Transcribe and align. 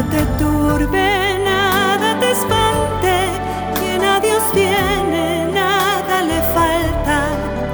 Nada 0.00 0.12
te 0.12 0.24
turbe, 0.42 1.38
nada 1.44 2.18
te 2.18 2.30
espante, 2.30 3.16
quien 3.78 4.02
a 4.02 4.18
Dios 4.18 4.42
tiene, 4.54 5.52
nada 5.52 6.22
le 6.22 6.40
falta. 6.54 7.28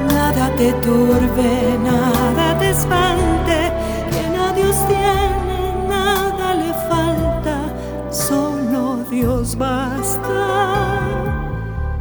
Nada 0.09 0.51
te 0.57 0.73
turbe, 0.73 1.79
nada 1.85 2.59
te 2.59 2.71
espante, 2.71 3.73
quien 4.11 4.41
a 4.41 4.53
Dios 4.55 4.77
tiene, 4.89 5.87
nada 5.89 6.55
le 6.55 6.75
falta. 6.91 7.73
Solo 8.11 9.05
Dios 9.09 9.57
basta, 9.57 10.99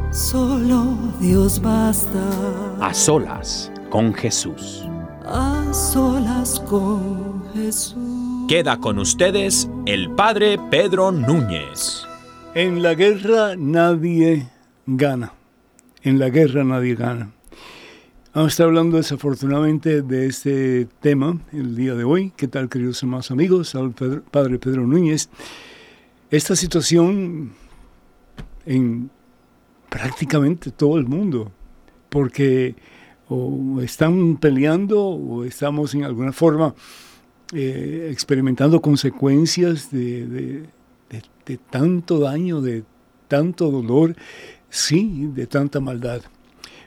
solo 0.09 0.97
Dios 1.19 1.61
basta. 1.61 2.23
A 2.81 2.95
solas 2.95 3.71
con 3.91 4.11
Jesús. 4.11 4.87
A 5.23 5.71
solas 5.71 6.59
con 6.61 7.43
Jesús. 7.53 8.34
Queda 8.47 8.77
con 8.79 8.99
ustedes 8.99 9.69
el 9.85 10.11
Padre 10.11 10.59
Pedro 10.69 11.11
Núñez. 11.11 12.05
En 12.53 12.83
la 12.83 12.93
guerra 12.93 13.55
nadie 13.57 14.47
gana. 14.85 15.33
En 16.03 16.19
la 16.19 16.29
guerra 16.29 16.63
nadie 16.63 16.95
gana. 16.95 17.31
Vamos 18.33 18.49
a 18.49 18.53
estar 18.53 18.67
hablando 18.67 18.97
desafortunadamente 18.97 20.01
de 20.01 20.27
este 20.27 20.85
tema 21.01 21.39
el 21.53 21.75
día 21.75 21.95
de 21.95 22.03
hoy. 22.03 22.33
¿Qué 22.35 22.47
tal, 22.47 22.69
queridos 22.69 23.01
hermanos 23.01 23.31
amigos? 23.31 23.73
Al 23.75 23.91
Pedro- 23.91 24.23
Padre 24.29 24.59
Pedro 24.59 24.85
Núñez. 24.85 25.29
Esta 26.29 26.55
situación 26.55 27.53
en 28.66 29.09
prácticamente 29.89 30.69
todo 30.71 30.97
el 30.97 31.05
mundo, 31.05 31.51
porque 32.09 32.75
o 33.27 33.81
están 33.81 34.38
peleando 34.38 35.01
o 35.03 35.43
estamos 35.45 35.95
en 35.95 36.03
alguna 36.03 36.31
forma 36.31 36.75
eh, 37.53 38.09
experimentando 38.11 38.81
consecuencias 38.81 39.91
de, 39.91 40.25
de- 40.27 41.57
tanto 41.69 42.19
daño, 42.19 42.59
de 42.61 42.83
tanto 43.27 43.69
dolor, 43.69 44.16
sí, 44.69 45.29
de 45.33 45.45
tanta 45.45 45.79
maldad. 45.79 46.22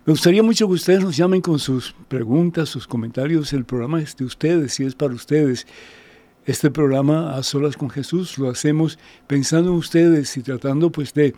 Me 0.05 0.13
gustaría 0.13 0.43
mucho 0.43 0.67
que 0.67 0.73
ustedes 0.75 1.01
nos 1.03 1.17
llamen 1.17 1.41
con 1.41 1.59
sus 1.61 1.95
preguntas, 2.09 2.69
sus 2.69 2.87
comentarios. 2.87 3.53
El 3.53 3.65
programa 3.65 4.01
es 4.01 4.17
de 4.17 4.25
ustedes, 4.25 4.73
si 4.75 4.85
es 4.85 4.95
para 4.95 5.15
ustedes. 5.15 5.67
Este 6.45 6.71
programa 6.71 7.37
a 7.37 7.43
solas 7.43 7.77
con 7.77 7.91
Jesús 7.91 8.39
lo 8.39 8.49
hacemos 8.49 8.99
pensando 9.27 9.71
en 9.71 9.77
ustedes 9.77 10.37
y 10.37 10.43
tratando 10.43 10.91
pues 10.91 11.13
de 11.15 11.35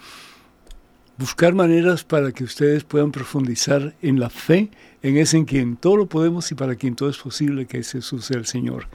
buscar 1.21 1.53
maneras 1.53 2.03
para 2.03 2.33
que 2.33 2.45
ustedes 2.45 2.83
puedan 2.83 3.13
profundizar 3.13 3.95
en 4.01 4.19
la 4.19 4.31
fe, 4.31 4.71
en 5.03 5.19
ese 5.19 5.37
en 5.37 5.45
quien 5.45 5.77
todo 5.77 5.99
lo 5.99 6.07
podemos 6.07 6.51
y 6.51 6.55
para 6.55 6.77
quien 6.77 6.97
todo 6.97 7.11
es 7.11 7.19
posible, 7.19 7.67
que 7.67 7.77
es 7.77 7.93
Jesús 7.93 8.31
el 8.31 8.47
Señor. 8.47 8.87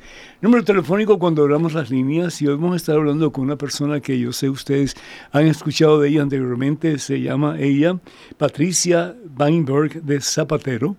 Número 0.41 0.63
telefónico 0.63 1.19
cuando 1.19 1.43
abramos 1.43 1.75
las 1.75 1.91
líneas 1.91 2.41
y 2.41 2.47
hoy 2.47 2.55
vamos 2.55 2.73
a 2.73 2.77
estar 2.77 2.95
hablando 2.95 3.31
con 3.31 3.43
una 3.43 3.57
persona 3.57 3.99
que 3.99 4.17
yo 4.17 4.33
sé 4.33 4.49
ustedes 4.49 4.95
han 5.31 5.45
escuchado 5.45 6.01
de 6.01 6.09
ella 6.09 6.23
anteriormente, 6.23 6.97
se 6.97 7.21
llama 7.21 7.59
ella 7.59 7.99
Patricia 8.39 9.15
Weinberg 9.37 10.01
de 10.01 10.19
Zapatero. 10.19 10.97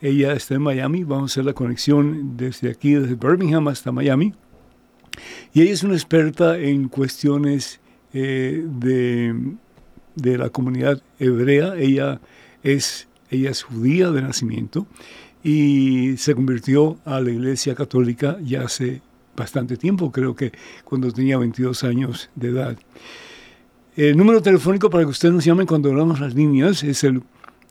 Ella 0.00 0.32
está 0.32 0.54
en 0.54 0.62
Miami, 0.62 1.02
vamos 1.02 1.32
a 1.32 1.34
hacer 1.34 1.44
la 1.44 1.54
conexión 1.54 2.36
desde 2.36 2.70
aquí, 2.70 2.92
desde 2.92 3.16
Birmingham 3.16 3.66
hasta 3.66 3.90
Miami. 3.90 4.32
Y 5.52 5.62
ella 5.62 5.72
es 5.72 5.82
una 5.82 5.94
experta 5.94 6.56
en 6.56 6.88
cuestiones 6.88 7.80
eh, 8.12 8.64
de, 8.64 9.34
de 10.20 10.38
la 10.38 10.50
comunidad 10.50 11.02
hebrea. 11.18 11.74
Ella 11.76 12.20
es, 12.62 13.08
ella 13.30 13.50
es 13.50 13.62
judía 13.62 14.10
de 14.10 14.22
nacimiento 14.22 14.86
y 15.42 16.16
se 16.16 16.34
convirtió 16.34 16.98
a 17.04 17.20
la 17.20 17.30
iglesia 17.30 17.74
católica 17.74 18.38
ya 18.42 18.62
hace 18.62 19.00
bastante 19.36 19.76
tiempo, 19.76 20.10
creo 20.10 20.34
que 20.34 20.52
cuando 20.84 21.12
tenía 21.12 21.38
22 21.38 21.84
años 21.84 22.28
de 22.34 22.48
edad. 22.48 22.76
El 23.96 24.16
número 24.16 24.42
telefónico 24.42 24.90
para 24.90 25.04
que 25.04 25.10
ustedes 25.10 25.34
nos 25.34 25.44
llamen 25.44 25.66
cuando 25.66 25.90
hablamos 25.90 26.20
las 26.20 26.34
líneas 26.34 26.82
es 26.82 27.04
el 27.04 27.22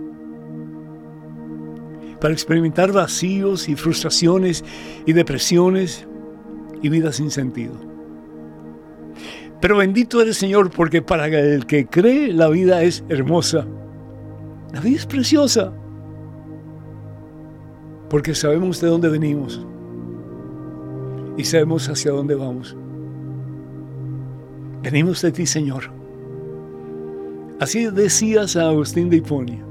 ¿Para 2.20 2.32
experimentar 2.32 2.92
vacíos 2.92 3.68
y 3.68 3.74
frustraciones 3.74 4.64
y 5.04 5.12
depresiones 5.14 6.06
y 6.80 6.88
vidas 6.88 7.16
sin 7.16 7.32
sentido? 7.32 7.74
Pero 9.60 9.78
bendito 9.78 10.22
eres 10.22 10.36
Señor 10.36 10.70
porque 10.70 11.02
para 11.02 11.26
el 11.26 11.66
que 11.66 11.86
cree 11.86 12.32
la 12.32 12.46
vida 12.46 12.84
es 12.84 13.02
hermosa. 13.08 13.66
La 14.72 14.80
vida 14.80 14.98
es 14.98 15.06
preciosa. 15.06 15.72
Porque 18.08 18.32
sabemos 18.36 18.80
de 18.80 18.86
dónde 18.86 19.08
venimos 19.08 19.66
y 21.36 21.42
sabemos 21.42 21.88
hacia 21.88 22.12
dónde 22.12 22.36
vamos. 22.36 22.76
Venimos 24.84 25.20
de 25.20 25.32
ti, 25.32 25.46
Señor. 25.46 25.95
Así 27.58 27.86
decía 27.86 28.46
San 28.46 28.66
Agustín 28.66 29.08
de 29.08 29.16
Hiponia. 29.16 29.64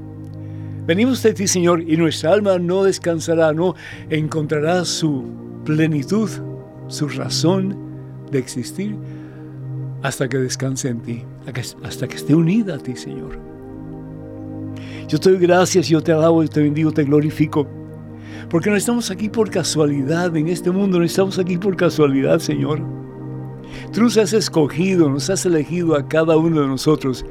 Venimos 0.86 1.22
de 1.22 1.34
ti, 1.34 1.46
Señor, 1.46 1.82
y 1.82 1.96
nuestra 1.96 2.32
alma 2.32 2.58
no 2.58 2.84
descansará, 2.84 3.52
no 3.52 3.74
encontrará 4.10 4.84
su 4.84 5.24
plenitud, 5.64 6.30
su 6.88 7.08
razón 7.08 7.76
de 8.30 8.38
existir, 8.38 8.96
hasta 10.02 10.28
que 10.28 10.38
descanse 10.38 10.88
en 10.88 11.00
ti, 11.00 11.24
hasta 11.82 12.06
que 12.08 12.16
esté 12.16 12.34
unida 12.34 12.76
a 12.76 12.78
ti, 12.78 12.96
Señor. 12.96 13.38
Yo 15.08 15.18
te 15.20 15.30
doy 15.30 15.38
gracias, 15.38 15.88
yo 15.88 16.00
te 16.00 16.12
alabo, 16.12 16.42
yo 16.42 16.48
te 16.48 16.62
bendigo, 16.62 16.90
te 16.90 17.04
glorifico. 17.04 17.68
Porque 18.50 18.70
no 18.70 18.76
estamos 18.76 19.10
aquí 19.10 19.28
por 19.28 19.50
casualidad 19.50 20.36
en 20.36 20.48
este 20.48 20.70
mundo, 20.70 20.98
no 20.98 21.04
estamos 21.04 21.38
aquí 21.38 21.56
por 21.56 21.76
casualidad, 21.76 22.40
Señor. 22.40 22.80
Tú 23.92 24.02
nos 24.02 24.16
has 24.16 24.32
escogido, 24.32 25.08
nos 25.08 25.30
has 25.30 25.46
elegido 25.46 25.96
a 25.96 26.06
cada 26.06 26.36
uno 26.36 26.60
de 26.60 26.66
nosotros 26.66 27.24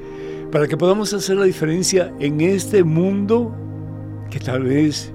para 0.56 0.69
que 0.69 0.78
podamos 0.78 1.13
hacer 1.13 1.36
la 1.36 1.44
diferencia 1.44 2.13
en 2.18 2.40
este 2.40 2.81
mundo 2.81 3.54
que 4.30 4.40
tal 4.40 4.63
vez 4.63 5.13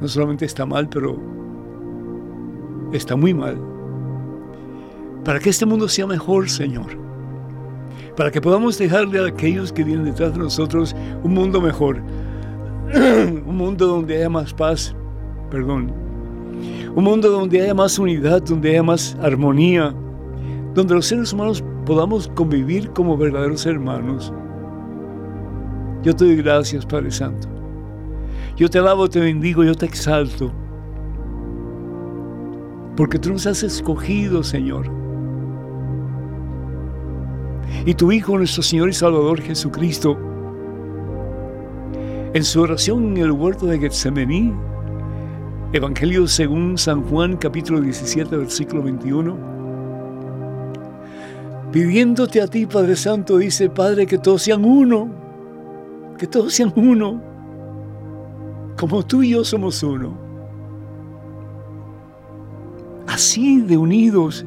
no 0.00 0.08
solamente 0.08 0.46
está 0.46 0.64
mal, 0.64 0.88
pero 0.88 1.20
está 2.90 3.16
muy 3.16 3.34
mal. 3.34 3.60
Para 5.26 5.38
que 5.38 5.50
este 5.50 5.66
mundo 5.66 5.86
sea 5.90 6.06
mejor, 6.06 6.48
Señor. 6.48 6.86
Para 8.16 8.30
que 8.30 8.40
podamos 8.40 8.78
dejarle 8.78 9.20
a 9.20 9.26
aquellos 9.26 9.74
que 9.74 9.84
vienen 9.84 10.06
detrás 10.06 10.32
de 10.32 10.38
nosotros 10.38 10.96
un 11.22 11.34
mundo 11.34 11.60
mejor. 11.60 12.00
un 12.94 13.56
mundo 13.58 13.88
donde 13.88 14.16
haya 14.16 14.30
más 14.30 14.54
paz, 14.54 14.96
perdón. 15.50 15.92
Un 16.96 17.04
mundo 17.04 17.28
donde 17.28 17.60
haya 17.60 17.74
más 17.74 17.98
unidad, 17.98 18.40
donde 18.40 18.70
haya 18.70 18.82
más 18.82 19.18
armonía, 19.20 19.94
donde 20.72 20.94
los 20.94 21.04
seres 21.04 21.30
humanos 21.34 21.62
podamos 21.88 22.28
convivir 22.28 22.90
como 22.90 23.16
verdaderos 23.16 23.64
hermanos. 23.64 24.30
Yo 26.02 26.14
te 26.14 26.26
doy 26.26 26.36
gracias, 26.36 26.84
Padre 26.84 27.10
Santo. 27.10 27.48
Yo 28.58 28.68
te 28.68 28.78
alabo, 28.78 29.08
te 29.08 29.20
bendigo, 29.20 29.64
yo 29.64 29.74
te 29.74 29.86
exalto. 29.86 30.52
Porque 32.94 33.18
tú 33.18 33.30
nos 33.30 33.46
has 33.46 33.62
escogido, 33.62 34.42
Señor. 34.42 34.90
Y 37.86 37.94
tu 37.94 38.12
Hijo, 38.12 38.36
nuestro 38.36 38.62
Señor 38.62 38.90
y 38.90 38.92
Salvador 38.92 39.40
Jesucristo, 39.40 40.18
en 42.34 42.44
su 42.44 42.60
oración 42.60 43.16
en 43.16 43.16
el 43.16 43.32
huerto 43.32 43.64
de 43.64 43.78
Getsemaní, 43.78 44.52
Evangelio 45.72 46.28
según 46.28 46.76
San 46.76 47.02
Juan 47.04 47.38
capítulo 47.38 47.80
17 47.80 48.36
versículo 48.36 48.82
21, 48.82 49.57
pidiéndote 51.72 52.40
a 52.40 52.46
ti, 52.46 52.66
Padre 52.66 52.96
Santo, 52.96 53.38
dice, 53.38 53.68
Padre, 53.68 54.06
que 54.06 54.18
todos 54.18 54.42
sean 54.42 54.64
uno, 54.64 55.08
que 56.18 56.26
todos 56.26 56.52
sean 56.52 56.72
uno, 56.76 57.20
como 58.78 59.04
tú 59.04 59.22
y 59.22 59.30
yo 59.30 59.44
somos 59.44 59.82
uno. 59.82 60.16
Así 63.06 63.60
de 63.60 63.76
unidos, 63.76 64.44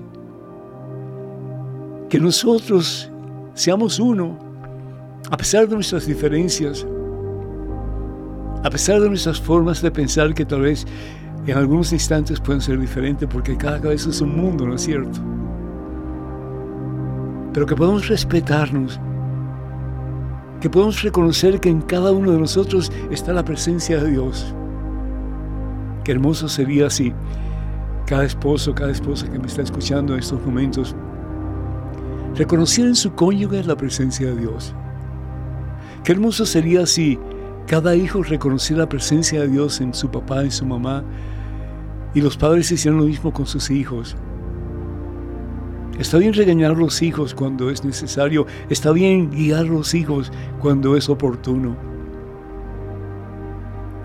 que 2.09 2.19
nosotros 2.19 3.12
seamos 3.53 4.00
uno, 4.00 4.38
a 5.29 5.38
pesar 5.38 5.68
de 5.68 5.75
nuestras 5.75 6.06
diferencias, 6.06 6.85
a 8.63 8.69
pesar 8.69 9.00
de 9.01 9.09
nuestras 9.09 9.39
formas 9.39 9.81
de 9.81 9.91
pensar 9.91 10.33
que 10.33 10.45
tal 10.45 10.62
vez 10.62 10.85
en 11.47 11.57
algunos 11.57 11.91
instantes 11.94 12.39
pueden 12.39 12.62
ser 12.62 12.79
diferentes, 12.79 13.27
porque 13.31 13.57
cada 13.57 13.79
cabeza 13.79 14.09
es 14.09 14.21
un 14.21 14.35
mundo, 14.35 14.68
¿no 14.68 14.75
es 14.75 14.81
cierto? 14.81 15.31
Pero 17.53 17.65
que 17.65 17.75
podamos 17.75 18.07
respetarnos, 18.07 19.00
que 20.59 20.69
podamos 20.69 21.01
reconocer 21.01 21.59
que 21.59 21.69
en 21.69 21.81
cada 21.81 22.12
uno 22.12 22.31
de 22.31 22.39
nosotros 22.39 22.92
está 23.09 23.33
la 23.33 23.44
presencia 23.44 24.01
de 24.01 24.12
Dios. 24.12 24.53
Qué 26.03 26.12
hermoso 26.12 26.48
sería 26.48 26.89
si 26.89 27.13
cada 28.06 28.25
esposo, 28.25 28.74
cada 28.74 28.92
esposa 28.92 29.30
que 29.30 29.39
me 29.39 29.48
está 29.48 29.62
escuchando 29.62 30.13
en 30.13 30.19
estos 30.19 30.44
momentos, 30.45 30.95
reconociera 32.36 32.89
en 32.89 32.95
su 32.95 33.13
cónyuge 33.13 33.63
la 33.63 33.75
presencia 33.75 34.27
de 34.27 34.36
Dios. 34.36 34.74
Qué 36.04 36.12
hermoso 36.12 36.45
sería 36.45 36.86
si 36.86 37.19
cada 37.68 37.95
hijo 37.95 38.24
reconociera 38.24 38.83
la 38.83 38.89
presencia 38.89 39.42
de 39.42 39.47
Dios 39.47 39.81
en 39.81 39.94
su 39.94 40.09
papá, 40.09 40.44
en 40.44 40.51
su 40.51 40.65
mamá, 40.65 41.04
y 42.13 42.21
los 42.21 42.38
padres 42.38 42.71
hicieran 42.71 43.00
lo 43.00 43.06
mismo 43.06 43.31
con 43.31 43.45
sus 43.45 43.69
hijos. 43.69 44.15
Está 46.00 46.18
bien 46.18 46.34
regañar 46.34 46.72
a 46.72 46.76
los 46.76 47.02
hijos 47.02 47.34
cuando 47.34 47.70
es 47.70 47.84
necesario. 47.84 48.48
Está 48.70 48.92
bien 48.92 49.30
guiar 49.30 49.62
a 49.62 49.70
los 49.70 49.94
hijos 49.94 50.32
cuando 50.60 50.96
es 50.96 51.10
oportuno. 51.10 51.76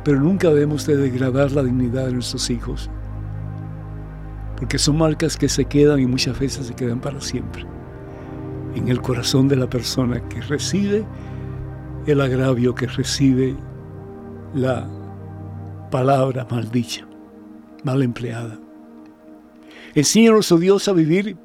Pero 0.04 0.20
nunca 0.20 0.48
debemos 0.50 0.86
de 0.86 0.96
degradar 0.96 1.52
la 1.52 1.62
dignidad 1.62 2.06
de 2.06 2.12
nuestros 2.12 2.50
hijos. 2.50 2.90
Porque 4.56 4.78
son 4.78 4.98
marcas 4.98 5.36
que 5.36 5.48
se 5.48 5.64
quedan 5.64 6.00
y 6.00 6.06
muchas 6.06 6.38
veces 6.38 6.66
se 6.66 6.74
quedan 6.74 7.00
para 7.00 7.20
siempre. 7.20 7.64
En 8.74 8.88
el 8.88 9.00
corazón 9.00 9.48
de 9.48 9.56
la 9.56 9.68
persona 9.68 10.20
que 10.28 10.40
recibe 10.42 11.04
el 12.06 12.20
agravio, 12.20 12.74
que 12.74 12.86
recibe 12.86 13.56
la 14.54 14.88
palabra 15.90 16.46
maldicha, 16.50 17.06
mal 17.84 18.02
empleada. 18.02 18.58
Enséñanos, 19.94 20.52
oh 20.52 20.58
Dios, 20.58 20.88
a 20.88 20.92
vivir 20.92 21.36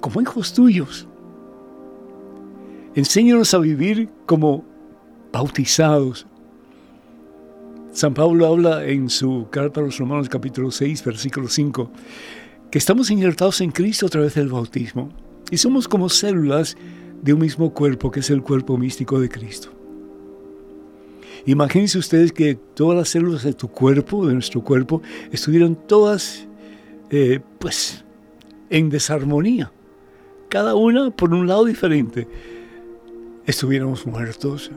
como 0.00 0.20
hijos 0.20 0.52
tuyos. 0.52 1.06
Enséñanos 2.94 3.54
a 3.54 3.58
vivir 3.58 4.08
como 4.26 4.64
bautizados. 5.32 6.26
San 7.92 8.14
Pablo 8.14 8.46
habla 8.46 8.84
en 8.84 9.08
su 9.10 9.46
carta 9.50 9.80
a 9.80 9.84
los 9.84 9.98
Romanos 9.98 10.28
capítulo 10.28 10.70
6, 10.70 11.04
versículo 11.04 11.48
5, 11.48 11.90
que 12.70 12.78
estamos 12.78 13.10
injertados 13.10 13.60
en 13.60 13.70
Cristo 13.70 14.06
a 14.06 14.08
través 14.08 14.34
del 14.34 14.48
bautismo 14.48 15.10
y 15.50 15.56
somos 15.56 15.88
como 15.88 16.08
células 16.08 16.76
de 17.22 17.32
un 17.34 17.40
mismo 17.40 17.72
cuerpo 17.72 18.10
que 18.10 18.20
es 18.20 18.30
el 18.30 18.42
cuerpo 18.42 18.76
místico 18.76 19.20
de 19.20 19.28
Cristo. 19.28 19.70
Imagínense 21.46 21.98
ustedes 21.98 22.32
que 22.32 22.54
todas 22.54 22.96
las 22.96 23.08
células 23.08 23.42
de 23.42 23.54
tu 23.54 23.68
cuerpo, 23.68 24.26
de 24.26 24.34
nuestro 24.34 24.62
cuerpo, 24.62 25.02
estuvieran 25.32 25.74
todas, 25.74 26.46
eh, 27.10 27.40
pues, 27.58 28.04
en 28.68 28.90
desarmonía 28.90 29.72
cada 30.50 30.74
una 30.74 31.10
por 31.10 31.32
un 31.32 31.46
lado 31.46 31.64
diferente, 31.64 32.28
estuviéramos 33.46 34.04
muertos, 34.04 34.70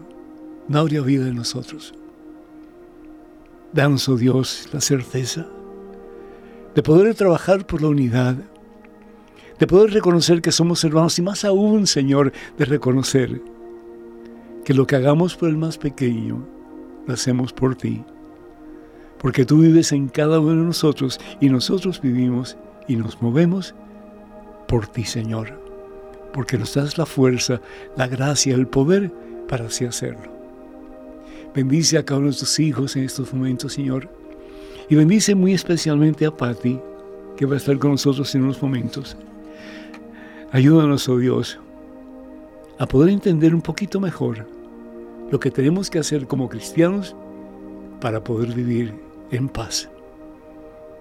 no 0.69 0.79
habría 0.79 1.01
vida 1.01 1.27
en 1.27 1.35
nosotros. 1.35 1.93
Danos, 3.73 4.07
oh 4.07 4.15
Dios, 4.15 4.69
la 4.71 4.79
certeza 4.79 5.47
de 6.75 6.83
poder 6.83 7.13
trabajar 7.15 7.65
por 7.65 7.81
la 7.81 7.89
unidad, 7.89 8.35
de 9.59 9.67
poder 9.67 9.91
reconocer 9.91 10.41
que 10.41 10.51
somos 10.51 10.83
hermanos 10.83 11.17
y 11.17 11.23
más 11.23 11.43
aún, 11.43 11.87
Señor, 11.87 12.31
de 12.57 12.65
reconocer 12.65 13.41
que 14.63 14.73
lo 14.73 14.85
que 14.85 14.95
hagamos 14.95 15.35
por 15.35 15.49
el 15.49 15.57
más 15.57 15.77
pequeño, 15.77 16.45
lo 17.07 17.13
hacemos 17.13 17.51
por 17.51 17.75
ti. 17.75 18.03
Porque 19.17 19.45
tú 19.45 19.59
vives 19.59 19.91
en 19.91 20.07
cada 20.07 20.39
uno 20.39 20.51
de 20.51 20.67
nosotros 20.67 21.19
y 21.41 21.49
nosotros 21.49 21.99
vivimos 21.99 22.57
y 22.87 22.95
nos 22.95 23.21
movemos 23.21 23.73
por 24.67 24.87
ti, 24.87 25.03
Señor 25.03 25.62
porque 26.33 26.57
nos 26.57 26.73
das 26.73 26.97
la 26.97 27.05
fuerza, 27.05 27.61
la 27.95 28.07
gracia, 28.07 28.55
el 28.55 28.67
poder 28.67 29.11
para 29.47 29.65
así 29.65 29.85
hacerlo. 29.85 30.33
Bendice 31.55 31.97
a 31.97 32.03
cada 32.03 32.19
uno 32.19 32.31
de 32.31 32.37
tus 32.37 32.59
hijos 32.59 32.95
en 32.95 33.03
estos 33.03 33.31
momentos, 33.33 33.73
Señor. 33.73 34.09
Y 34.89 34.95
bendice 34.95 35.35
muy 35.35 35.53
especialmente 35.53 36.25
a 36.25 36.35
Patti, 36.35 36.79
que 37.37 37.45
va 37.45 37.53
a 37.53 37.57
estar 37.57 37.77
con 37.77 37.91
nosotros 37.91 38.33
en 38.35 38.43
unos 38.43 38.61
momentos. 38.61 39.15
Ayúdanos, 40.51 41.07
oh 41.07 41.17
Dios, 41.17 41.59
a 42.79 42.87
poder 42.87 43.11
entender 43.11 43.55
un 43.55 43.61
poquito 43.61 43.99
mejor 43.99 44.47
lo 45.31 45.39
que 45.39 45.51
tenemos 45.51 45.89
que 45.89 45.99
hacer 45.99 46.27
como 46.27 46.49
cristianos 46.49 47.15
para 48.01 48.23
poder 48.23 48.53
vivir 48.53 48.93
en 49.31 49.47
paz. 49.47 49.89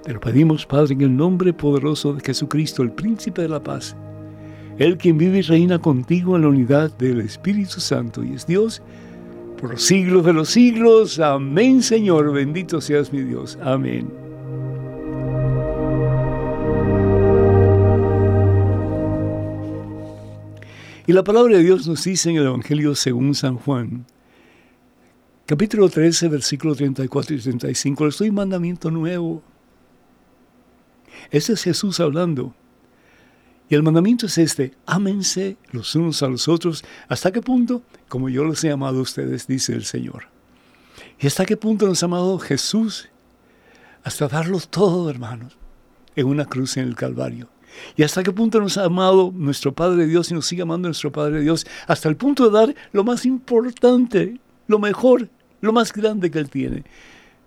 Te 0.04 0.12
lo 0.12 0.20
pedimos, 0.20 0.66
Padre, 0.66 0.94
en 0.94 1.00
el 1.00 1.16
nombre 1.16 1.52
poderoso 1.52 2.14
de 2.14 2.20
Jesucristo, 2.20 2.82
el 2.82 2.92
príncipe 2.92 3.42
de 3.42 3.48
la 3.48 3.62
paz 3.62 3.96
él 4.82 4.98
quien 4.98 5.16
vive 5.16 5.38
y 5.38 5.42
reina 5.42 5.78
contigo 5.78 6.34
en 6.34 6.42
la 6.42 6.48
unidad 6.48 6.90
del 6.98 7.20
Espíritu 7.20 7.78
Santo 7.78 8.24
y 8.24 8.32
es 8.34 8.46
Dios 8.48 8.82
por 9.60 9.70
los 9.70 9.82
siglos 9.84 10.24
de 10.24 10.32
los 10.32 10.48
siglos. 10.48 11.20
Amén, 11.20 11.82
Señor. 11.82 12.32
Bendito 12.32 12.80
seas 12.80 13.12
mi 13.12 13.20
Dios. 13.20 13.56
Amén. 13.62 14.10
Y 21.06 21.12
la 21.12 21.22
palabra 21.22 21.56
de 21.56 21.62
Dios 21.62 21.86
nos 21.86 22.02
dice 22.02 22.30
en 22.30 22.36
el 22.38 22.46
Evangelio 22.46 22.96
según 22.96 23.36
San 23.36 23.58
Juan, 23.58 24.04
capítulo 25.46 25.88
13, 25.88 26.26
versículo 26.26 26.74
34 26.74 27.36
y 27.36 27.38
35, 27.38 28.06
les 28.06 28.18
doy 28.18 28.32
mandamiento 28.32 28.90
nuevo. 28.90 29.42
Este 31.30 31.52
es 31.52 31.62
Jesús 31.62 32.00
hablando. 32.00 32.52
Y 33.72 33.74
el 33.74 33.82
mandamiento 33.82 34.26
es 34.26 34.36
este, 34.36 34.74
ámense 34.84 35.56
los 35.70 35.94
unos 35.94 36.22
a 36.22 36.28
los 36.28 36.46
otros. 36.46 36.84
¿Hasta 37.08 37.32
qué 37.32 37.40
punto? 37.40 37.80
Como 38.06 38.28
yo 38.28 38.44
los 38.44 38.62
he 38.64 38.70
amado 38.70 38.98
a 38.98 39.00
ustedes, 39.00 39.46
dice 39.46 39.72
el 39.72 39.86
Señor. 39.86 40.24
¿Y 41.18 41.26
hasta 41.26 41.46
qué 41.46 41.56
punto 41.56 41.86
nos 41.86 42.02
ha 42.02 42.04
amado 42.04 42.38
Jesús? 42.38 43.08
Hasta 44.04 44.28
darlo 44.28 44.60
todo, 44.60 45.08
hermanos, 45.08 45.56
en 46.16 46.26
una 46.26 46.44
cruz 46.44 46.76
en 46.76 46.86
el 46.86 46.96
Calvario. 46.96 47.48
¿Y 47.96 48.02
hasta 48.02 48.22
qué 48.22 48.30
punto 48.30 48.60
nos 48.60 48.76
ha 48.76 48.84
amado 48.84 49.32
nuestro 49.34 49.72
Padre 49.72 50.06
Dios 50.06 50.30
y 50.30 50.34
nos 50.34 50.44
sigue 50.44 50.60
amando 50.60 50.88
nuestro 50.88 51.10
Padre 51.10 51.40
Dios? 51.40 51.66
Hasta 51.86 52.10
el 52.10 52.16
punto 52.16 52.50
de 52.50 52.50
dar 52.50 52.74
lo 52.92 53.04
más 53.04 53.24
importante, 53.24 54.38
lo 54.66 54.80
mejor, 54.80 55.30
lo 55.62 55.72
más 55.72 55.94
grande 55.94 56.30
que 56.30 56.40
Él 56.40 56.50
tiene, 56.50 56.84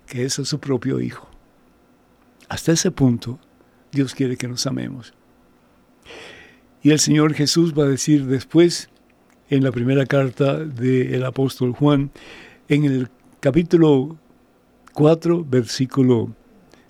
que 0.07 0.25
es 0.25 0.39
a 0.39 0.45
su 0.45 0.59
propio 0.59 0.99
Hijo. 0.99 1.29
Hasta 2.49 2.71
ese 2.71 2.89
punto, 2.89 3.37
Dios 3.91 4.15
quiere 4.15 4.37
que 4.37 4.47
nos 4.47 4.65
amemos. 4.65 5.13
Y 6.81 6.91
el 6.91 6.99
Señor 6.99 7.33
Jesús 7.33 7.73
va 7.73 7.83
a 7.83 7.89
decir 7.89 8.25
después, 8.25 8.89
en 9.49 9.63
la 9.63 9.71
primera 9.71 10.05
carta 10.05 10.57
del 10.63 11.23
apóstol 11.25 11.73
Juan, 11.73 12.11
en 12.67 12.85
el 12.85 13.09
capítulo 13.39 14.17
4, 14.93 15.45
versículo 15.45 16.33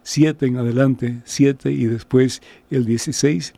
7 0.03 0.45
en 0.45 0.57
adelante, 0.57 1.21
7 1.25 1.71
y 1.71 1.85
después 1.85 2.41
el 2.69 2.85
16, 2.85 3.53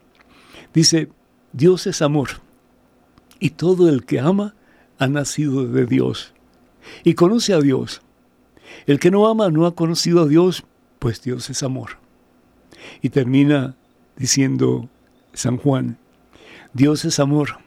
dice, 0.74 1.10
Dios 1.54 1.88
es 1.88 2.02
amor, 2.02 2.30
y 3.40 3.52
todo 3.52 3.90
el 3.90 4.06
que 4.06 4.20
ama 4.20 4.56
ha 4.98 5.08
nacido 5.08 5.68
de 5.68 5.86
Dios, 5.86 6.34
y 7.04 7.14
conoce 7.14 7.54
a 7.54 7.60
Dios. 7.60 8.02
El 8.86 9.00
que 9.00 9.12
no 9.12 9.28
ama 9.28 9.50
no 9.50 9.66
ha 9.66 9.76
conocido 9.76 10.22
a 10.22 10.28
Dios, 10.28 10.64
pues 11.00 11.22
Dios 11.22 11.50
es 11.50 11.64
amor. 11.64 11.98
Y 13.02 13.10
termina 13.10 13.76
diciendo 14.18 14.90
San 15.38 15.58
Juan, 15.58 16.00
Dios 16.74 17.06
es 17.06 17.20
amor, 17.20 17.60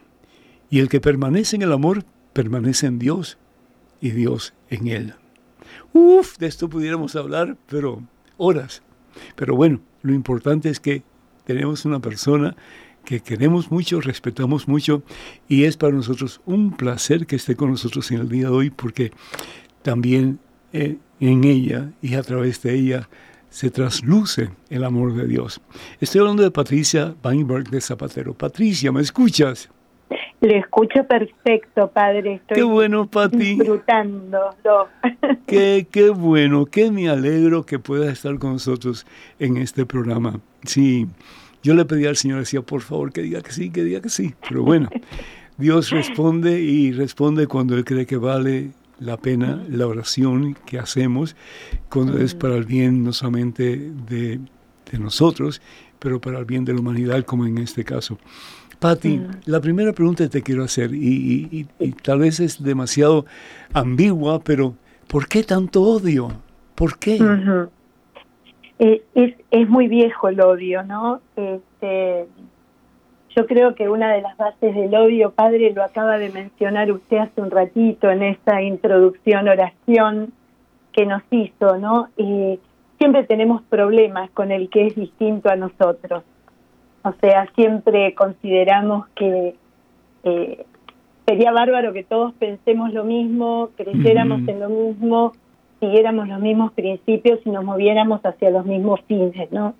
y 0.69 0.79
el 0.79 0.89
que 0.89 0.99
permanece 0.99 1.55
en 1.55 1.61
el 1.61 1.71
amor 1.71 2.03
permanece 2.33 2.85
en 2.87 2.99
Dios, 2.99 3.37
y 4.01 4.11
Dios 4.11 4.53
en 4.69 4.87
él. 4.87 5.13
Uf, 5.93 6.37
de 6.37 6.47
esto 6.47 6.69
pudiéramos 6.69 7.15
hablar, 7.15 7.55
pero 7.69 8.03
horas. 8.35 8.81
Pero 9.35 9.55
bueno, 9.55 9.79
lo 10.01 10.13
importante 10.13 10.69
es 10.69 10.81
que 10.81 11.03
tenemos 11.45 11.85
una 11.85 12.01
persona 12.01 12.57
que 13.05 13.21
queremos 13.21 13.71
mucho, 13.71 14.01
respetamos 14.01 14.67
mucho 14.67 15.03
y 15.47 15.63
es 15.63 15.77
para 15.77 15.93
nosotros 15.93 16.41
un 16.45 16.75
placer 16.75 17.25
que 17.25 17.37
esté 17.37 17.55
con 17.55 17.71
nosotros 17.71 18.11
en 18.11 18.19
el 18.19 18.29
día 18.29 18.47
de 18.47 18.53
hoy 18.53 18.69
porque 18.69 19.11
también 19.81 20.39
eh, 20.73 20.97
en 21.21 21.43
ella 21.45 21.91
y 22.01 22.15
a 22.15 22.21
través 22.21 22.61
de 22.61 22.75
ella 22.75 23.09
se 23.51 23.69
trasluce 23.69 24.49
el 24.69 24.83
amor 24.83 25.13
de 25.13 25.27
Dios. 25.27 25.61
Estoy 25.99 26.21
hablando 26.21 26.41
de 26.41 26.51
Patricia 26.51 27.13
Weinberg 27.23 27.69
de 27.69 27.81
Zapatero. 27.81 28.33
Patricia, 28.33 28.91
¿me 28.91 29.01
escuchas? 29.01 29.69
Le 30.39 30.57
escucho 30.57 31.03
perfecto, 31.03 31.89
padre. 31.89 32.35
Estoy 32.35 32.55
qué 32.55 32.63
bueno, 32.63 33.07
Pati. 33.07 33.55
Disfrutándolo. 33.55 34.87
Qué, 35.45 35.85
qué 35.91 36.09
bueno, 36.09 36.65
qué 36.65 36.89
me 36.91 37.09
alegro 37.09 37.65
que 37.65 37.77
pueda 37.77 38.09
estar 38.09 38.39
con 38.39 38.53
nosotros 38.53 39.05
en 39.37 39.57
este 39.57 39.85
programa. 39.85 40.39
Sí, 40.63 41.07
yo 41.61 41.75
le 41.75 41.83
pedí 41.83 42.05
al 42.05 42.15
Señor, 42.15 42.39
decía, 42.39 42.61
por 42.61 42.81
favor, 42.81 43.11
que 43.11 43.21
diga 43.21 43.41
que 43.41 43.51
sí, 43.51 43.69
que 43.69 43.83
diga 43.83 44.01
que 44.01 44.09
sí. 44.09 44.33
Pero 44.47 44.63
bueno, 44.63 44.89
Dios 45.57 45.89
responde 45.91 46.61
y 46.61 46.93
responde 46.93 47.47
cuando 47.47 47.75
Él 47.75 47.83
cree 47.83 48.05
que 48.05 48.17
vale 48.17 48.71
la 49.01 49.17
pena 49.17 49.61
la 49.67 49.87
oración 49.87 50.55
que 50.65 50.79
hacemos, 50.79 51.35
cuando 51.89 52.19
es 52.19 52.35
para 52.35 52.55
el 52.55 52.63
bien 52.63 53.03
no 53.03 53.11
solamente 53.11 53.91
de, 54.07 54.39
de 54.91 54.99
nosotros, 54.99 55.61
pero 55.99 56.21
para 56.21 56.39
el 56.39 56.45
bien 56.45 56.63
de 56.63 56.73
la 56.73 56.79
humanidad, 56.79 57.23
como 57.25 57.45
en 57.45 57.57
este 57.57 57.83
caso. 57.83 58.17
Patti, 58.79 59.21
la 59.45 59.61
primera 59.61 59.93
pregunta 59.93 60.23
que 60.23 60.29
te 60.29 60.41
quiero 60.41 60.63
hacer, 60.63 60.91
y, 60.93 61.67
tal 62.01 62.19
vez 62.19 62.39
es 62.39 62.63
demasiado 62.63 63.25
ambigua, 63.73 64.39
pero 64.39 64.75
¿por 65.07 65.27
qué 65.27 65.43
tanto 65.43 65.83
odio? 65.83 66.29
¿Por 66.73 66.97
qué? 66.97 67.19
Eh, 68.79 69.03
es, 69.13 69.35
es 69.51 69.69
muy 69.69 69.87
viejo 69.87 70.29
el 70.29 70.41
odio, 70.41 70.81
¿no? 70.81 71.21
Este, 71.35 72.25
yo 73.35 73.47
creo 73.47 73.75
que 73.75 73.89
una 73.89 74.13
de 74.13 74.21
las 74.21 74.35
bases 74.37 74.75
del 74.75 74.93
odio, 74.93 75.31
padre, 75.31 75.71
lo 75.71 75.83
acaba 75.83 76.17
de 76.17 76.29
mencionar 76.29 76.91
usted 76.91 77.17
hace 77.17 77.41
un 77.41 77.51
ratito 77.51 78.09
en 78.09 78.23
esa 78.23 78.61
introducción, 78.61 79.47
oración 79.47 80.33
que 80.91 81.05
nos 81.05 81.23
hizo, 81.31 81.77
¿no? 81.77 82.09
Y 82.17 82.59
siempre 82.97 83.23
tenemos 83.23 83.61
problemas 83.63 84.29
con 84.31 84.51
el 84.51 84.69
que 84.69 84.87
es 84.87 84.95
distinto 84.95 85.49
a 85.49 85.55
nosotros. 85.55 86.23
O 87.03 87.13
sea, 87.21 87.47
siempre 87.55 88.13
consideramos 88.13 89.07
que 89.15 89.55
eh, 90.23 90.65
sería 91.25 91.51
bárbaro 91.51 91.93
que 91.93 92.03
todos 92.03 92.33
pensemos 92.33 92.93
lo 92.93 93.05
mismo, 93.05 93.69
creyéramos 93.75 94.47
en 94.47 94.59
lo 94.59 94.69
mismo, 94.69 95.31
siguiéramos 95.79 96.27
los 96.27 96.39
mismos 96.39 96.73
principios 96.73 97.39
y 97.45 97.49
nos 97.49 97.63
moviéramos 97.63 98.21
hacia 98.23 98.51
los 98.51 98.65
mismos 98.65 98.99
fines, 99.07 99.51
¿no? 99.51 99.73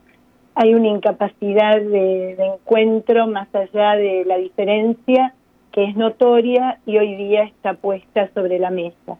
Hay 0.55 0.73
una 0.73 0.89
incapacidad 0.89 1.77
de, 1.77 2.35
de 2.35 2.45
encuentro 2.45 3.27
más 3.27 3.47
allá 3.55 3.95
de 3.95 4.25
la 4.25 4.37
diferencia 4.37 5.33
que 5.71 5.85
es 5.85 5.95
notoria 5.95 6.79
y 6.85 6.97
hoy 6.97 7.15
día 7.15 7.43
está 7.43 7.73
puesta 7.75 8.29
sobre 8.33 8.59
la 8.59 8.69
mesa. 8.69 9.17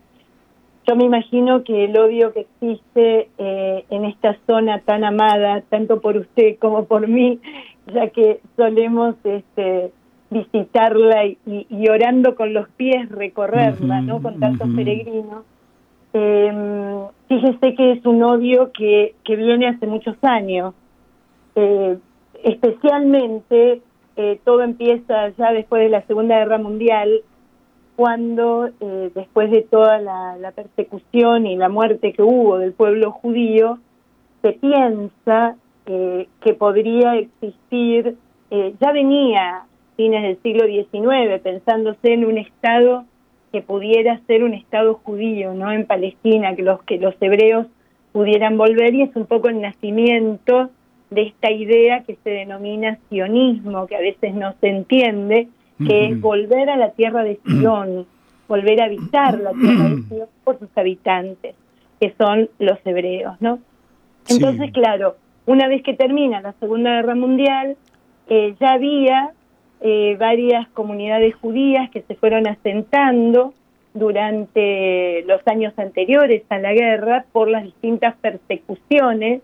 Yo 0.88 0.96
me 0.96 1.06
imagino 1.06 1.64
que 1.64 1.86
el 1.86 1.98
odio 1.98 2.34
que 2.34 2.42
existe 2.42 3.30
eh, 3.38 3.86
en 3.90 4.06
esta 4.06 4.36
zona 4.48 4.80
tan 4.80 5.04
amada, 5.04 5.62
tanto 5.70 6.02
por 6.02 6.18
usted 6.18 6.58
como 6.60 6.86
por 6.86 7.08
mí, 7.08 7.40
ya 7.94 8.10
que 8.10 8.42
solemos 8.58 9.16
este, 9.24 9.92
visitarla 10.32 11.26
y, 11.26 11.90
orando 11.90 12.36
con 12.36 12.54
los 12.54 12.68
pies 12.70 13.10
recorrerla, 13.10 14.02
¿no? 14.02 14.22
Con 14.22 14.40
tantos 14.40 14.70
peregrinos. 14.76 15.44
Eh, 16.14 16.52
fíjese 17.28 17.76
que 17.76 17.92
es 17.94 18.06
un 18.06 18.24
odio 18.24 18.72
que, 18.72 19.14
que 19.24 19.36
viene 19.36 19.68
hace 19.68 19.86
muchos 19.86 20.16
años. 20.24 20.74
Eh, 21.56 21.98
especialmente 22.44 23.82
eh, 24.16 24.40
todo 24.44 24.62
empieza 24.62 25.30
ya 25.30 25.52
después 25.52 25.84
de 25.84 25.90
la 25.90 26.02
Segunda 26.04 26.38
Guerra 26.38 26.58
Mundial, 26.58 27.22
cuando 27.96 28.70
eh, 28.80 29.12
después 29.14 29.52
de 29.52 29.62
toda 29.62 30.00
la, 30.00 30.38
la, 30.38 30.52
persecución 30.52 31.46
y 31.46 31.56
la 31.56 31.70
muerte 31.70 32.14
que 32.14 32.24
hubo 32.24 32.58
del 32.58 32.74
pueblo 32.74 33.12
judío, 33.12 33.80
se 34.42 34.54
piensa 34.54 35.56
eh, 35.86 36.28
que 36.42 36.54
podría 36.54 37.16
existir, 37.16 38.16
eh, 38.50 38.74
ya 38.80 38.92
venía 38.92 39.66
fines 39.98 40.24
del 40.24 40.42
siglo 40.42 40.66
XIX 40.66 41.40
pensándose 41.42 42.14
en 42.14 42.26
un 42.26 42.38
Estado 42.38 43.06
que 43.52 43.62
pudiera 43.62 44.20
ser 44.28 44.44
un 44.44 44.54
Estado 44.54 44.96
judío, 45.04 45.54
¿no? 45.54 45.72
En 45.72 45.86
Palestina, 45.86 46.56
que 46.56 46.64
los, 46.64 46.82
que 46.84 46.98
los 46.98 47.14
hebreos 47.20 47.68
pudieran 48.14 48.58
volver 48.58 48.94
y 48.96 49.04
es 49.04 49.16
un 49.16 49.26
poco 49.26 49.50
el 49.50 49.62
nacimiento 49.62 50.70
de 51.12 51.24
esta 51.24 51.52
idea 51.52 52.04
que 52.04 52.18
se 52.24 52.30
denomina 52.30 52.98
sionismo, 53.10 53.86
que 53.86 53.98
a 53.98 54.00
veces 54.00 54.34
no 54.34 54.56
se 54.62 54.70
entiende, 54.70 55.50
que 55.86 56.06
es 56.06 56.22
volver 56.22 56.70
a 56.70 56.78
la 56.78 56.92
tierra 56.92 57.24
de 57.24 57.40
Sion, 57.44 58.06
volver 58.48 58.82
a 58.82 58.86
habitar 58.86 59.40
la 59.40 59.52
tierra 59.52 59.90
de 59.90 60.04
Sion 60.04 60.28
por 60.44 60.60
sus 60.60 60.70
habitantes, 60.76 61.56
que 62.00 62.14
son 62.18 62.50
los 62.60 62.80
hebreos, 62.86 63.36
¿no? 63.42 63.60
Entonces, 64.30 64.72
claro, 64.72 65.18
una 65.46 65.68
vez 65.68 65.84
que 65.84 65.94
termina 65.94 66.40
la 66.40 66.54
Segunda 66.54 66.92
Guerra 66.92 67.16
Mundial, 67.16 67.76
eh, 68.30 68.56
ya 68.60 68.74
había 68.74 69.32
eh, 69.82 70.16
varias 70.20 70.70
comunidades 70.70 71.36
judías 71.36 71.90
que 71.90 72.04
se 72.04 72.16
fueron 72.16 72.48
asentando 72.48 73.54
durante 73.94 75.24
los 75.24 75.42
años 75.48 75.74
anteriores 75.78 76.44
a 76.50 76.60
la 76.60 76.72
guerra 76.72 77.26
por 77.34 77.50
las 77.50 77.64
distintas 77.64 78.16
persecuciones 78.18 79.42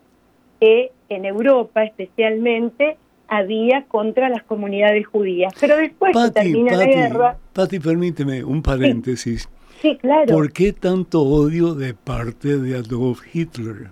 que 0.60 0.92
en 1.10 1.26
Europa 1.26 1.84
especialmente 1.84 2.98
había 3.28 3.84
contra 3.86 4.30
las 4.30 4.44
comunidades 4.44 5.06
judías. 5.08 5.54
Pero 5.60 5.78
después 5.78 6.16
que 6.16 6.32
termina 6.32 6.76
la 6.76 6.86
guerra... 6.86 7.38
Pati, 7.54 7.80
permíteme 7.80 8.44
un 8.44 8.62
paréntesis. 8.62 9.50
Sí, 9.82 9.98
claro. 9.98 10.34
¿Por 10.34 10.52
qué 10.52 10.74
tanto 10.74 11.22
odio 11.22 11.76
de 11.76 11.94
parte 11.94 12.58
de 12.58 12.78
Adolf 12.78 13.22
Hitler? 13.34 13.92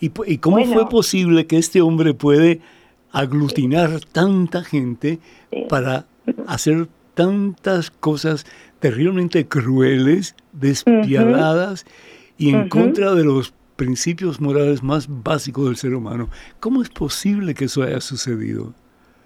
¿Y, 0.00 0.38
cómo 0.38 0.62
fue 0.66 0.88
posible 0.88 1.46
que 1.46 1.56
este 1.56 1.80
hombre 1.80 2.12
puede 2.14 2.60
aglutinar 3.10 4.00
tanta 4.12 4.62
gente 4.62 5.18
para 5.68 6.06
hacer 6.46 6.88
tantas 7.14 7.90
cosas 7.90 8.44
terriblemente 8.80 9.46
crueles, 9.46 10.34
despiadadas 10.52 11.86
y 12.36 12.50
en 12.50 12.68
contra 12.68 13.14
de 13.14 13.24
los 13.24 13.54
principios 13.76 14.40
morales 14.40 14.82
más 14.82 15.06
básicos 15.08 15.66
del 15.66 15.76
ser 15.76 15.94
humano? 15.94 16.28
¿Cómo 16.60 16.82
es 16.82 16.90
posible 16.90 17.54
que 17.54 17.66
eso 17.66 17.82
haya 17.82 18.00
sucedido? 18.00 18.72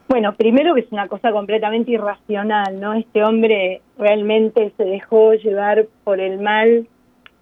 Bueno, 0.08 0.34
primero 0.34 0.74
que 0.74 0.80
es 0.80 0.90
una 0.90 1.06
cosa 1.06 1.32
completamente 1.32 1.90
irracional, 1.92 2.80
¿no? 2.80 2.94
Este 2.94 3.22
hombre 3.22 3.82
realmente 3.98 4.72
se 4.76 4.84
dejó 4.84 5.34
llevar 5.34 5.86
por 6.04 6.18
el 6.18 6.40
mal. 6.40 6.86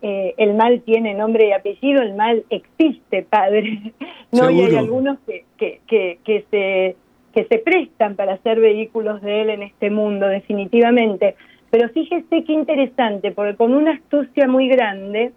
Eh, 0.02 0.34
el 0.36 0.54
mal 0.54 0.82
tiene 0.82 1.14
nombre 1.14 1.48
y 1.48 1.52
apellido, 1.52 2.02
el 2.02 2.14
mal 2.14 2.44
existe, 2.50 3.22
padre. 3.22 3.92
No, 4.32 4.50
y 4.50 4.60
hay 4.60 4.74
algunos 4.74 5.18
que, 5.20 5.44
que, 5.56 5.80
que, 5.86 6.18
que, 6.24 6.44
se, 6.50 6.96
que 7.32 7.44
se 7.44 7.58
prestan 7.58 8.16
para 8.16 8.36
ser 8.38 8.60
vehículos 8.60 9.22
de 9.22 9.42
él 9.42 9.50
en 9.50 9.62
este 9.62 9.88
mundo, 9.88 10.26
definitivamente. 10.26 11.36
Pero 11.70 11.88
fíjese 11.90 12.44
qué 12.44 12.52
interesante, 12.52 13.30
porque 13.30 13.54
con 13.54 13.72
una 13.72 13.92
astucia 13.92 14.48
muy 14.48 14.68
grande 14.68 15.32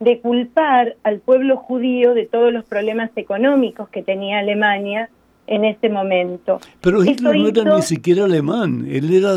de 0.00 0.20
culpar 0.20 0.96
al 1.04 1.20
pueblo 1.20 1.56
judío 1.56 2.14
de 2.14 2.26
todos 2.26 2.52
los 2.52 2.64
problemas 2.64 3.10
económicos 3.16 3.88
que 3.90 4.02
tenía 4.02 4.40
Alemania, 4.40 5.08
en 5.50 5.64
ese 5.64 5.88
momento. 5.88 6.60
Pero 6.80 7.04
Hitler 7.04 7.36
no 7.36 7.48
era 7.48 7.76
ni 7.76 7.82
siquiera 7.82 8.24
alemán, 8.24 8.86
él 8.88 9.12
era 9.12 9.32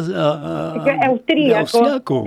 austríaco. 1.08 2.24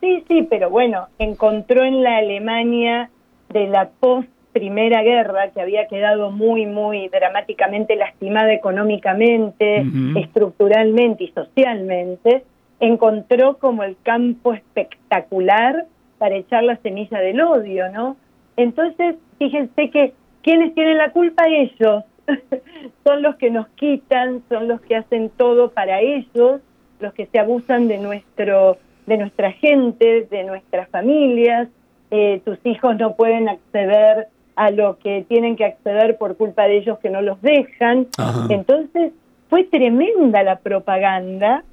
Sí, 0.00 0.22
sí, 0.28 0.46
pero 0.50 0.70
bueno, 0.70 1.06
encontró 1.18 1.84
en 1.84 2.02
la 2.02 2.18
Alemania 2.18 3.10
de 3.50 3.68
la 3.68 3.90
post 4.00 4.28
Primera 4.52 5.02
Guerra, 5.02 5.50
que 5.50 5.60
había 5.60 5.88
quedado 5.88 6.30
muy, 6.30 6.66
muy 6.66 7.08
dramáticamente 7.08 7.96
lastimada 7.96 8.52
económicamente, 8.52 9.84
estructuralmente 10.16 11.24
y 11.24 11.32
socialmente, 11.32 12.44
encontró 12.80 13.58
como 13.58 13.82
el 13.82 13.96
campo 14.02 14.54
espectacular 14.54 15.86
para 16.18 16.36
echar 16.36 16.64
la 16.64 16.76
semilla 16.76 17.20
del 17.20 17.40
odio, 17.40 17.90
¿no? 17.90 18.16
Entonces, 18.56 19.16
fíjense 19.38 19.90
que, 19.90 20.12
¿quiénes 20.42 20.74
tienen 20.74 20.98
la 20.98 21.10
culpa? 21.10 21.44
Ellos, 21.48 22.04
son 23.04 23.22
los 23.22 23.36
que 23.36 23.50
nos 23.50 23.68
quitan, 23.68 24.42
son 24.48 24.68
los 24.68 24.80
que 24.82 24.96
hacen 24.96 25.30
todo 25.30 25.70
para 25.70 26.00
ellos, 26.00 26.60
los 27.00 27.12
que 27.14 27.26
se 27.26 27.38
abusan 27.38 27.88
de 27.88 27.98
nuestro, 27.98 28.78
de 29.06 29.18
nuestra 29.18 29.52
gente, 29.52 30.26
de 30.30 30.44
nuestras 30.44 30.88
familias. 30.88 31.68
Eh, 32.10 32.40
tus 32.44 32.58
hijos 32.64 32.96
no 32.96 33.16
pueden 33.16 33.48
acceder 33.48 34.28
a 34.56 34.70
lo 34.70 34.98
que 34.98 35.24
tienen 35.28 35.56
que 35.56 35.64
acceder 35.64 36.16
por 36.16 36.36
culpa 36.36 36.64
de 36.64 36.78
ellos 36.78 36.98
que 37.00 37.10
no 37.10 37.20
los 37.22 37.40
dejan. 37.42 38.06
Entonces 38.48 39.12
fue 39.50 39.64
tremenda 39.64 40.42
la 40.42 40.56
propaganda 40.56 41.64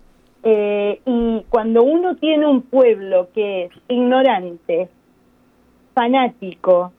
eh, 0.43 0.99
y 1.05 1.45
cuando 1.49 1.83
uno 1.83 2.15
tiene 2.15 2.47
un 2.47 2.61
pueblo 2.61 3.29
que 3.33 3.65
es 3.65 3.71
ignorante, 3.87 4.89
fanático, 5.93 6.93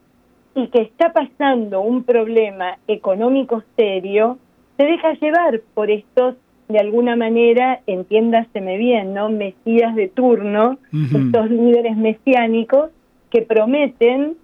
y 0.55 0.67
que 0.67 0.81
está 0.81 1.11
pasando 1.13 1.81
un 1.81 2.03
problema 2.03 2.77
económico 2.87 3.63
serio, 3.75 4.37
se 4.77 4.85
deja 4.85 5.13
llevar 5.13 5.61
por 5.73 5.89
estos, 5.89 6.35
de 6.69 6.79
alguna 6.79 7.15
manera, 7.15 7.81
entiéndaseme 7.87 8.77
bien, 8.77 9.13
¿no? 9.13 9.29
Mesías 9.29 9.95
de 9.95 10.07
turno, 10.07 10.77
estos 10.91 11.49
líderes 11.49 11.97
mesiánicos 11.97 12.91
que 13.29 13.41
prometen 13.41 14.37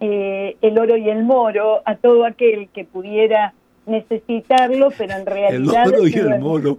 eh, 0.00 0.56
el 0.60 0.78
oro 0.78 0.96
y 0.96 1.08
el 1.08 1.24
moro 1.24 1.82
a 1.84 1.96
todo 1.96 2.26
aquel 2.26 2.68
que 2.68 2.84
pudiera 2.84 3.54
necesitarlo, 3.86 4.90
pero 4.96 5.14
en 5.14 5.26
realidad... 5.26 5.86
El 5.86 5.94
oro 5.94 6.08
y 6.08 6.14
el 6.14 6.38
moro. 6.38 6.78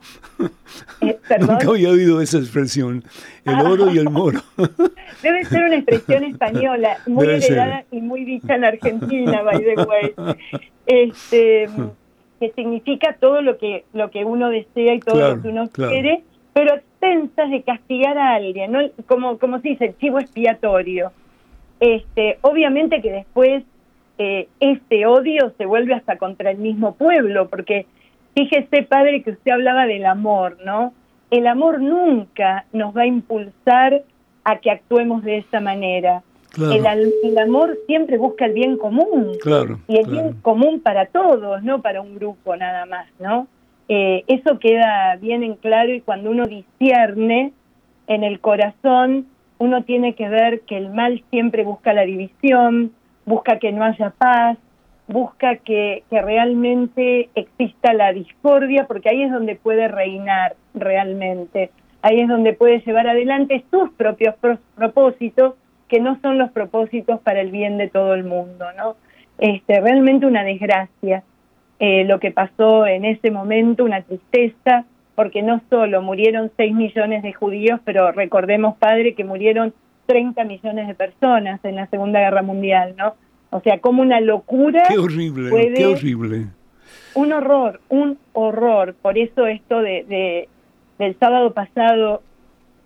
Eh, 1.01 1.17
Nunca 1.39 1.69
había 1.69 1.89
oído 1.89 2.21
esa 2.21 2.38
expresión. 2.38 3.03
El 3.45 3.59
oro 3.62 3.91
y 3.91 3.97
el 3.97 4.09
moro. 4.09 4.41
Debe 5.24 5.45
ser 5.45 5.63
una 5.63 5.75
expresión 5.75 6.24
española, 6.24 6.97
muy 7.07 7.27
heredada 7.27 7.85
y 7.91 8.01
muy 8.01 8.25
dicha 8.25 8.55
en 8.55 8.65
Argentina, 8.65 9.41
by 9.43 9.63
the 9.63 9.75
way. 9.83 10.13
Este, 10.85 11.69
que 12.39 12.51
significa 12.51 13.17
todo 13.19 13.41
lo 13.41 13.57
que, 13.57 13.85
lo 13.93 14.12
que 14.12 14.25
uno 14.25 14.50
desea 14.50 14.93
y 14.93 15.00
todo 15.00 15.35
lo 15.35 15.41
que 15.41 15.47
uno 15.50 15.69
quiere, 15.69 16.24
pero 16.53 16.74
a 16.74 16.75
expensas 16.77 17.50
de 17.51 17.62
castigar 17.63 18.17
a 18.17 18.35
alguien, 18.35 18.71
¿no? 18.71 18.80
como, 19.08 19.38
como 19.38 19.60
se 19.60 19.69
dice, 19.69 19.86
el 19.86 19.97
chivo 19.97 20.19
expiatorio. 20.19 21.12
Este, 21.80 22.38
obviamente 22.41 23.01
que 23.01 23.12
después 23.12 23.63
eh, 24.17 24.47
este 24.60 25.06
odio 25.06 25.54
se 25.58 25.65
vuelve 25.65 25.93
hasta 25.93 26.17
contra 26.17 26.51
el 26.51 26.58
mismo 26.58 26.95
pueblo, 26.95 27.49
porque 27.49 27.86
fíjese, 28.34 28.84
padre, 28.84 29.23
que 29.23 29.32
usted 29.32 29.51
hablaba 29.51 29.86
del 29.86 30.06
amor, 30.06 30.58
¿no? 30.65 30.93
El 31.32 31.47
amor 31.47 31.82
nunca 31.82 32.65
nos 32.71 32.95
va 32.95 33.01
a 33.01 33.08
impulsar 33.08 34.04
a 34.43 34.58
que 34.60 34.71
actuemos 34.71 35.23
de 35.23 35.38
esa 35.39 35.60
manera. 35.60 36.23
El, 36.58 37.38
amor 37.38 37.78
siempre 37.86 38.17
busca 38.17 38.45
el 38.45 38.54
bien 38.54 38.78
común. 38.78 39.34
Claro, 39.41 39.80
y 39.89 39.97
el 39.97 40.10
bien 40.10 40.34
común 40.41 40.80
para 40.80 41.08
todos, 41.08 41.62
no 41.63 41.82
para 41.82 41.99
un 41.99 42.15
grupo 42.15 42.56
nada 42.56 42.86
más, 42.86 43.08
¿no? 43.19 43.47
Eh, 43.89 44.23
eso 44.28 44.58
queda 44.60 45.17
bien 45.17 45.43
en 45.43 45.56
claro 45.56 45.93
y 45.93 46.01
cuando 46.01 46.32
uno 46.32 46.45
discierne 46.45 47.51
en 48.08 48.23
el 48.23 48.39
corazón, 48.39 49.28
uno 49.58 49.84
tiene 49.84 50.15
que 50.15 50.30
ver 50.30 50.62
que 50.62 50.78
el 50.78 50.89
mal 50.89 51.23
siempre 51.30 51.63
busca 51.63 51.93
la 51.93 52.04
división, 52.04 52.91
busca 53.25 53.59
que 53.59 53.71
no 53.71 53.83
haya 53.83 54.11
paz, 54.11 54.57
busca 55.07 55.57
que, 55.57 56.03
que 56.09 56.21
realmente 56.21 57.29
exista 57.35 57.93
la 57.93 58.13
discordia, 58.13 58.85
porque 58.88 59.09
ahí 59.09 59.23
es 59.23 59.31
donde 59.31 59.55
puede 59.55 59.88
reinar 59.88 60.55
realmente, 60.73 61.71
ahí 62.01 62.21
es 62.21 62.27
donde 62.27 62.53
puede 62.53 62.79
llevar 62.79 63.07
adelante 63.07 63.63
sus 63.71 63.91
propios 63.91 64.35
propósitos, 64.75 65.55
que 65.88 65.99
no 65.99 66.19
son 66.21 66.38
los 66.38 66.51
propósitos 66.51 67.19
para 67.21 67.41
el 67.41 67.51
bien 67.51 67.77
de 67.77 67.89
todo 67.89 68.15
el 68.15 68.23
mundo, 68.23 68.65
¿no? 68.75 68.95
Este, 69.38 69.81
realmente 69.81 70.25
una 70.25 70.43
desgracia 70.43 71.23
eh, 71.79 72.05
lo 72.05 72.19
que 72.19 72.31
pasó 72.31 72.88
en 72.88 73.03
ese 73.03 73.31
momento, 73.31 73.83
una 73.83 74.01
tristeza, 74.01 74.85
porque 75.13 75.41
no 75.41 75.61
solo 75.69 76.01
murieron 76.01 76.51
6 76.55 76.73
millones 76.73 77.21
de 77.21 77.33
judíos, 77.33 77.79
pero 77.83 78.11
recordemos, 78.11 78.77
padre, 78.77 79.13
que 79.13 79.23
murieron 79.23 79.73
30 80.06 80.44
millones 80.44 80.88
de 80.88 80.96
personas 80.96 81.63
en 81.63 81.76
la 81.76 81.88
Segunda 81.88 82.20
Guerra 82.20 82.41
Mundial, 82.41 82.96
¿no? 82.98 83.15
O 83.50 83.62
sea, 83.62 83.80
como 83.80 84.02
una 84.02 84.20
locura. 84.20 84.84
Qué 84.88 84.98
horrible, 84.98 85.74
qué 85.76 85.86
horrible. 85.86 86.46
Un 87.13 87.32
horror, 87.32 87.80
un 87.89 88.18
horror. 88.34 88.96
Por 89.02 89.18
eso 89.18 89.48
esto 89.48 89.80
de, 89.80 90.50
del 91.00 91.20
sábado 91.20 91.54
pasado 91.54 92.22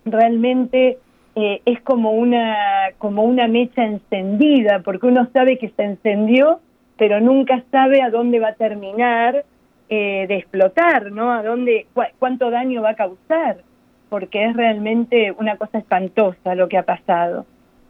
realmente 0.05 0.99
eh, 1.35 1.61
es 1.65 1.81
como 1.81 2.11
una, 2.11 2.55
como 2.97 3.23
una 3.23 3.47
mecha 3.47 3.83
encendida, 3.83 4.81
porque 4.81 5.07
uno 5.07 5.27
sabe 5.33 5.57
que 5.57 5.69
se 5.69 5.83
encendió, 5.83 6.59
pero 6.97 7.19
nunca 7.19 7.63
sabe 7.71 8.01
a 8.01 8.09
dónde 8.09 8.39
va 8.39 8.49
a 8.49 8.53
terminar 8.53 9.45
eh, 9.89 10.25
de 10.27 10.35
explotar, 10.35 11.11
¿no? 11.11 11.31
A 11.31 11.41
dónde, 11.41 11.87
cuánto 12.19 12.51
daño 12.51 12.81
va 12.83 12.91
a 12.91 12.95
causar 12.95 13.63
porque 14.09 14.45
es 14.45 14.55
realmente 14.55 15.31
una 15.37 15.57
cosa 15.57 15.77
espantosa 15.77 16.55
lo 16.55 16.67
que 16.67 16.77
ha 16.77 16.83
pasado, 16.83 17.45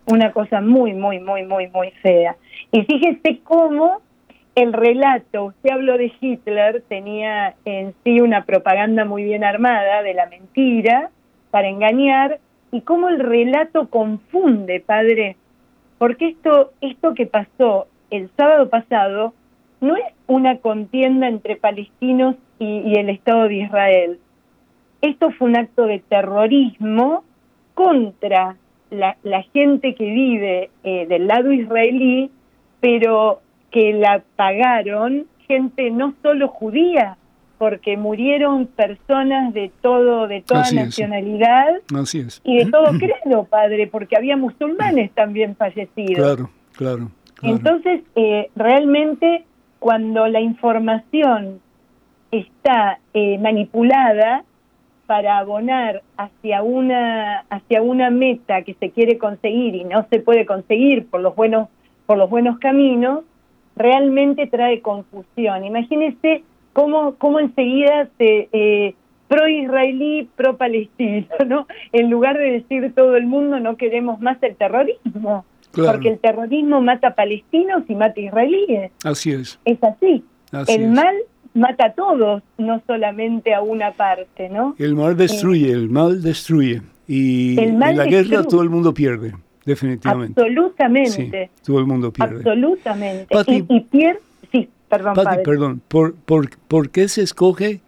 una 0.05 0.31
cosa 0.31 0.61
muy, 0.61 0.93
muy, 0.93 1.19
muy, 1.19 1.43
muy, 1.45 1.67
muy 1.67 1.91
fea. 2.01 2.35
Y 2.71 2.83
fíjese 2.83 3.39
cómo 3.43 4.01
el 4.55 4.73
relato, 4.73 5.45
usted 5.45 5.71
habló 5.71 5.97
de 5.97 6.11
Hitler, 6.19 6.83
tenía 6.87 7.55
en 7.65 7.93
sí 8.03 8.19
una 8.19 8.43
propaganda 8.43 9.05
muy 9.05 9.23
bien 9.23 9.43
armada 9.43 10.03
de 10.03 10.13
la 10.13 10.25
mentira 10.25 11.11
para 11.51 11.69
engañar, 11.69 12.39
y 12.71 12.81
cómo 12.81 13.09
el 13.09 13.19
relato 13.19 13.89
confunde, 13.89 14.79
padre, 14.79 15.37
porque 15.97 16.27
esto, 16.27 16.71
esto 16.81 17.13
que 17.15 17.25
pasó 17.25 17.87
el 18.11 18.29
sábado 18.37 18.69
pasado 18.69 19.33
no 19.81 19.95
es 19.95 20.05
una 20.27 20.57
contienda 20.57 21.27
entre 21.27 21.55
palestinos 21.55 22.35
y 22.59 22.97
el 22.99 23.09
Estado 23.09 23.47
de 23.47 23.55
Israel, 23.55 24.19
esto 25.01 25.31
fue 25.31 25.49
un 25.49 25.57
acto 25.57 25.85
de 25.85 25.99
terrorismo 25.99 27.23
contra 27.73 28.57
la, 28.91 29.15
gente 29.53 29.95
que 29.95 30.05
vive 30.05 30.69
eh, 30.83 31.05
del 31.07 31.27
lado 31.27 31.51
israelí, 31.51 32.31
pero 32.79 33.41
que 33.71 33.93
la 33.93 34.23
pagaron 34.35 35.27
gente 35.47 35.89
no 35.89 36.13
solo 36.21 36.47
judía, 36.47 37.17
porque 37.57 37.97
murieron 37.97 38.67
personas 38.67 39.53
de 39.53 39.71
todo, 39.81 40.27
de 40.27 40.41
toda 40.41 40.71
nacionalidad 40.71 41.81
y 42.43 42.57
de 42.57 42.71
todo 42.71 42.85
credo, 42.97 43.43
padre, 43.45 43.87
porque 43.87 44.15
había 44.15 44.37
musulmanes 44.37 45.11
también 45.11 45.55
fallecidos. 45.55 46.15
Claro, 46.15 46.49
claro. 46.73 47.11
Entonces, 47.41 48.01
eh, 48.15 48.49
realmente, 48.55 49.43
cuando 49.79 50.27
la 50.27 50.39
información 50.39 51.59
está 52.31 52.99
eh, 53.13 53.37
manipulada, 53.39 54.43
para 55.09 55.39
abonar 55.39 56.03
hacia 56.17 56.61
una 56.61 57.39
hacia 57.49 57.81
una 57.81 58.11
meta 58.11 58.61
que 58.61 58.75
se 58.75 58.91
quiere 58.91 59.17
conseguir 59.17 59.73
y 59.73 59.83
no 59.83 60.05
se 60.11 60.19
puede 60.19 60.45
conseguir 60.45 61.07
por 61.07 61.19
los 61.21 61.35
buenos 61.35 61.67
por 62.05 62.19
los 62.19 62.29
buenos 62.29 62.59
caminos 62.59 63.21
realmente 63.75 64.45
trae 64.45 64.81
confusión. 64.81 65.65
Imagínese 65.65 66.43
cómo 66.73 67.15
cómo 67.15 67.39
enseguida 67.39 68.07
se 68.19 68.49
eh, 68.51 68.93
pro 69.27 69.47
israelí 69.47 70.29
pro 70.35 70.57
palestino 70.57 71.25
no 71.47 71.65
en 71.91 72.11
lugar 72.11 72.37
de 72.37 72.51
decir 72.51 72.93
todo 72.93 73.15
el 73.15 73.25
mundo 73.25 73.59
no 73.59 73.77
queremos 73.77 74.21
más 74.21 74.37
el 74.43 74.55
terrorismo 74.57 75.43
porque 75.73 76.09
el 76.09 76.19
terrorismo 76.19 76.81
mata 76.81 77.15
palestinos 77.15 77.81
y 77.87 77.95
mata 77.95 78.19
israelíes. 78.19 78.91
Así 79.03 79.31
es. 79.31 79.59
Es 79.65 79.83
así, 79.83 80.23
el 80.67 80.87
mal 80.89 81.15
mata 81.53 81.85
a 81.87 81.93
todos, 81.93 82.43
no 82.57 82.81
solamente 82.87 83.53
a 83.53 83.61
una 83.61 83.91
parte, 83.91 84.49
¿no? 84.49 84.75
El 84.77 84.95
mal 84.95 85.17
destruye, 85.17 85.71
el 85.71 85.89
mal 85.89 86.21
destruye. 86.21 86.81
Y 87.07 87.59
El 87.59 87.73
mal 87.77 87.91
en 87.91 87.97
la 87.97 88.05
guerra 88.05 88.17
destruye. 88.37 88.47
todo 88.49 88.61
el 88.61 88.69
mundo 88.69 88.93
pierde, 88.93 89.33
definitivamente. 89.65 90.39
Absolutamente, 90.39 91.09
Sí, 91.49 91.63
todo 91.65 91.79
el 91.79 91.85
mundo 91.87 92.11
pierde. 92.13 92.35
absolutamente. 92.37 93.27
Pati- 93.35 93.65
y, 93.67 93.75
y 93.75 93.79
pier- 93.81 94.19
sí, 94.51 94.69
perdón, 94.87 95.15
Pati, 95.15 95.43
perdón, 95.43 95.81
¿por, 95.87 96.13
por, 96.15 96.49
por 96.67 96.89
qué 96.91 97.07
se 97.07 97.23
escoge 97.23 97.81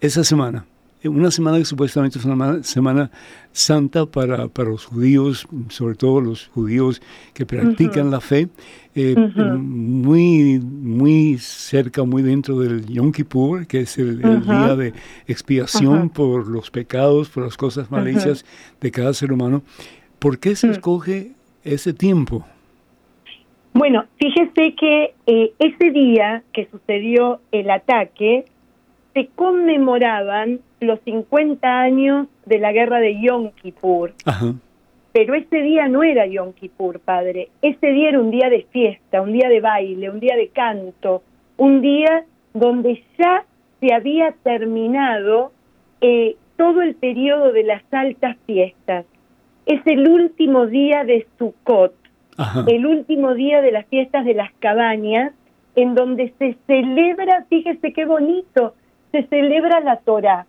esa 0.00 0.24
semana? 0.24 0.64
Una 1.04 1.30
semana 1.30 1.58
que 1.58 1.64
supuestamente 1.64 2.18
es 2.18 2.24
una 2.24 2.34
ma- 2.34 2.62
semana 2.62 3.10
santa 3.52 4.06
para, 4.06 4.48
para 4.48 4.70
los 4.70 4.86
judíos, 4.86 5.46
sobre 5.68 5.94
todo 5.96 6.20
los 6.20 6.46
judíos 6.48 7.02
que 7.34 7.44
practican 7.44 8.10
la 8.10 8.20
fe, 8.20 8.48
eh, 8.94 9.14
muy, 9.58 10.58
muy 10.60 11.36
cerca, 11.38 12.04
muy 12.04 12.22
dentro 12.22 12.58
del 12.58 12.86
Yom 12.86 13.12
Kippur, 13.12 13.66
que 13.66 13.80
es 13.80 13.98
el, 13.98 14.20
día 14.42 14.74
de 14.76 14.92
expiación 15.26 16.08
por 16.10 16.46
los 16.48 16.70
pecados, 16.70 17.28
por 17.28 17.44
las 17.44 17.56
cosas 17.56 17.90
mal 17.90 18.06
hechas 18.08 18.44
de 18.80 18.90
cada 18.90 19.12
ser 19.12 19.32
humano. 19.32 19.62
¿Por 20.18 20.38
qué 20.38 20.56
se 20.56 20.68
Mm. 20.68 20.70
escoge 20.70 21.32
ese 21.64 21.92
tiempo? 21.92 22.46
Bueno, 23.74 24.04
fíjese 24.18 24.74
que 24.74 25.14
eh, 25.26 25.52
ese 25.58 25.90
día 25.90 26.44
que 26.52 26.68
sucedió 26.70 27.40
el 27.52 27.70
ataque, 27.70 28.44
se 29.14 29.28
conmemoraban 29.34 30.60
los 30.80 31.00
50 31.00 31.80
años 31.80 32.26
de 32.46 32.58
la 32.58 32.72
guerra 32.72 32.98
de 32.98 33.20
Yom 33.20 33.50
Kippur. 33.62 34.12
Ajá. 34.24 34.54
Pero 35.12 35.34
ese 35.34 35.62
día 35.62 35.86
no 35.86 36.02
era 36.02 36.26
Yom 36.26 36.52
Kippur, 36.52 36.98
padre. 36.98 37.48
Ese 37.62 37.86
día 37.86 38.08
era 38.08 38.20
un 38.20 38.32
día 38.32 38.50
de 38.50 38.66
fiesta, 38.70 39.22
un 39.22 39.32
día 39.32 39.48
de 39.48 39.60
baile, 39.60 40.10
un 40.10 40.18
día 40.18 40.36
de 40.36 40.48
canto, 40.48 41.22
un 41.56 41.80
día 41.80 42.24
donde 42.52 43.02
ya 43.16 43.44
se 43.80 43.94
había 43.94 44.32
terminado 44.42 45.52
eh, 46.00 46.36
todo 46.56 46.82
el 46.82 46.96
periodo 46.96 47.52
de 47.52 47.62
las 47.62 47.82
altas 47.92 48.36
fiestas. 48.46 49.06
Es 49.66 49.80
el 49.86 50.08
último 50.08 50.66
día 50.66 51.04
de 51.04 51.26
Sukkot, 51.38 51.94
Ajá. 52.36 52.64
el 52.66 52.84
último 52.84 53.34
día 53.34 53.62
de 53.62 53.70
las 53.70 53.86
fiestas 53.86 54.24
de 54.24 54.34
las 54.34 54.52
cabañas, 54.58 55.32
en 55.76 55.94
donde 55.94 56.32
se 56.38 56.56
celebra, 56.66 57.46
fíjese 57.48 57.92
qué 57.92 58.04
bonito, 58.04 58.74
se 59.14 59.22
celebra 59.28 59.78
la 59.80 59.96
Torah. 59.98 60.46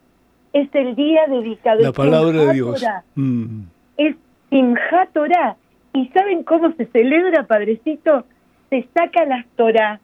Es 0.53 0.67
el 0.73 0.95
día 0.95 1.21
dedicado 1.27 1.81
La 1.81 1.89
es 1.89 1.93
palabra 1.93 2.45
de 2.45 2.53
Dios. 2.53 2.81
Torah 2.81 3.03
Mm. 3.13 3.61
es 3.97 4.15
Simchat 4.49 5.13
Torah. 5.13 5.55
¿Y 5.93 6.07
saben 6.07 6.43
cómo 6.43 6.71
se 6.73 6.87
celebra, 6.87 7.43
padrecito? 7.43 8.25
Se 8.71 8.87
saca 8.93 9.25
las 9.25 9.45
Torah 9.55 9.99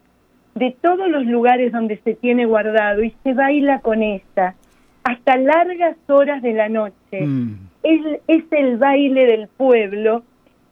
de 0.53 0.75
todos 0.79 1.09
los 1.09 1.25
lugares 1.25 1.71
donde 1.71 1.97
se 2.03 2.13
tiene 2.13 2.45
guardado 2.45 3.03
y 3.03 3.15
se 3.23 3.33
baila 3.33 3.79
con 3.79 4.03
esta 4.03 4.55
hasta 5.03 5.37
largas 5.37 5.97
horas 6.07 6.43
de 6.43 6.53
la 6.53 6.69
noche. 6.69 7.21
Mm. 7.21 7.53
Es, 7.81 8.21
es 8.27 8.43
el 8.51 8.77
baile 8.77 9.25
del 9.25 9.47
pueblo 9.47 10.23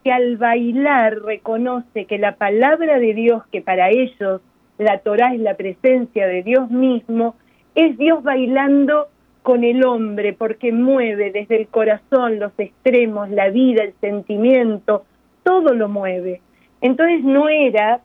que 0.04 0.12
al 0.12 0.38
bailar 0.38 1.20
reconoce 1.24 2.06
que 2.06 2.20
la 2.20 2.36
palabra 2.36 3.00
de 3.00 3.16
Dios, 3.16 3.44
que 3.52 3.62
para 3.62 3.90
ellos 3.90 4.42
la 4.78 5.00
Torah 5.00 5.34
es 5.34 5.40
la 5.40 5.56
presencia 5.56 6.28
de 6.28 6.44
Dios 6.44 6.70
mismo, 6.70 7.36
es 7.80 7.98
Dios 7.98 8.22
bailando 8.24 9.08
con 9.42 9.64
el 9.64 9.86
hombre 9.86 10.34
porque 10.34 10.74
mueve 10.74 11.32
desde 11.32 11.56
el 11.56 11.68
corazón, 11.68 12.40
los 12.40 12.52
extremos, 12.58 13.30
la 13.30 13.50
vida, 13.50 13.84
el 13.84 13.94
sentimiento, 14.02 15.06
todo 15.44 15.74
lo 15.74 15.88
mueve. 15.88 16.42
Entonces 16.82 17.24
no 17.24 17.48
era 17.48 18.02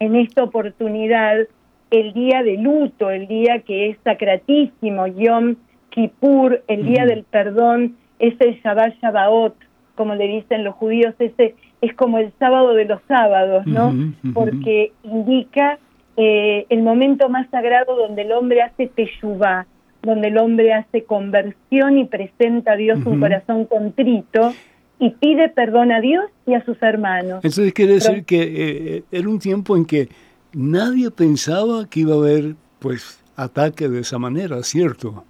en 0.00 0.16
esta 0.16 0.42
oportunidad 0.42 1.46
el 1.90 2.12
día 2.12 2.42
de 2.42 2.58
luto, 2.58 3.10
el 3.10 3.28
día 3.28 3.60
que 3.60 3.90
es 3.90 3.98
sacratísimo, 4.02 5.06
Yom 5.06 5.56
Kippur, 5.90 6.64
el 6.66 6.84
día 6.84 7.06
del 7.06 7.22
perdón, 7.22 7.96
es 8.18 8.34
el 8.40 8.60
Shabbat 8.62 8.96
Shabbaot, 9.00 9.54
como 9.94 10.16
le 10.16 10.26
dicen 10.26 10.64
los 10.64 10.74
judíos, 10.74 11.14
ese 11.20 11.54
es 11.80 11.94
como 11.94 12.18
el 12.18 12.32
sábado 12.40 12.74
de 12.74 12.84
los 12.86 13.00
sábados, 13.06 13.64
¿no? 13.64 13.94
Porque 14.32 14.90
indica 15.04 15.78
eh, 16.16 16.66
el 16.68 16.82
momento 16.82 17.28
más 17.28 17.48
sagrado 17.50 17.96
donde 17.96 18.22
el 18.22 18.32
hombre 18.32 18.62
hace 18.62 18.86
teshuvah, 18.86 19.66
donde 20.02 20.28
el 20.28 20.38
hombre 20.38 20.72
hace 20.72 21.04
conversión 21.04 21.98
y 21.98 22.04
presenta 22.04 22.72
a 22.72 22.76
Dios 22.76 22.98
un 23.06 23.20
corazón 23.20 23.64
contrito 23.64 24.52
y 24.98 25.10
pide 25.10 25.48
perdón 25.48 25.90
a 25.92 26.00
Dios 26.00 26.24
y 26.46 26.54
a 26.54 26.64
sus 26.64 26.80
hermanos. 26.82 27.36
Entonces 27.44 27.72
quiere 27.72 27.94
decir 27.94 28.12
Pero- 28.12 28.26
que 28.26 28.96
eh, 28.96 29.02
era 29.10 29.28
un 29.28 29.38
tiempo 29.38 29.76
en 29.76 29.84
que 29.86 30.08
nadie 30.52 31.10
pensaba 31.10 31.88
que 31.88 32.00
iba 32.00 32.14
a 32.14 32.18
haber 32.18 32.54
pues 32.78 33.20
ataque 33.36 33.88
de 33.88 34.00
esa 34.00 34.18
manera, 34.18 34.62
¿cierto? 34.62 35.24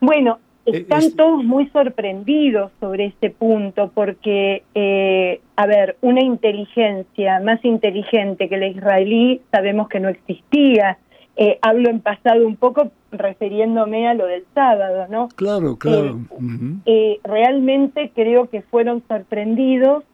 Bueno, 0.00 0.38
Eh, 0.38 0.51
están 0.66 0.98
es- 1.00 1.16
todos 1.16 1.42
muy 1.44 1.66
sorprendidos 1.70 2.70
sobre 2.80 3.06
este 3.06 3.30
punto 3.30 3.90
porque, 3.94 4.62
eh, 4.74 5.40
a 5.56 5.66
ver, 5.66 5.96
una 6.02 6.22
inteligencia 6.22 7.40
más 7.40 7.64
inteligente 7.64 8.48
que 8.48 8.56
la 8.56 8.66
israelí 8.68 9.40
sabemos 9.50 9.88
que 9.88 10.00
no 10.00 10.08
existía. 10.08 10.98
Eh, 11.36 11.58
hablo 11.62 11.88
en 11.88 12.00
pasado 12.00 12.46
un 12.46 12.56
poco 12.56 12.90
refiriéndome 13.10 14.06
a 14.06 14.14
lo 14.14 14.26
del 14.26 14.44
sábado, 14.54 15.06
¿no? 15.10 15.28
Claro, 15.34 15.76
claro. 15.76 16.20
Ujú. 16.30 16.76
Eh, 16.86 17.18
realmente 17.24 18.10
creo 18.14 18.48
que 18.50 18.62
fueron 18.62 19.02
sorprendidos 19.08 20.04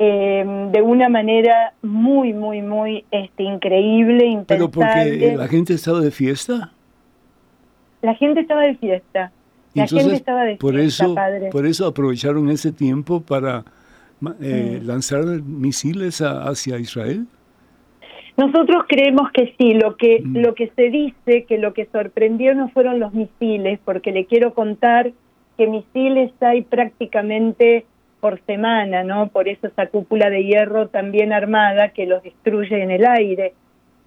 eh, 0.00 0.44
de 0.72 0.82
una 0.82 1.08
manera 1.08 1.72
muy, 1.80 2.32
muy, 2.32 2.60
muy 2.62 3.04
este, 3.12 3.44
increíble, 3.44 4.42
Pero 4.48 4.68
porque 4.68 4.90
impensable. 4.90 5.36
la 5.36 5.46
gente 5.48 5.74
estaba 5.74 6.00
de 6.00 6.10
fiesta. 6.10 6.72
La 8.02 8.14
gente 8.16 8.40
estaba 8.40 8.62
de 8.62 8.74
fiesta. 8.74 9.30
La 9.74 9.82
entonces 9.82 10.02
gente 10.02 10.16
estaba 10.16 10.44
de 10.44 10.56
por 10.56 10.74
fiesta, 10.74 11.04
eso, 11.04 11.14
padre. 11.14 11.50
por 11.50 11.66
eso 11.66 11.86
aprovecharon 11.86 12.48
ese 12.50 12.72
tiempo 12.72 13.20
para 13.20 13.64
eh, 14.40 14.80
lanzar 14.82 15.24
misiles 15.44 16.22
a- 16.22 16.44
hacia 16.48 16.78
Israel. 16.78 17.26
Nosotros 18.36 18.84
creemos 18.88 19.30
que 19.32 19.54
sí, 19.58 19.74
lo 19.74 19.96
que 19.96 20.20
Mm. 20.24 20.36
lo 20.38 20.54
que 20.54 20.68
se 20.74 20.90
dice 20.90 21.44
que 21.44 21.58
lo 21.58 21.72
que 21.74 21.86
sorprendió 21.92 22.54
no 22.54 22.68
fueron 22.70 22.98
los 22.98 23.12
misiles, 23.12 23.78
porque 23.84 24.12
le 24.12 24.24
quiero 24.26 24.54
contar 24.54 25.12
que 25.56 25.66
misiles 25.68 26.32
hay 26.40 26.62
prácticamente 26.62 27.84
por 28.20 28.40
semana, 28.46 29.04
¿no? 29.04 29.28
Por 29.28 29.48
eso 29.48 29.66
esa 29.66 29.86
cúpula 29.88 30.30
de 30.30 30.44
hierro 30.44 30.88
también 30.88 31.32
armada 31.32 31.90
que 31.90 32.06
los 32.06 32.22
destruye 32.22 32.82
en 32.82 32.90
el 32.90 33.04
aire. 33.06 33.52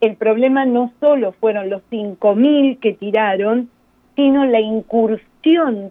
El 0.02 0.16
problema 0.16 0.66
no 0.66 0.92
solo 1.00 1.34
fueron 1.40 1.70
los 1.70 1.82
5000 1.90 2.80
que 2.80 2.94
tiraron, 2.94 3.70
sino 4.16 4.44
la 4.46 4.60
incursión 4.60 5.28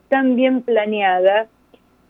tan 0.09 0.37
bien 0.37 0.63
planeada 0.63 1.47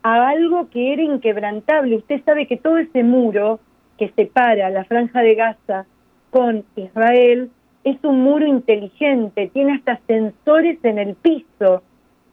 a 0.02 0.28
algo 0.28 0.68
que 0.70 0.92
era 0.92 1.02
inquebrantable. 1.02 1.96
Usted 1.96 2.22
sabe 2.24 2.46
que 2.46 2.56
todo 2.56 2.78
ese 2.78 3.02
muro 3.02 3.60
que 3.98 4.10
separa 4.10 4.70
la 4.70 4.84
franja 4.84 5.20
de 5.20 5.34
Gaza 5.34 5.86
con 6.30 6.64
Israel 6.76 7.50
es 7.84 7.96
un 8.02 8.22
muro 8.22 8.46
inteligente, 8.46 9.50
tiene 9.52 9.74
hasta 9.74 10.00
sensores 10.06 10.78
en 10.82 10.98
el 10.98 11.14
piso, 11.14 11.82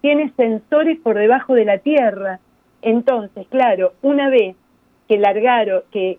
tiene 0.01 0.31
sensores 0.35 0.99
por 0.99 1.15
debajo 1.15 1.53
de 1.53 1.65
la 1.65 1.77
tierra. 1.77 2.39
Entonces, 2.81 3.45
claro, 3.49 3.93
una 4.01 4.29
vez 4.29 4.55
que 5.07 5.17
largaron, 5.17 5.83
que, 5.91 6.17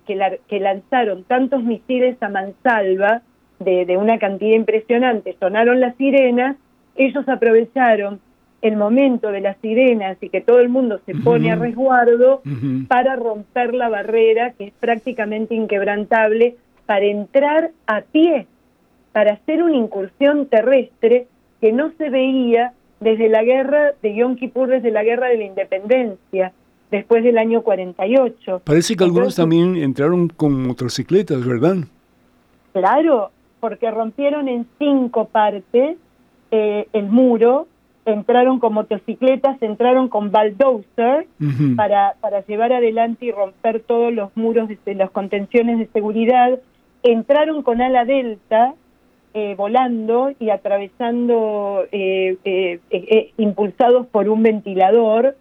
lanzaron 0.60 1.24
tantos 1.24 1.62
misiles 1.62 2.16
a 2.22 2.28
mansalva 2.28 3.22
de, 3.58 3.84
de 3.86 3.96
una 3.96 4.18
cantidad 4.18 4.56
impresionante, 4.56 5.36
sonaron 5.40 5.80
las 5.80 5.96
sirenas, 5.96 6.56
ellos 6.96 7.28
aprovecharon 7.28 8.20
el 8.64 8.76
momento 8.76 9.30
de 9.30 9.40
las 9.40 9.56
sirenas 9.58 10.16
y 10.22 10.30
que 10.30 10.40
todo 10.40 10.58
el 10.58 10.68
mundo 10.70 10.98
se 11.04 11.14
pone 11.14 11.52
a 11.52 11.56
resguardo 11.56 12.42
para 12.88 13.14
romper 13.16 13.74
la 13.74 13.88
barrera 13.88 14.52
que 14.52 14.68
es 14.68 14.72
prácticamente 14.80 15.54
inquebrantable 15.54 16.56
para 16.86 17.04
entrar 17.04 17.70
a 17.86 18.00
pie, 18.00 18.46
para 19.12 19.34
hacer 19.34 19.62
una 19.62 19.76
incursión 19.76 20.46
terrestre 20.46 21.26
que 21.60 21.72
no 21.72 21.92
se 21.98 22.08
veía 22.08 22.72
desde 23.00 23.28
la 23.28 23.42
guerra 23.44 23.92
de 24.02 24.14
Yom 24.14 24.36
Kippur, 24.36 24.68
desde 24.68 24.90
la 24.90 25.04
guerra 25.04 25.28
de 25.28 25.36
la 25.38 25.44
independencia, 25.44 26.52
después 26.90 27.22
del 27.22 27.36
año 27.36 27.62
48. 27.62 28.62
Parece 28.64 28.96
que 28.96 29.04
algunos 29.04 29.36
Entonces- 29.38 29.42
también 29.42 29.76
entraron 29.76 30.28
con 30.28 30.66
motocicletas, 30.66 31.44
¿verdad? 31.46 31.76
Claro, 32.72 33.30
porque 33.60 33.90
rompieron 33.90 34.48
en 34.48 34.66
cinco 34.78 35.26
partes 35.26 35.96
eh, 36.50 36.86
el 36.92 37.06
muro, 37.06 37.66
entraron 38.06 38.58
con 38.60 38.74
motocicletas, 38.74 39.60
entraron 39.62 40.08
con 40.08 40.30
bulldozer 40.30 41.26
para, 41.76 42.14
para 42.20 42.44
llevar 42.44 42.72
adelante 42.72 43.26
y 43.26 43.30
romper 43.30 43.80
todos 43.80 44.12
los 44.12 44.36
muros 44.36 44.68
de, 44.84 44.94
las 44.94 45.10
contenciones 45.10 45.78
de 45.78 45.86
seguridad, 45.86 46.58
entraron 47.02 47.62
con 47.62 47.80
ala 47.80 48.04
delta 48.04 48.74
eh, 49.32 49.54
volando 49.56 50.32
y 50.38 50.50
atravesando, 50.50 51.84
eh, 51.90 52.36
eh, 52.44 52.78
eh, 52.90 53.04
eh, 53.08 53.32
impulsados 53.36 54.06
por 54.06 54.28
un 54.28 54.42
ventilador, 54.42 55.36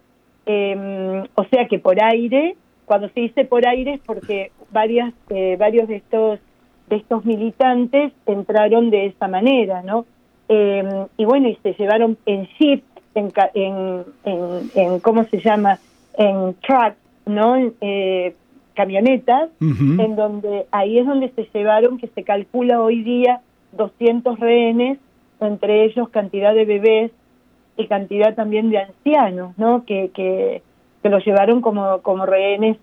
eh, 0.46 1.22
o 1.34 1.44
sea 1.44 1.68
que 1.68 1.78
por 1.78 2.02
aire, 2.02 2.56
cuando 2.86 3.08
se 3.10 3.20
dice 3.20 3.44
por 3.44 3.66
aire 3.66 3.94
es 3.94 4.00
porque 4.00 4.50
varias, 4.72 5.14
eh, 5.30 5.56
varios 5.58 5.88
de 5.88 5.96
estos 5.96 6.40
de 6.88 6.96
estos 6.96 7.24
militantes 7.24 8.12
entraron 8.26 8.90
de 8.90 9.06
esa 9.06 9.26
manera, 9.26 9.82
¿no? 9.82 10.04
Eh, 10.48 11.06
y 11.16 11.24
bueno, 11.24 11.48
y 11.48 11.56
se 11.62 11.72
llevaron 11.74 12.16
en 12.26 12.48
jeep, 12.58 12.84
en, 13.14 13.32
en, 13.54 14.04
en, 14.74 15.00
¿cómo 15.00 15.24
se 15.24 15.40
llama? 15.40 15.78
En 16.16 16.54
truck, 16.54 16.94
¿no? 17.26 17.56
Eh, 17.80 18.34
camionetas, 18.74 19.50
en 19.60 20.16
donde 20.16 20.66
ahí 20.72 20.98
es 20.98 21.06
donde 21.06 21.28
se 21.30 21.48
llevaron, 21.54 21.96
que 21.96 22.08
se 22.08 22.24
calcula 22.24 22.80
hoy 22.80 23.02
día 23.04 23.40
200 23.72 24.40
rehenes, 24.40 24.98
entre 25.40 25.84
ellos 25.84 26.08
cantidad 26.08 26.52
de 26.54 26.64
bebés 26.64 27.12
y 27.76 27.86
cantidad 27.86 28.34
también 28.34 28.70
de 28.70 28.78
ancianos, 28.78 29.56
¿no? 29.58 29.84
Que, 29.84 30.10
que, 30.12 30.62
que 31.02 31.08
los 31.08 31.24
llevaron 31.24 31.60
como, 31.60 32.00
como 32.02 32.26
rehenes 32.26 32.76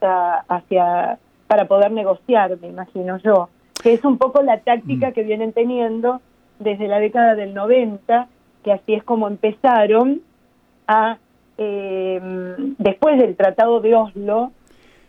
hacia 0.47 1.19
para 1.47 1.65
poder 1.65 1.91
negociar, 1.91 2.57
me 2.61 2.69
imagino 2.69 3.17
yo, 3.17 3.49
que 3.83 3.91
es 3.91 4.05
un 4.05 4.17
poco 4.17 4.41
la 4.41 4.59
táctica 4.59 5.09
mm. 5.09 5.13
que 5.13 5.23
vienen 5.23 5.51
teniendo 5.51 6.21
desde 6.61 6.87
la 6.87 6.99
década 6.99 7.35
del 7.35 7.53
90, 7.53 8.27
que 8.63 8.71
así 8.71 8.93
es 8.93 9.03
como 9.03 9.27
empezaron 9.27 10.21
a, 10.87 11.17
eh, 11.57 12.19
después 12.77 13.17
del 13.19 13.35
Tratado 13.35 13.81
de 13.81 13.95
Oslo, 13.95 14.51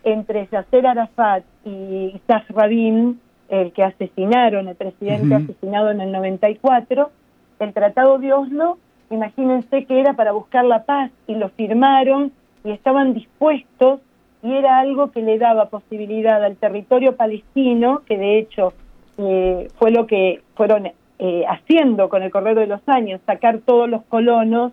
entre 0.03 0.47
Yasser 0.51 0.85
Arafat 0.85 1.43
y 1.63 2.13
Isaac 2.15 2.45
Rabin, 2.49 3.19
el 3.49 3.71
que 3.71 3.83
asesinaron, 3.83 4.67
el 4.67 4.75
presidente 4.75 5.35
asesinado 5.35 5.91
en 5.91 6.01
el 6.01 6.11
94, 6.11 7.11
el 7.59 7.73
Tratado 7.73 8.17
de 8.17 8.33
Oslo, 8.33 8.77
imagínense 9.09 9.85
que 9.85 9.99
era 9.99 10.13
para 10.13 10.31
buscar 10.31 10.65
la 10.65 10.83
paz 10.83 11.11
y 11.27 11.35
lo 11.35 11.49
firmaron 11.49 12.31
y 12.63 12.71
estaban 12.71 13.13
dispuestos 13.13 13.99
y 14.41 14.53
era 14.53 14.79
algo 14.79 15.11
que 15.11 15.21
le 15.21 15.37
daba 15.37 15.69
posibilidad 15.69 16.43
al 16.43 16.57
territorio 16.57 17.15
palestino, 17.15 18.01
que 18.05 18.17
de 18.17 18.39
hecho 18.39 18.73
eh, 19.17 19.67
fue 19.75 19.91
lo 19.91 20.07
que 20.07 20.41
fueron 20.55 20.87
eh, 21.19 21.45
haciendo 21.47 22.09
con 22.09 22.23
el 22.23 22.31
correr 22.31 22.57
de 22.57 22.67
los 22.67 22.81
años, 22.87 23.21
sacar 23.25 23.59
todos 23.59 23.89
los 23.89 24.03
colonos 24.05 24.71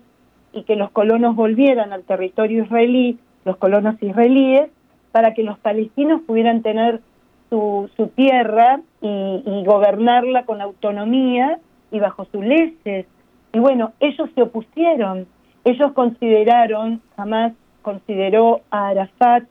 y 0.53 0.63
que 0.63 0.75
los 0.75 0.91
colonos 0.91 1.35
volvieran 1.35 1.93
al 1.93 2.03
territorio 2.03 2.63
israelí, 2.63 3.19
los 3.45 3.57
colonos 3.57 4.01
israelíes, 4.01 4.69
para 5.11 5.33
que 5.33 5.43
los 5.43 5.57
palestinos 5.59 6.21
pudieran 6.21 6.61
tener 6.61 7.01
su, 7.49 7.89
su 7.97 8.07
tierra 8.07 8.81
y, 9.01 9.43
y 9.45 9.65
gobernarla 9.65 10.45
con 10.45 10.61
autonomía 10.61 11.59
y 11.91 11.99
bajo 11.99 12.25
sus 12.25 12.43
leyes. 12.43 13.05
Y 13.53 13.59
bueno, 13.59 13.91
ellos 13.99 14.29
se 14.33 14.41
opusieron, 14.41 15.27
ellos 15.65 15.91
consideraron, 15.93 17.01
jamás 17.15 17.53
consideró 17.81 18.61
a 18.71 18.89
Arafat 18.89 19.43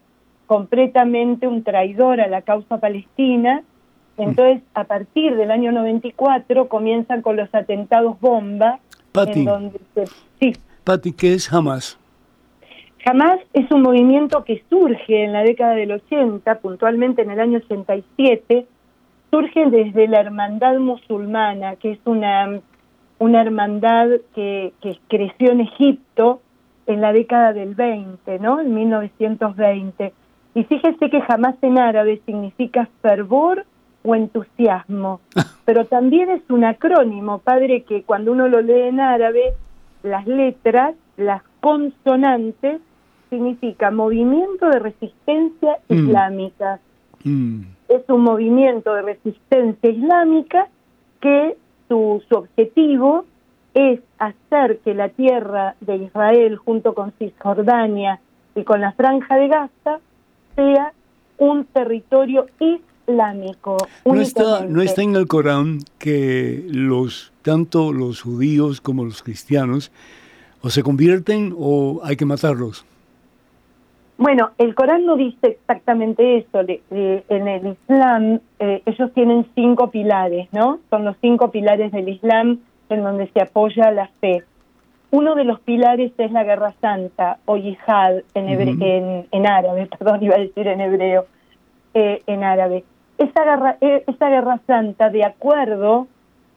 completamente 0.47 1.47
un 1.47 1.63
traidor 1.63 2.21
a 2.21 2.27
la 2.27 2.43
causa 2.43 2.79
palestina. 2.79 3.63
Entonces, 4.21 4.63
a 4.75 4.85
partir 4.85 5.35
del 5.37 5.51
año 5.51 5.73
94 5.73 6.69
comienzan 6.69 7.23
con 7.23 7.37
los 7.37 7.53
atentados 7.55 8.21
bomba. 8.21 8.79
Pati, 9.13 9.47
sí. 10.39 10.53
Pati, 10.85 11.13
¿qué 11.13 11.35
es 11.35 11.53
Hamas? 11.53 11.99
Hamas 13.07 13.41
es 13.55 13.71
un 13.71 13.81
movimiento 13.81 14.45
que 14.45 14.63
surge 14.69 15.25
en 15.25 15.33
la 15.33 15.43
década 15.43 15.75
del 15.75 15.93
80, 15.93 16.59
puntualmente 16.59 17.23
en 17.23 17.31
el 17.31 17.41
año 17.41 17.59
87, 17.65 18.67
surge 19.31 19.71
desde 19.71 20.07
la 20.07 20.21
hermandad 20.21 20.79
musulmana, 20.79 21.77
que 21.77 21.93
es 21.93 21.99
una, 22.05 22.61
una 23.19 23.41
hermandad 23.41 24.09
que, 24.35 24.75
que 24.83 24.99
creció 25.09 25.53
en 25.53 25.61
Egipto 25.61 26.43
en 26.87 27.01
la 27.01 27.15
década 27.15 27.55
del 27.55 27.75
20, 27.75 28.39
¿no? 28.39 28.61
En 28.61 28.75
1920. 28.75 30.13
Y 30.55 30.65
fíjese 30.65 31.09
que 31.09 31.21
jamás 31.23 31.55
en 31.63 31.79
árabe 31.79 32.21
significa 32.27 32.89
fervor 33.01 33.65
o 34.03 34.15
entusiasmo, 34.15 35.21
pero 35.65 35.87
también 35.87 36.31
es 36.31 36.43
un 36.49 36.65
acrónimo, 36.65 37.39
padre, 37.39 37.83
que 37.83 38.03
cuando 38.03 38.33
uno 38.33 38.49
lo 38.49 38.61
lee 38.61 38.89
en 38.89 39.01
árabe, 39.01 39.55
las 40.03 40.27
letras, 40.27 40.95
las 41.17 41.43
consonantes, 41.61 42.81
significa 43.29 43.91
movimiento 43.91 44.69
de 44.69 44.79
resistencia 44.79 45.79
mm. 45.89 45.95
islámica. 45.95 46.81
Mm. 47.25 47.63
Es 47.89 48.03
un 48.09 48.23
movimiento 48.23 48.95
de 48.95 49.03
resistencia 49.03 49.91
islámica 49.91 50.69
que 51.21 51.57
su, 51.89 52.23
su 52.29 52.35
objetivo 52.35 53.25
es 53.75 54.01
hacer 54.19 54.79
que 54.79 54.95
la 54.95 55.11
tierra 55.11 55.77
de 55.81 55.97
Israel, 55.97 56.57
junto 56.57 56.95
con 56.95 57.13
Cisjordania 57.13 58.21
y 58.55 58.65
con 58.65 58.81
la 58.81 58.93
Franja 58.93 59.37
de 59.37 59.49
Gaza, 59.49 60.01
sea 60.57 60.93
un 61.39 61.65
territorio 61.67 62.47
islámico. 63.07 63.77
No 64.05 64.21
está, 64.21 64.65
no 64.67 64.83
está 64.83 65.03
en 65.03 65.17
el 65.17 65.27
Corán 65.27 65.81
que 65.99 66.65
los 66.69 67.33
tanto 67.43 67.93
los 67.93 68.23
judíos 68.23 68.81
como 68.81 69.05
los 69.05 69.23
cristianos 69.23 69.91
o 70.63 70.71
se 70.71 70.83
convierten 70.83 71.55
o 71.59 72.01
hay 72.05 72.17
que 72.17 72.27
matarlos. 72.27 72.85
Bueno, 74.19 74.51
el 74.59 74.75
Corán 74.75 75.07
no 75.07 75.17
dice 75.17 75.59
exactamente 75.59 76.37
eso. 76.37 76.61
en 76.61 77.49
el 77.49 77.67
Islam 77.69 78.41
eh, 78.59 78.83
ellos 78.85 79.11
tienen 79.15 79.47
cinco 79.55 79.91
pilares, 79.91 80.47
¿no? 80.53 80.79
Son 80.91 81.07
los 81.07 81.17
cinco 81.23 81.51
pilares 81.51 81.91
del 81.91 82.07
Islam 82.11 82.59
en 82.91 83.03
donde 83.03 83.31
se 83.33 83.41
apoya 83.41 83.91
la 83.91 84.11
fe. 84.21 84.45
Uno 85.11 85.35
de 85.35 85.45
los 85.45 85.59
pilares 85.61 86.13
es 86.19 86.31
la 86.33 86.45
Guerra 86.45 86.75
Santa 86.83 87.39
o 87.47 87.57
Yihad 87.57 88.23
en, 88.35 89.27
en, 89.33 89.47
árabe, 89.47 89.89
perdón, 89.99 90.23
iba 90.23 90.37
a 90.37 90.39
decir 90.39 90.67
en 90.67 90.83
hebreo, 90.83 91.25
eh, 91.95 92.23
en 92.27 92.45
árabe. 92.45 92.85
Esa 93.19 93.45
guerra, 93.45 93.77
eh, 93.81 94.05
esa 94.07 94.29
guerra 94.29 94.61
Santa, 94.67 95.11
de 95.11 95.25
acuerdo 95.25 96.09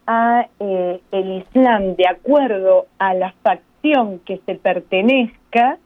a 0.06 0.48
el 0.60 1.32
Islam, 1.48 1.96
de 1.96 2.08
acuerdo 2.08 2.88
a 3.00 3.14
la 3.14 3.34
facción 3.42 4.20
que 4.26 4.42
se 4.46 4.56
pertenezca, 4.56 5.78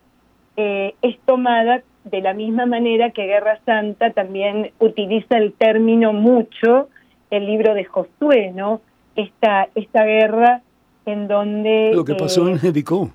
eh, 0.60 0.96
es 1.04 1.20
tomada 1.26 1.84
de 2.04 2.22
la 2.22 2.34
misma 2.34 2.66
manera 2.66 3.12
que 3.12 3.28
Guerra 3.28 3.60
Santa 3.64 4.10
también 4.12 4.72
utiliza 4.80 5.38
el 5.38 5.54
término 5.54 6.14
mucho 6.14 6.90
el 7.30 7.46
libro 7.46 7.76
de 7.76 7.84
Josué, 7.84 8.52
¿no? 8.56 8.82
Esta, 9.16 9.68
esta 9.76 10.04
guerra 10.04 10.62
en 11.06 11.28
donde... 11.28 11.92
Lo 11.94 12.06
que 12.06 12.16
pasó 12.16 12.48
en 12.48 12.56
eh, 12.56 12.60
Jericó. 12.60 13.12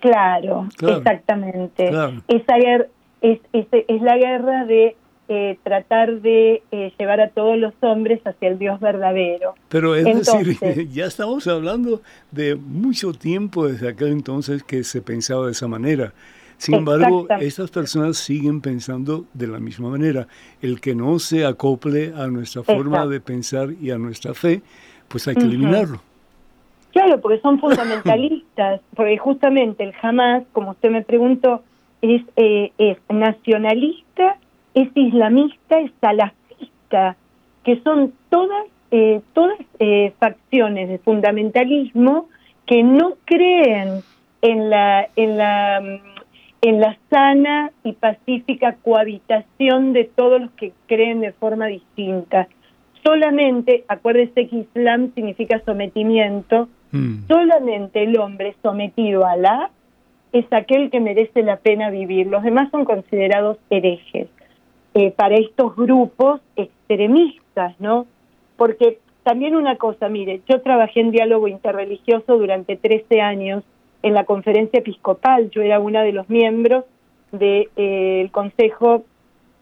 Claro, 0.00 0.66
exactamente. 0.80 1.90
Esa 2.26 2.56
guerra 2.56 2.86
es, 3.20 3.38
es, 3.52 3.66
es, 3.70 4.02
la 4.02 4.16
guerra 4.16 4.64
de 4.64 4.96
eh, 5.32 5.58
tratar 5.62 6.20
de 6.20 6.62
llevar 6.98 7.20
a 7.20 7.28
todos 7.28 7.56
los 7.56 7.72
hombres 7.80 8.20
hacia 8.24 8.48
el 8.48 8.58
Dios 8.58 8.78
verdadero. 8.80 9.54
Pero 9.68 9.94
es 9.94 10.04
decir, 10.04 10.88
ya 10.92 11.06
estamos 11.06 11.46
hablando 11.46 12.02
de 12.30 12.54
mucho 12.54 13.12
tiempo 13.12 13.66
desde 13.66 13.88
aquel 13.88 14.08
entonces 14.08 14.62
que 14.62 14.84
se 14.84 15.00
pensaba 15.00 15.46
de 15.46 15.52
esa 15.52 15.68
manera. 15.68 16.12
Sin 16.62 16.76
embargo, 16.76 17.26
estas 17.40 17.72
personas 17.72 18.18
siguen 18.18 18.60
pensando 18.60 19.24
de 19.34 19.48
la 19.48 19.58
misma 19.58 19.90
manera. 19.90 20.28
El 20.60 20.80
que 20.80 20.94
no 20.94 21.18
se 21.18 21.44
acople 21.44 22.12
a 22.16 22.28
nuestra 22.28 22.62
forma 22.62 23.04
de 23.06 23.20
pensar 23.20 23.70
y 23.80 23.90
a 23.90 23.98
nuestra 23.98 24.32
fe, 24.32 24.62
pues 25.08 25.26
hay 25.26 25.34
que 25.34 25.42
eliminarlo. 25.42 26.00
Claro, 26.92 27.20
porque 27.20 27.40
son 27.40 27.58
fundamentalistas, 27.58 28.80
porque 28.94 29.18
justamente 29.18 29.82
el 29.82 29.92
Hamas, 30.00 30.44
como 30.52 30.70
usted 30.70 30.90
me 30.90 31.02
preguntó, 31.02 31.64
es, 32.00 32.22
eh, 32.36 32.70
es 32.78 32.98
nacionalista, 33.08 34.36
es 34.74 34.88
islamista, 34.94 35.78
es 35.80 35.92
salafista, 36.00 37.16
que 37.64 37.80
son 37.82 38.12
todas, 38.30 38.66
eh, 38.90 39.20
todas 39.32 39.58
eh, 39.78 40.12
facciones 40.18 40.88
de 40.88 40.98
fundamentalismo 40.98 42.28
que 42.66 42.82
no 42.82 43.14
creen 43.24 44.02
en 44.40 44.70
la, 44.70 45.08
en 45.16 45.36
la 45.36 45.80
mm, 45.80 46.12
en 46.62 46.80
la 46.80 46.96
sana 47.10 47.72
y 47.82 47.92
pacífica 47.92 48.76
cohabitación 48.84 49.92
de 49.92 50.04
todos 50.04 50.40
los 50.40 50.50
que 50.52 50.72
creen 50.86 51.20
de 51.20 51.32
forma 51.32 51.66
distinta. 51.66 52.46
Solamente, 53.04 53.84
acuérdese 53.88 54.46
que 54.46 54.56
Islam 54.58 55.12
significa 55.14 55.60
sometimiento, 55.64 56.68
mm. 56.92 57.26
solamente 57.26 58.04
el 58.04 58.16
hombre 58.18 58.54
sometido 58.62 59.26
a 59.26 59.32
Alá 59.32 59.70
es 60.32 60.46
aquel 60.52 60.88
que 60.90 61.00
merece 61.00 61.42
la 61.42 61.56
pena 61.56 61.90
vivir. 61.90 62.28
Los 62.28 62.44
demás 62.44 62.70
son 62.70 62.84
considerados 62.84 63.58
herejes 63.68 64.28
eh, 64.94 65.10
para 65.10 65.36
estos 65.36 65.74
grupos 65.76 66.40
extremistas, 66.56 67.78
¿no? 67.80 68.06
Porque 68.56 68.98
también 69.22 69.56
una 69.56 69.76
cosa, 69.76 70.08
mire, 70.08 70.42
yo 70.48 70.60
trabajé 70.62 71.00
en 71.00 71.12
diálogo 71.12 71.48
interreligioso 71.48 72.36
durante 72.36 72.76
13 72.76 73.20
años 73.20 73.64
en 74.02 74.14
la 74.14 74.24
conferencia 74.24 74.80
episcopal. 74.80 75.50
Yo 75.50 75.62
era 75.62 75.80
una 75.80 76.02
de 76.02 76.12
los 76.12 76.28
miembros 76.28 76.84
del 77.30 77.68
eh, 77.76 78.28
Consejo 78.32 79.04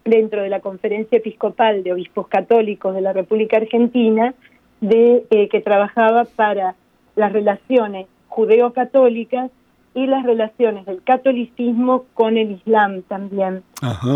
dentro 0.03 0.41
de 0.41 0.49
la 0.49 0.61
conferencia 0.61 1.19
episcopal 1.19 1.83
de 1.83 1.93
obispos 1.93 2.27
católicos 2.27 2.93
de 2.95 3.01
la 3.01 3.13
República 3.13 3.57
Argentina, 3.57 4.33
de 4.81 5.25
eh, 5.29 5.47
que 5.47 5.61
trabajaba 5.61 6.25
para 6.25 6.75
las 7.15 7.31
relaciones 7.31 8.07
judeo-católicas 8.27 9.51
y 9.93 10.07
las 10.07 10.23
relaciones 10.23 10.85
del 10.85 11.03
catolicismo 11.03 12.05
con 12.13 12.37
el 12.37 12.51
Islam 12.51 13.03
también. 13.03 13.63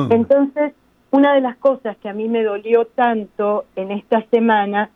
Entonces, 0.09 0.73
una 1.15 1.33
de 1.33 1.39
las 1.39 1.55
cosas 1.57 1.95
que 1.97 2.09
a 2.09 2.13
mí 2.13 2.27
me 2.27 2.43
dolió 2.43 2.85
tanto 2.87 3.63
en 3.77 3.91
esta 3.91 4.21
semana 4.31 4.89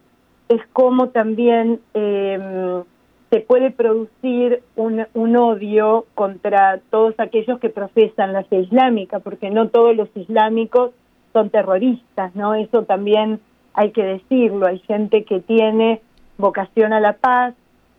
es 0.50 0.62
cómo 0.74 1.10
también 1.10 1.80
eh, 1.94 2.84
se 3.30 3.40
puede 3.40 3.72
producir 3.72 4.62
un, 4.76 5.06
un, 5.14 5.36
odio 5.38 6.08
contra 6.16 6.82
todos 6.90 7.16
aquellos 7.20 7.60
que 7.60 7.70
profesan 7.70 8.34
la 8.34 8.44
fe 8.44 8.60
islámica, 8.60 9.20
porque 9.20 9.50
no 9.50 9.70
todos 9.70 9.96
los 9.96 10.10
islámicos 10.14 10.92
son 11.32 11.52
terroristas, 11.52 12.36
¿no? 12.36 12.54
Eso 12.54 12.84
también 12.84 13.40
hay 13.74 13.92
que 13.92 14.04
decirlo. 14.04 14.66
Hay 14.66 14.80
gente 14.80 15.24
que 15.24 15.40
tiene 15.40 16.02
vocación 16.38 16.92
a 16.92 17.00
la 17.00 17.14
paz, 17.14 17.54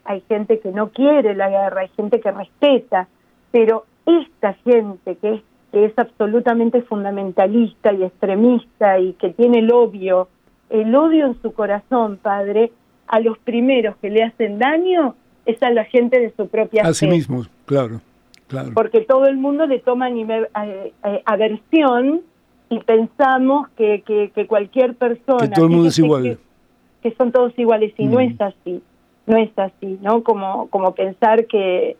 hay 0.05 0.21
gente 0.29 0.59
que 0.59 0.73
no 0.73 0.91
quiere 0.91 1.35
la 1.35 1.49
guerra, 1.49 1.83
hay 1.83 1.89
gente 1.97 2.21
que 2.21 2.33
respeta, 2.33 3.09
pero 3.51 3.85
esta 4.05 4.53
gente 4.65 5.17
que 5.17 5.35
es, 5.35 5.43
que 5.73 5.85
es 5.85 5.93
absolutamente 5.99 6.83
fundamentalista 6.83 7.93
y 7.93 8.05
extremista 8.05 8.99
y 8.99 9.13
que 9.15 9.31
tiene 9.31 9.61
el 9.61 9.73
odio, 9.73 10.29
el 10.69 10.95
odio 10.95 11.27
en 11.27 11.41
su 11.43 11.53
corazón, 11.53 12.19
padre, 12.21 12.73
a 13.07 13.21
los 13.21 13.39
primeros 13.39 13.97
que 13.97 14.11
le 14.11 14.23
hacen 14.23 14.59
daño 14.59 15.15
es 15.47 15.63
a 15.63 15.71
la 15.71 15.85
gente 15.85 16.21
de 16.21 16.33
su 16.37 16.49
propia 16.49 16.83
A 16.83 16.95
sí 16.95 17.07
mismos, 17.07 17.51
claro, 17.67 18.01
claro. 18.47 18.71
Porque 18.75 19.01
todo 19.01 19.27
el 19.27 19.37
mundo 19.37 19.67
le 19.67 19.81
toma 19.81 20.09
aversión 21.25 22.23
y 22.69 22.79
pensamos 22.81 23.69
que, 23.77 24.03
que, 24.03 24.47
cualquier 24.47 24.95
persona... 24.95 25.49
Que 25.49 25.55
todo 25.55 25.65
el 25.65 25.71
mundo 25.73 25.89
es 25.89 25.99
igual. 25.99 26.39
Que, 27.03 27.15
son 27.17 27.33
todos 27.33 27.53
iguales 27.59 27.93
y 27.97 28.07
no 28.07 28.19
mm. 28.19 28.21
es 28.21 28.41
así, 28.41 28.83
no 29.27 29.37
es 29.39 29.51
así, 29.57 29.99
¿no? 30.03 30.23
Como, 30.23 30.69
como 30.69 30.95
pensar 30.95 31.47
que, 31.47 31.97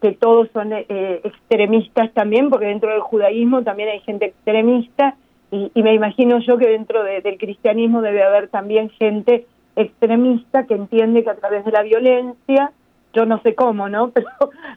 que 0.00 0.12
todos 0.12 0.48
son 0.52 0.72
eh, 0.72 1.20
extremistas 1.24 2.12
también, 2.12 2.50
porque 2.50 2.66
dentro 2.66 2.90
del 2.90 3.00
judaísmo 3.00 3.62
también 3.62 3.88
hay 3.88 4.00
gente 4.00 4.26
extremista 4.26 5.16
y, 5.50 5.70
me 5.82 5.94
imagino 5.94 6.38
yo 6.40 6.58
que 6.58 6.68
dentro 6.68 7.02
del 7.02 7.38
cristianismo 7.38 8.02
debe 8.02 8.22
haber 8.22 8.48
también 8.48 8.90
gente 8.90 9.46
extremista 9.76 10.66
que 10.66 10.74
entiende 10.74 11.24
que 11.24 11.30
a 11.30 11.36
través 11.36 11.64
de 11.64 11.70
la 11.72 11.82
violencia, 11.82 12.72
yo 13.14 13.24
no 13.24 13.40
sé 13.42 13.54
cómo, 13.54 13.88
¿no? 13.88 14.10
Pero 14.14 14.28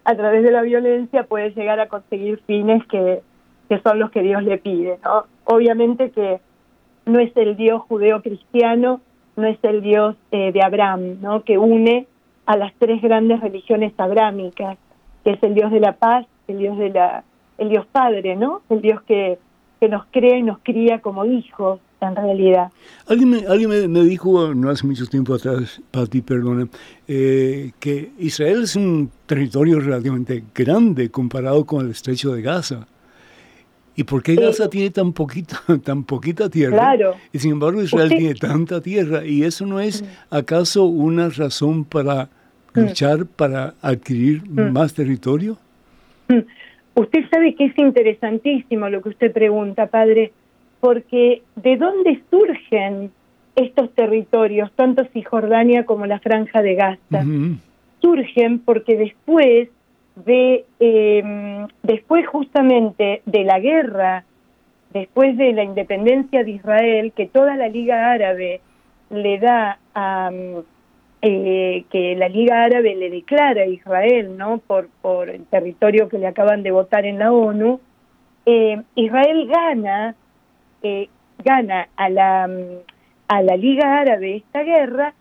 a 0.04 0.16
través 0.16 0.44
de 0.44 0.52
la 0.52 0.62
violencia 0.62 1.24
puede 1.24 1.52
llegar 1.52 1.80
a 1.80 1.88
conseguir 1.88 2.42
fines 2.48 2.86
que, 2.88 3.22
que 3.68 3.82
son 3.82 4.00
los 4.00 4.12
que 4.12 4.22
Dios 4.22 4.44
le 4.44 4.58
pide, 4.60 4.98
¿no? 5.04 5.26
Obviamente 5.46 6.12
que 6.12 6.40
no 7.06 7.20
es 7.20 7.36
el 7.36 7.58
Dios 7.58 7.82
judeo-cristiano, 7.90 9.02
no 9.36 9.48
es 9.48 9.58
el 9.64 9.82
Dios 9.82 10.16
eh, 10.32 10.52
de 10.54 10.62
Abraham, 10.62 11.20
¿no? 11.22 11.44
Que 11.44 11.58
une 11.58 12.08
a 12.46 12.56
las 12.56 12.74
tres 12.76 13.02
grandes 13.02 13.42
religiones 13.42 13.94
abrámicas, 13.98 14.78
que 15.24 15.32
es 15.32 15.44
el 15.44 15.54
Dios 15.54 15.72
de 15.72 15.80
la 15.80 15.94
paz, 15.94 16.26
el 16.48 16.58
Dios 16.58 16.78
de 16.78 16.90
la, 16.90 17.24
el 17.58 17.70
Dios 17.70 17.86
Padre, 17.92 18.36
¿no? 18.36 18.62
El 18.70 18.82
Dios 18.82 19.02
que, 19.04 19.38
que 19.80 19.90
nos 19.90 20.06
crea 20.12 20.38
y 20.38 20.44
nos 20.44 20.60
cría 20.60 21.00
como 21.00 21.26
hijos, 21.26 21.80
en 22.02 22.16
realidad. 22.16 22.72
Alguien 23.08 23.30
me, 23.30 23.46
alguien 23.48 23.92
me, 23.92 24.04
dijo, 24.04 24.54
no 24.54 24.70
hace 24.70 24.86
mucho 24.88 25.06
tiempo 25.06 25.36
atrás, 25.36 25.82
Pati, 25.92 26.22
perdona, 26.22 26.68
eh, 27.08 27.72
que 27.80 28.12
Israel 28.20 28.64
es 28.64 28.76
un 28.76 29.12
territorio 29.26 29.80
relativamente 29.80 30.44
grande 30.54 31.10
comparado 31.12 31.66
con 31.66 31.86
el 31.86 31.92
estrecho 31.92 32.34
de 32.34 32.42
Gaza. 32.42 32.88
¿Y 33.96 34.04
por 34.04 34.24
qué 34.24 34.36
Gaza 34.36 34.70
tiene 34.70 34.90
tan 34.90 35.14
poquita, 35.14 35.62
tan 35.84 36.04
poquita 36.04 36.50
tierra? 36.50 36.78
Claro. 36.78 37.16
Y 37.32 37.40
sin 37.40 37.52
embargo 37.52 37.84
Israel 37.84 38.10
tiene 38.10 38.36
tanta 38.36 38.82
tierra. 38.82 39.26
¿Y 39.26 39.44
eso 39.44 39.66
no 39.66 39.80
es 39.80 40.02
mm. 40.02 40.06
acaso 40.36 40.86
una 40.86 41.30
razón 41.30 41.86
para. 41.86 42.30
Luchar, 42.74 43.26
para 43.26 43.74
adquirir 43.82 44.42
mm. 44.48 44.72
más 44.72 44.94
territorio? 44.94 45.58
Usted 46.96 47.30
sabe 47.30 47.56
que 47.56 47.66
es 47.66 47.78
interesantísimo 47.78 48.90
lo 48.90 49.02
que 49.02 49.10
usted 49.10 49.32
pregunta, 49.32 49.88
padre 49.88 50.32
porque 50.82 51.44
¿de 51.56 51.78
dónde 51.78 52.22
surgen 52.30 53.12
estos 53.56 53.94
territorios, 53.94 54.72
tanto 54.76 55.06
Cisjordania 55.14 55.86
como 55.86 56.06
la 56.06 56.20
Franja 56.20 56.62
de 56.62 56.76
Gaza? 56.76 57.24
Surgen 58.02 58.60
porque 58.60 58.98
después 58.98 59.70
de, 60.26 60.66
em, 60.80 61.68
después 61.84 62.28
justamente 62.28 63.22
de 63.26 63.44
la 63.44 63.60
guerra, 63.60 64.26
después 64.92 65.38
de 65.38 65.54
la 65.54 65.64
independencia 65.64 66.44
de 66.44 66.52
Israel, 66.52 67.14
que 67.16 67.28
toda 67.28 67.56
la 67.56 67.70
Liga 67.70 68.12
Árabe 68.12 68.60
le 69.10 69.40
da 69.40 69.80
a... 69.94 70.32
Eh, 71.24 71.86
que 71.92 72.16
la 72.16 72.30
Liga 72.30 72.64
Árabe 72.64 72.96
le 72.96 73.12
declara 73.12 73.62
a 73.62 73.68
Israel, 73.68 74.38
¿no? 74.38 74.58
Por, 74.58 74.90
por 75.04 75.30
el 75.30 75.46
territorio 75.46 76.10
que 76.10 76.18
le 76.18 76.26
acaban 76.26 76.64
de 76.64 76.72
votar 76.72 77.06
en 77.06 77.20
la 77.20 77.32
ONU, 77.32 77.80
eh, 78.48 78.82
Israel 78.96 79.48
gana 79.48 80.16
gana 81.44 81.90
a 81.96 82.10
la, 82.10 82.50
a 83.28 83.42
la 83.42 83.58
Liga 83.58 84.00
Árabe 84.00 84.38
esta 84.38 84.64
guerra, 84.64 85.14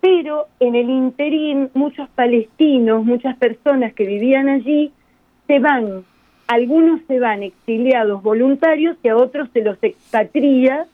pero 0.00 0.46
en 0.60 0.74
el 0.74 0.90
interín 0.90 1.70
muchos 1.74 2.08
palestinos, 2.10 3.04
muchas 3.04 3.36
personas 3.36 3.92
que 3.94 4.04
vivían 4.04 4.48
allí, 4.48 4.92
se 5.46 5.58
van, 5.58 6.04
algunos 6.46 7.00
se 7.06 7.18
van 7.18 7.42
exiliados 7.42 8.22
voluntarios 8.22 8.96
y 9.02 9.08
a 9.08 9.16
otros 9.16 9.48
se 9.52 9.62
los 9.62 9.78
expatría 9.82 10.86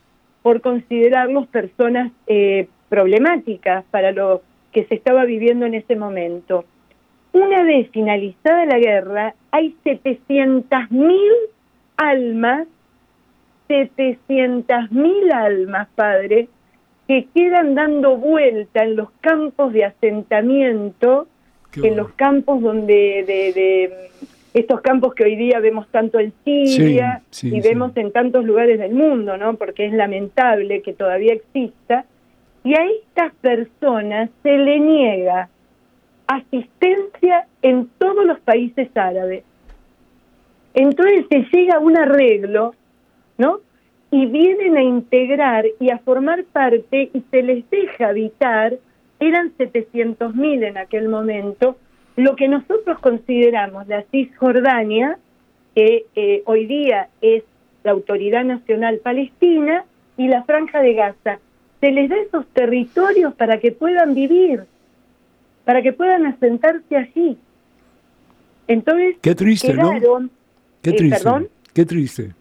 por 0.43 0.61
considerarlos 0.61 1.47
personas 1.49 2.13
eh, 2.27 2.69
problemáticas 2.89 3.85
para 3.91 4.13
lo 4.13 4.43
que 4.73 4.85
se 4.85 4.95
estaba 4.95 5.25
viviendo 5.25 5.67
en 5.67 5.75
ese 5.75 5.97
momento. 5.97 6.65
Una 7.33 7.63
vez 7.63 7.91
finalizada 7.91 8.65
la 8.67 8.79
guerra, 8.79 9.35
hay 9.51 9.77
700.000 9.85 11.19
almas 11.97 12.67
700.000 13.69 15.33
almas, 15.33 15.89
Padre, 15.95 16.49
que 17.07 17.27
quedan 17.35 17.75
dando 17.75 18.17
vuelta 18.17 18.83
en 18.83 18.97
los 18.97 19.11
campos 19.21 19.73
de 19.73 19.85
asentamiento, 19.85 21.27
en 21.77 21.97
los 21.97 22.11
campos 22.13 22.61
donde 22.63 23.25
de, 23.27 24.11
estos 24.55 24.81
campos 24.81 25.15
que 25.15 25.25
hoy 25.25 25.37
día 25.37 25.61
vemos 25.61 25.87
tanto 25.89 26.19
en 26.19 26.33
Siria 26.45 27.23
y 27.43 27.61
vemos 27.61 27.97
en 27.97 28.11
tantos 28.11 28.45
lugares 28.45 28.79
del 28.79 28.93
mundo, 28.93 29.37
¿no? 29.37 29.55
Porque 29.55 29.87
es 29.87 29.93
lamentable 29.93 30.83
que 30.83 30.95
todavía 30.95 31.35
exista. 31.35 32.07
Y 32.69 32.75
a 32.75 32.85
estas 32.85 33.33
personas 33.37 34.29
se 34.43 34.59
le 34.59 34.79
niega 34.79 35.49
asistencia 36.27 37.47
en 37.63 37.89
todos 37.97 38.27
los 38.27 38.39
países 38.41 38.95
árabes. 38.95 39.43
Entonces 40.75 41.25
se 41.31 41.47
llega 41.51 41.77
a 41.77 41.79
un 41.79 41.97
arreglo 41.97 42.75
¿no? 43.39 43.61
Y 44.11 44.27
vienen 44.27 44.77
a 44.77 44.83
integrar 44.83 45.65
y 45.81 45.89
a 45.89 45.99
formar 46.01 46.45
parte 46.45 47.09
y 47.15 47.23
se 47.31 47.43
les 47.43 47.71
deja 47.71 48.09
habitar, 48.09 48.75
eran 49.19 49.57
700.000 49.57 50.67
en 50.67 50.77
aquel 50.77 51.09
momento, 51.09 51.79
lo 52.17 52.37
que 52.37 52.49
nosotros 52.49 52.99
consideramos 52.99 53.89
la 53.89 54.03
Cisjordania, 54.11 55.19
que 55.75 56.05
eh, 56.15 56.43
hoy 56.45 56.67
día 56.67 57.09
es 57.23 57.45
la 57.83 57.93
Autoridad 57.93 58.45
Nacional 58.45 58.99
Palestina, 58.99 59.87
y 60.19 60.29
la 60.29 60.43
Franja 60.43 60.83
de 60.83 60.93
Gaza. 60.93 61.39
Se 61.81 61.91
les 61.91 62.09
da 62.09 62.17
esos 62.17 62.47
territorios 62.49 63.35
para 63.35 63.61
que 63.61 63.73
puedan 63.73 64.15
vivir, 64.15 64.65
para 65.65 65.83
que 65.83 65.93
puedan 65.93 66.27
asentarse 66.27 66.97
allí. 66.97 67.37
Entonces, 68.67 69.17
Qué 69.21 69.35
triste, 69.35 69.75
¿no? 69.75 69.91
Qué 70.83 70.91
eh, 70.91 70.93
triste. 70.93 71.23
¿Perdón? 71.23 71.49
Qué 71.73 71.85
triste 71.87 72.35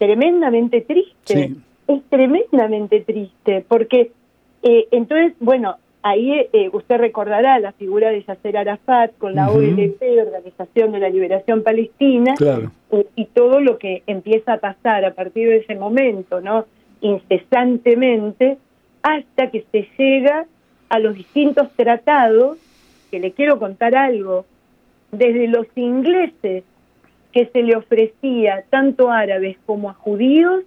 tremendamente 0.00 0.80
triste. 0.80 1.56
Es 1.86 2.02
tremendamente 2.08 3.00
triste, 3.00 3.64
porque 3.68 4.12
eh, 4.62 4.86
entonces, 4.92 5.34
bueno, 5.40 5.76
ahí 6.02 6.32
eh, 6.52 6.70
usted 6.72 6.96
recordará 6.96 7.58
la 7.58 7.72
figura 7.72 8.08
de 8.08 8.22
Yasser 8.22 8.56
Arafat 8.56 9.16
con 9.18 9.34
la 9.34 9.50
OLP, 9.50 10.00
Organización 10.26 10.92
de 10.92 11.00
la 11.00 11.10
Liberación 11.10 11.62
Palestina, 11.62 12.34
eh, 12.92 13.06
y 13.14 13.26
todo 13.26 13.60
lo 13.60 13.76
que 13.76 14.02
empieza 14.06 14.54
a 14.54 14.58
pasar 14.58 15.04
a 15.04 15.12
partir 15.12 15.48
de 15.48 15.58
ese 15.58 15.74
momento, 15.74 16.40
¿no? 16.40 16.64
Incesantemente, 17.02 18.56
hasta 19.02 19.50
que 19.50 19.64
se 19.72 19.88
llega 19.98 20.46
a 20.88 20.98
los 20.98 21.14
distintos 21.14 21.70
tratados, 21.76 22.58
que 23.10 23.20
le 23.20 23.32
quiero 23.32 23.58
contar 23.58 23.96
algo, 23.96 24.46
desde 25.12 25.48
los 25.48 25.66
ingleses 25.76 26.64
que 27.32 27.46
se 27.46 27.62
le 27.62 27.76
ofrecía 27.76 28.64
tanto 28.70 29.10
a 29.10 29.18
árabes 29.18 29.56
como 29.66 29.90
a 29.90 29.94
judíos 29.94 30.64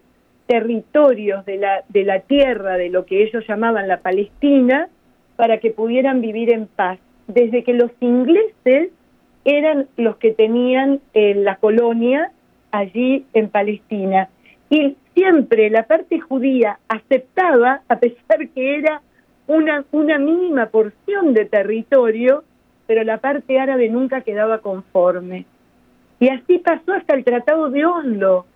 territorios 0.47 1.45
de 1.45 1.57
la, 1.57 1.83
de 1.89 2.03
la 2.03 2.19
tierra 2.19 2.77
de 2.77 2.89
lo 2.89 3.05
que 3.05 3.23
ellos 3.23 3.45
llamaban 3.47 3.87
la 3.87 4.01
Palestina 4.01 4.89
para 5.35 5.59
que 5.59 5.71
pudieran 5.71 6.21
vivir 6.21 6.51
en 6.51 6.67
paz. 6.67 6.99
Desde 7.27 7.63
que 7.63 7.73
los 7.73 7.91
ingleses 8.01 8.91
eran 9.45 9.87
los 9.97 10.17
que 10.17 10.31
tenían 10.31 10.99
eh, 11.13 11.35
la 11.35 11.55
colonia 11.55 12.31
allí 12.71 13.25
en 13.33 13.49
Palestina. 13.49 14.29
Y 14.73 14.97
siempre 15.13 15.69
la 15.69 15.83
parte 15.83 16.19
judía 16.19 16.79
aceptaba, 16.87 17.81
a 17.87 17.99
pesar 17.99 18.49
que 18.55 18.77
era 18.79 19.03
una, 19.45 19.85
una 19.91 20.17
mínima 20.17 20.65
porción 20.65 21.35
de 21.35 21.45
territorio, 21.45 22.43
pero 22.87 23.03
la 23.03 23.19
parte 23.19 23.59
árabe 23.59 23.87
nunca 23.89 24.21
quedaba 24.21 24.61
conforme. 24.61 25.45
Y 26.19 26.29
así 26.29 26.57
pasó 26.57 26.93
hasta 26.93 27.13
el 27.13 27.23
Tratado 27.23 27.69
de 27.69 27.85
Oslo, 27.85 28.47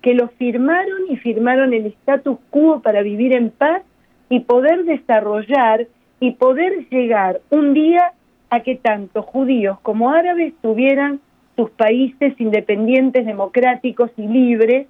que 0.00 0.14
lo 0.14 0.28
firmaron 0.28 1.02
y 1.10 1.18
firmaron 1.18 1.74
el 1.74 1.84
status 1.84 2.38
quo 2.48 2.80
para 2.80 3.02
vivir 3.02 3.34
en 3.34 3.50
paz 3.50 3.82
y 4.30 4.40
poder 4.40 4.86
desarrollar 4.86 5.86
y 6.18 6.30
poder 6.30 6.88
llegar 6.88 7.42
un 7.50 7.74
día 7.74 8.12
a 8.48 8.60
que 8.60 8.76
tanto 8.76 9.20
judíos 9.20 9.78
como 9.80 10.12
árabes 10.12 10.54
tuvieran 10.62 11.20
sus 11.56 11.68
países 11.72 12.40
independientes, 12.40 13.26
democráticos 13.26 14.10
y 14.16 14.26
libres 14.26 14.86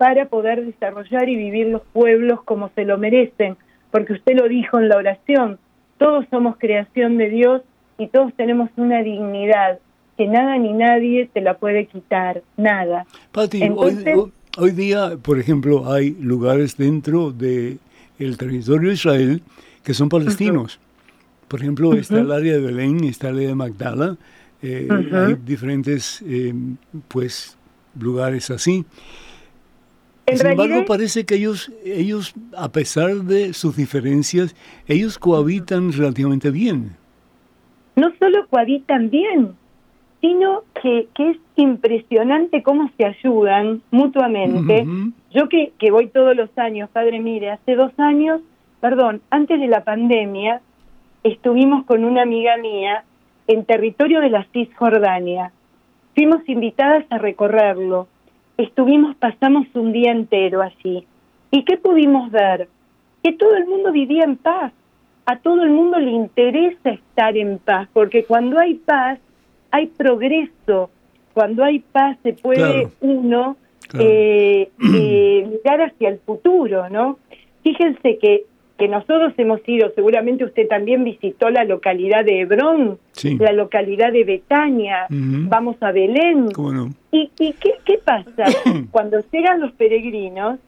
para 0.00 0.30
poder 0.30 0.64
desarrollar 0.64 1.28
y 1.28 1.36
vivir 1.36 1.66
los 1.66 1.82
pueblos 1.92 2.42
como 2.44 2.70
se 2.74 2.86
lo 2.86 2.96
merecen, 2.96 3.58
porque 3.90 4.14
usted 4.14 4.34
lo 4.34 4.48
dijo 4.48 4.78
en 4.78 4.88
la 4.88 4.96
oración, 4.96 5.58
todos 5.98 6.24
somos 6.30 6.56
creación 6.56 7.18
de 7.18 7.28
Dios 7.28 7.60
y 7.98 8.06
todos 8.06 8.32
tenemos 8.32 8.70
una 8.78 9.02
dignidad 9.02 9.78
que 10.16 10.26
nada 10.26 10.56
ni 10.56 10.72
nadie 10.72 11.28
te 11.30 11.42
la 11.42 11.58
puede 11.58 11.84
quitar, 11.84 12.42
nada. 12.56 13.04
Pati, 13.30 13.62
hoy, 14.56 14.70
día, 14.70 15.18
por 15.20 15.38
ejemplo, 15.38 15.92
hay 15.92 16.12
lugares 16.12 16.78
dentro 16.78 17.30
de 17.30 17.76
el 18.18 18.38
territorio 18.38 18.88
de 18.88 18.94
Israel 18.94 19.42
que 19.84 19.92
son 19.92 20.08
palestinos. 20.08 20.80
Por 21.46 21.60
ejemplo, 21.60 21.92
está 21.92 22.20
el 22.20 22.32
área 22.32 22.54
de 22.54 22.60
Belén, 22.60 23.04
está 23.04 23.28
el 23.28 23.36
área 23.36 23.48
de 23.48 23.54
Magdala, 23.54 24.16
eh, 24.62 24.88
hay 25.12 25.34
diferentes 25.44 26.24
eh, 26.26 26.54
pues 27.06 27.58
lugares 27.98 28.50
así. 28.50 28.86
Sin 30.36 30.46
embargo, 30.46 30.84
parece 30.86 31.24
que 31.24 31.36
ellos, 31.36 31.72
ellos, 31.84 32.34
a 32.56 32.70
pesar 32.70 33.10
de 33.14 33.52
sus 33.52 33.76
diferencias, 33.76 34.54
ellos 34.86 35.18
cohabitan 35.18 35.92
relativamente 35.92 36.50
bien. 36.50 36.96
No 37.96 38.12
solo 38.18 38.46
cohabitan 38.48 39.10
bien, 39.10 39.54
sino 40.20 40.64
que, 40.80 41.08
que 41.14 41.30
es 41.30 41.36
impresionante 41.56 42.62
cómo 42.62 42.90
se 42.96 43.04
ayudan 43.04 43.82
mutuamente. 43.90 44.86
Yo 45.32 45.48
que, 45.48 45.72
que 45.78 45.90
voy 45.90 46.08
todos 46.08 46.36
los 46.36 46.50
años, 46.58 46.90
padre, 46.90 47.20
mire, 47.20 47.50
hace 47.50 47.74
dos 47.74 47.92
años, 47.98 48.40
perdón, 48.80 49.22
antes 49.30 49.58
de 49.60 49.68
la 49.68 49.84
pandemia, 49.84 50.60
estuvimos 51.22 51.84
con 51.86 52.04
una 52.04 52.22
amiga 52.22 52.56
mía 52.56 53.04
en 53.46 53.64
territorio 53.64 54.20
de 54.20 54.30
la 54.30 54.46
Cisjordania. 54.52 55.52
Fuimos 56.14 56.46
invitadas 56.48 57.04
a 57.10 57.18
recorrerlo. 57.18 58.08
Estuvimos, 58.62 59.16
pasamos 59.16 59.66
un 59.74 59.92
día 59.92 60.12
entero 60.12 60.62
allí. 60.62 61.06
¿Y 61.50 61.64
qué 61.64 61.76
pudimos 61.76 62.30
ver? 62.30 62.68
Que 63.22 63.32
todo 63.32 63.56
el 63.56 63.66
mundo 63.66 63.90
vivía 63.92 64.24
en 64.24 64.36
paz. 64.36 64.72
A 65.26 65.38
todo 65.38 65.62
el 65.62 65.70
mundo 65.70 65.98
le 65.98 66.10
interesa 66.10 66.90
estar 66.90 67.36
en 67.36 67.58
paz, 67.58 67.88
porque 67.92 68.24
cuando 68.24 68.58
hay 68.58 68.74
paz, 68.74 69.18
hay 69.70 69.86
progreso. 69.86 70.90
Cuando 71.32 71.64
hay 71.64 71.78
paz 71.78 72.18
se 72.22 72.32
puede 72.32 72.88
uno 73.00 73.56
Eh, 73.98 74.70
eh, 74.94 75.48
mirar 75.50 75.80
hacia 75.82 76.10
el 76.10 76.20
futuro, 76.20 76.88
¿no? 76.90 77.18
Fíjense 77.64 78.18
que 78.18 78.44
que 78.80 78.88
nosotros 78.88 79.34
hemos 79.36 79.60
ido, 79.68 79.92
seguramente 79.94 80.42
usted 80.42 80.66
también 80.66 81.04
visitó 81.04 81.50
la 81.50 81.64
localidad 81.64 82.24
de 82.24 82.40
Hebrón, 82.40 82.98
la 83.22 83.52
localidad 83.52 84.10
de 84.10 84.24
Betania, 84.24 85.06
vamos 85.10 85.76
a 85.82 85.92
Belén. 85.92 86.48
¿Y, 87.12 87.30
y 87.38 87.52
qué, 87.52 87.74
qué 87.84 87.98
pasa? 88.02 88.46
Cuando 88.90 89.18
llegan 89.30 89.60
los 89.60 89.72
peregrinos, 89.72 90.58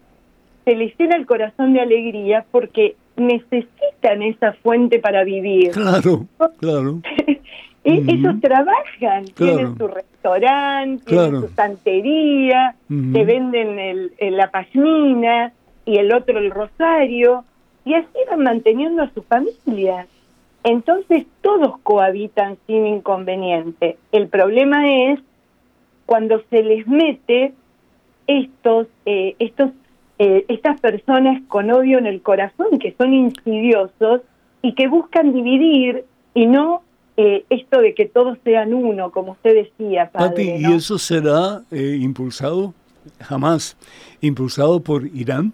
se 0.66 0.76
les 0.76 0.96
llena 0.98 1.16
el 1.16 1.24
corazón 1.24 1.72
de 1.72 1.80
alegría 1.80 2.44
porque 2.50 2.96
necesitan 3.16 4.22
esa 4.22 4.52
fuente 4.52 4.98
para 4.98 5.24
vivir. 5.24 5.70
Claro, 5.70 6.26
claro. 6.58 7.00
y 7.84 8.10
Ellos 8.12 8.34
trabajan, 8.42 9.24
tienen 9.34 9.78
su 9.78 9.88
restaurante, 9.88 11.02
tienen 11.06 11.40
su 11.40 11.48
santería, 11.48 12.74
te 12.88 13.24
venden 13.24 13.78
el, 13.78 14.36
la 14.36 14.50
pashmina 14.50 15.54
y 15.86 15.96
el 15.96 16.12
otro 16.12 16.38
el 16.38 16.50
rosario 16.50 17.46
y 17.84 17.94
así 17.94 18.18
van 18.30 18.42
manteniendo 18.42 19.02
a 19.02 19.10
su 19.12 19.22
familia. 19.22 20.06
Entonces 20.64 21.26
todos 21.40 21.78
cohabitan 21.82 22.56
sin 22.66 22.86
inconveniente. 22.86 23.98
El 24.12 24.28
problema 24.28 24.88
es 24.88 25.20
cuando 26.06 26.42
se 26.50 26.62
les 26.62 26.86
mete 26.86 27.52
estos, 28.26 28.86
eh, 29.06 29.34
estos, 29.38 29.70
eh, 30.18 30.44
estas 30.48 30.80
personas 30.80 31.42
con 31.48 31.70
odio 31.70 31.98
en 31.98 32.06
el 32.06 32.22
corazón, 32.22 32.78
que 32.78 32.94
son 32.96 33.12
insidiosos 33.12 34.20
y 34.62 34.74
que 34.74 34.86
buscan 34.86 35.32
dividir 35.32 36.04
y 36.34 36.46
no 36.46 36.82
eh, 37.16 37.44
esto 37.50 37.80
de 37.80 37.94
que 37.94 38.06
todos 38.06 38.38
sean 38.44 38.72
uno, 38.72 39.10
como 39.10 39.32
usted 39.32 39.54
decía, 39.54 40.10
padre. 40.10 40.58
¿y 40.60 40.72
eso 40.72 40.98
será 40.98 41.62
impulsado 41.70 42.72
jamás, 43.20 43.76
impulsado 44.20 44.80
por 44.80 45.04
Irán? 45.06 45.52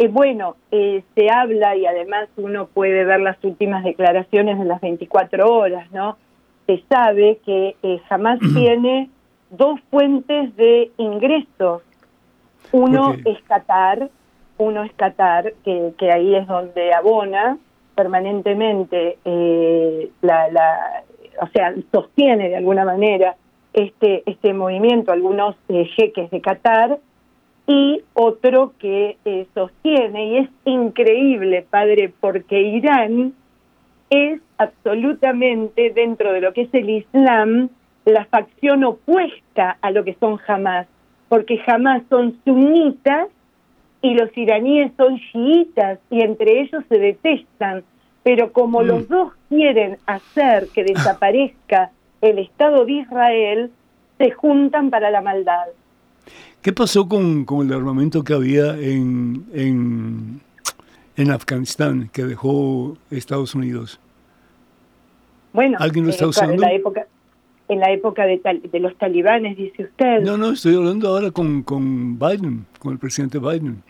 Eh, 0.00 0.08
bueno, 0.08 0.56
eh, 0.70 1.02
se 1.14 1.28
habla 1.28 1.76
y 1.76 1.84
además 1.84 2.30
uno 2.38 2.68
puede 2.68 3.04
ver 3.04 3.20
las 3.20 3.36
últimas 3.44 3.84
declaraciones 3.84 4.58
de 4.58 4.64
las 4.64 4.80
24 4.80 5.46
horas, 5.46 5.92
¿no? 5.92 6.16
Se 6.66 6.82
sabe 6.88 7.38
que 7.44 7.76
eh, 7.82 8.00
jamás 8.08 8.38
tiene 8.54 9.10
dos 9.50 9.78
fuentes 9.90 10.56
de 10.56 10.90
ingresos. 10.96 11.82
Uno 12.72 13.14
es 13.26 13.42
Qatar, 13.42 14.08
uno 14.56 14.84
es 14.84 14.92
Qatar, 14.94 15.52
que, 15.66 15.92
que 15.98 16.10
ahí 16.10 16.34
es 16.34 16.46
donde 16.46 16.94
abona 16.94 17.58
permanentemente 17.94 19.18
la, 20.22 20.50
la, 20.50 21.02
o 21.42 21.46
sea, 21.48 21.74
sostiene 21.92 22.48
de 22.48 22.56
alguna 22.56 22.86
manera 22.86 23.36
este, 23.74 24.22
este 24.24 24.54
movimiento, 24.54 25.12
algunos 25.12 25.56
jeques 25.68 26.30
de 26.30 26.40
Qatar, 26.40 26.98
y 27.70 28.02
otro 28.14 28.72
que 28.80 29.16
eh, 29.24 29.46
sostiene, 29.54 30.26
y 30.26 30.36
es 30.38 30.48
increíble, 30.64 31.64
padre, 31.70 32.12
porque 32.20 32.60
Irán 32.60 33.32
es 34.10 34.40
absolutamente 34.58 35.90
dentro 35.90 36.32
de 36.32 36.40
lo 36.40 36.52
que 36.52 36.62
es 36.62 36.74
el 36.74 36.90
Islam 36.90 37.68
la 38.04 38.24
facción 38.24 38.82
opuesta 38.82 39.78
a 39.80 39.92
lo 39.92 40.02
que 40.02 40.16
son 40.18 40.40
Hamas, 40.48 40.88
porque 41.28 41.62
Hamas 41.64 42.02
son 42.10 42.40
sunitas 42.44 43.28
y 44.02 44.14
los 44.14 44.36
iraníes 44.36 44.90
son 44.96 45.20
chiitas 45.30 46.00
y 46.10 46.22
entre 46.22 46.62
ellos 46.62 46.82
se 46.88 46.98
detestan, 46.98 47.84
pero 48.24 48.52
como 48.52 48.80
mm. 48.80 48.84
los 48.84 49.08
dos 49.08 49.32
quieren 49.48 49.98
hacer 50.06 50.66
que 50.74 50.82
desaparezca 50.92 51.92
el 52.20 52.40
Estado 52.40 52.84
de 52.84 52.92
Israel, 52.94 53.70
se 54.18 54.32
juntan 54.32 54.90
para 54.90 55.12
la 55.12 55.20
maldad. 55.20 55.68
¿Qué 56.62 56.72
pasó 56.72 57.08
con, 57.08 57.46
el 57.48 57.72
armamento 57.72 58.22
que 58.22 58.34
había 58.34 58.76
en, 58.76 59.44
en, 61.16 61.30
Afganistán 61.30 62.10
que 62.12 62.24
dejó 62.24 62.96
Estados 63.10 63.54
Unidos? 63.54 64.00
Bueno, 65.52 65.76
¿alguien 65.80 66.04
lo 66.04 66.10
está 66.10 66.26
usando? 66.26 66.54
En 66.54 66.60
la 66.60 66.72
época, 66.72 67.06
en 67.68 67.80
la 67.80 67.90
época 67.92 68.24
de, 68.26 68.40
de, 68.70 68.80
los 68.80 68.96
talibanes, 68.96 69.56
dice 69.56 69.84
usted. 69.84 70.20
No, 70.22 70.36
no, 70.36 70.50
estoy 70.50 70.74
hablando 70.76 71.08
ahora 71.08 71.30
con, 71.30 71.62
con 71.62 72.18
Biden, 72.18 72.66
con 72.78 72.92
el 72.92 72.98
presidente 72.98 73.38
Biden. 73.38 73.82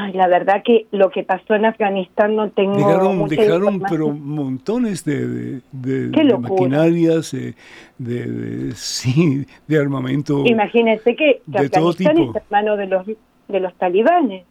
Ay, 0.00 0.12
la 0.12 0.28
verdad 0.28 0.62
que 0.64 0.86
lo 0.92 1.10
que 1.10 1.24
pasó 1.24 1.54
en 1.54 1.64
Afganistán 1.64 2.36
no 2.36 2.50
tengo 2.50 2.76
dejaron, 2.76 3.28
dejaron 3.28 3.80
pero 3.80 4.10
montones 4.10 5.04
de, 5.04 5.60
de, 5.72 6.38
maquinarias, 6.38 7.32
de, 7.32 7.56
de, 7.98 8.72
sí, 8.76 9.44
de 9.66 9.76
armamento. 9.76 10.46
Imagínense 10.46 11.16
que, 11.16 11.42
que 11.50 11.58
Afganistán 11.58 12.16
está 12.16 12.38
en 12.38 12.44
manos 12.48 12.78
de 12.78 12.86
los 12.86 13.06
de 13.06 13.60
los 13.60 13.74
talibanes. 13.74 14.44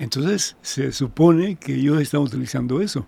Entonces 0.00 0.56
se 0.60 0.90
supone 0.90 1.54
que 1.54 1.74
ellos 1.74 2.00
están 2.00 2.22
utilizando 2.22 2.80
eso. 2.80 3.06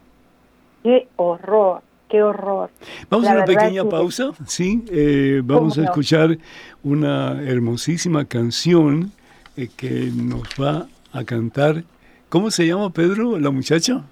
Qué 0.84 1.08
horror, 1.16 1.82
qué 2.08 2.22
horror. 2.22 2.70
Vamos 3.10 3.26
a 3.26 3.32
una 3.34 3.44
pequeña 3.44 3.84
pausa, 3.88 4.30
sí. 4.46 4.84
Eh, 4.88 5.40
vamos 5.42 5.76
a 5.78 5.82
escuchar 5.82 6.38
una 6.84 7.42
hermosísima 7.42 8.24
canción 8.24 9.10
eh, 9.56 9.68
que 9.76 10.12
nos 10.14 10.42
va 10.60 10.86
a 11.12 11.24
cantar. 11.24 11.84
¿Cómo 12.28 12.50
se 12.50 12.66
llama 12.66 12.90
Pedro, 12.90 13.38
la 13.38 13.50
muchacha? 13.50 14.02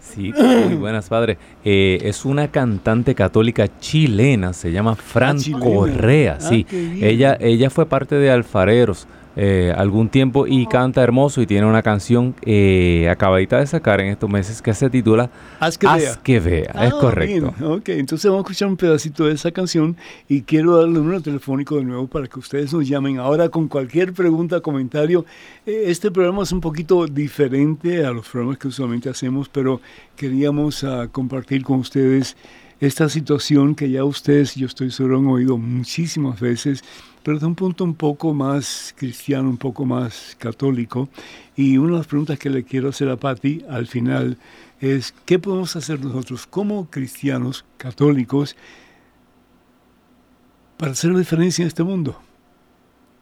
Sí, 0.00 0.32
muy 0.32 0.74
buenas, 0.74 1.08
padre. 1.08 1.38
Eh, 1.64 1.98
es 2.02 2.24
una 2.24 2.48
cantante 2.48 3.14
católica 3.14 3.78
chilena, 3.78 4.52
se 4.52 4.72
llama 4.72 4.96
Fran 4.96 5.38
ah, 5.38 5.58
Correa. 5.58 6.38
Ah, 6.38 6.40
sí, 6.40 6.66
ella, 7.00 7.36
ella 7.40 7.70
fue 7.70 7.86
parte 7.86 8.16
de 8.16 8.30
Alfareros. 8.30 9.06
Eh, 9.42 9.72
algún 9.74 10.10
tiempo 10.10 10.46
y 10.46 10.66
canta 10.66 11.02
hermoso 11.02 11.40
y 11.40 11.46
tiene 11.46 11.64
una 11.64 11.80
canción 11.82 12.34
eh, 12.42 13.08
acabadita 13.10 13.58
de 13.58 13.66
sacar 13.66 13.98
en 14.02 14.08
estos 14.08 14.28
meses 14.28 14.60
que 14.60 14.74
se 14.74 14.90
titula 14.90 15.30
Haz 15.58 15.78
que 15.78 16.40
vea. 16.40 16.64
es 16.64 16.68
ah, 16.74 16.90
correcto. 17.00 17.54
Ok, 17.64 17.88
entonces 17.88 18.30
vamos 18.30 18.40
a 18.40 18.42
escuchar 18.42 18.68
un 18.68 18.76
pedacito 18.76 19.24
de 19.24 19.32
esa 19.32 19.50
canción 19.50 19.96
y 20.28 20.42
quiero 20.42 20.76
darle 20.76 20.98
un 20.98 21.06
número 21.06 21.22
telefónico 21.22 21.76
de 21.76 21.84
nuevo 21.84 22.06
para 22.06 22.26
que 22.26 22.38
ustedes 22.38 22.70
nos 22.74 22.86
llamen 22.86 23.18
ahora 23.18 23.48
con 23.48 23.66
cualquier 23.66 24.12
pregunta, 24.12 24.60
comentario. 24.60 25.24
Eh, 25.64 25.84
este 25.86 26.10
programa 26.10 26.42
es 26.42 26.52
un 26.52 26.60
poquito 26.60 27.06
diferente 27.06 28.04
a 28.04 28.10
los 28.10 28.28
programas 28.28 28.58
que 28.58 28.68
usualmente 28.68 29.08
hacemos, 29.08 29.48
pero 29.48 29.80
queríamos 30.16 30.84
ah, 30.84 31.08
compartir 31.10 31.62
con 31.62 31.78
ustedes 31.78 32.36
esta 32.78 33.08
situación 33.08 33.74
que 33.74 33.90
ya 33.90 34.04
ustedes, 34.04 34.54
yo 34.54 34.66
estoy 34.66 34.90
seguro, 34.90 35.18
han 35.18 35.26
oído 35.28 35.56
muchísimas 35.56 36.40
veces, 36.40 36.82
pero 37.22 37.38
de 37.38 37.46
un 37.46 37.54
punto 37.54 37.84
un 37.84 37.94
poco 37.94 38.32
más 38.32 38.94
cristiano, 38.96 39.48
un 39.48 39.56
poco 39.56 39.84
más 39.84 40.36
católico. 40.38 41.08
Y 41.56 41.78
una 41.78 41.92
de 41.92 41.98
las 41.98 42.06
preguntas 42.06 42.38
que 42.38 42.50
le 42.50 42.64
quiero 42.64 42.88
hacer 42.88 43.08
a 43.08 43.16
Patti 43.16 43.64
al 43.68 43.86
final 43.86 44.38
es, 44.80 45.14
¿qué 45.26 45.38
podemos 45.38 45.76
hacer 45.76 46.02
nosotros 46.02 46.46
como 46.46 46.88
cristianos 46.90 47.64
católicos 47.76 48.56
para 50.76 50.92
hacer 50.92 51.12
la 51.12 51.18
diferencia 51.18 51.62
en 51.62 51.68
este 51.68 51.82
mundo 51.82 52.18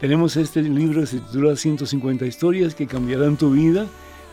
Tenemos 0.01 0.35
este 0.35 0.63
libro 0.63 1.01
que 1.01 1.07
se 1.07 1.19
titula 1.19 1.55
150 1.55 2.25
historias 2.25 2.73
que 2.73 2.87
cambiarán 2.87 3.37
tu 3.37 3.51
vida 3.51 3.87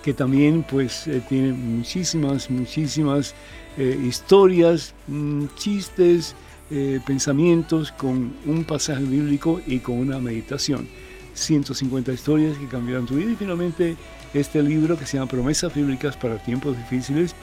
que 0.05 0.13
también 0.13 0.63
pues 0.69 1.07
eh, 1.07 1.23
tiene 1.27 1.55
muchísimas, 1.55 2.51
muchísimas 2.51 3.35
eh, 3.79 3.99
historias, 4.07 4.93
mm, 5.07 5.47
chistes, 5.57 6.35
eh, 6.71 7.01
pensamientos 7.07 7.91
con 7.91 8.35
un 8.45 8.65
pasaje 8.65 9.03
bíblico 9.03 9.63
y 9.67 9.79
con 9.79 9.97
una 9.97 10.19
meditación. 10.19 10.87
150 11.33 12.13
historias 12.13 12.59
que 12.59 12.69
cambiarán 12.69 13.07
tu 13.07 13.15
vida 13.15 13.33
y 13.33 13.37
finalmente 13.37 13.97
este 14.35 14.63
libro 14.63 14.99
que 14.99 15.07
se 15.07 15.17
llama 15.17 15.31
Promesas 15.31 15.75
Bíblicas 15.75 16.19
para 16.19 16.37
Tiempos 16.37 16.77
Difíciles. 16.77 17.35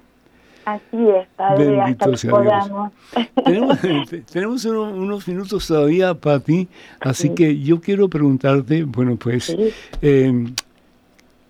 Así 0.64 1.08
es, 1.08 1.26
Padre, 1.36 1.80
hasta 1.80 2.12
que 2.12 2.28
podamos. 2.28 2.92
Tenemos, 3.44 3.78
tenemos 4.30 4.64
unos, 4.66 5.26
minutos 5.26 5.66
todavía, 5.66 6.14
Pati, 6.14 6.68
así 7.00 7.30
que 7.30 7.58
yo 7.58 7.80
quiero 7.80 8.08
preguntarte, 8.08 8.84
bueno, 8.84 9.16
pues, 9.16 9.56
em, 10.02 10.54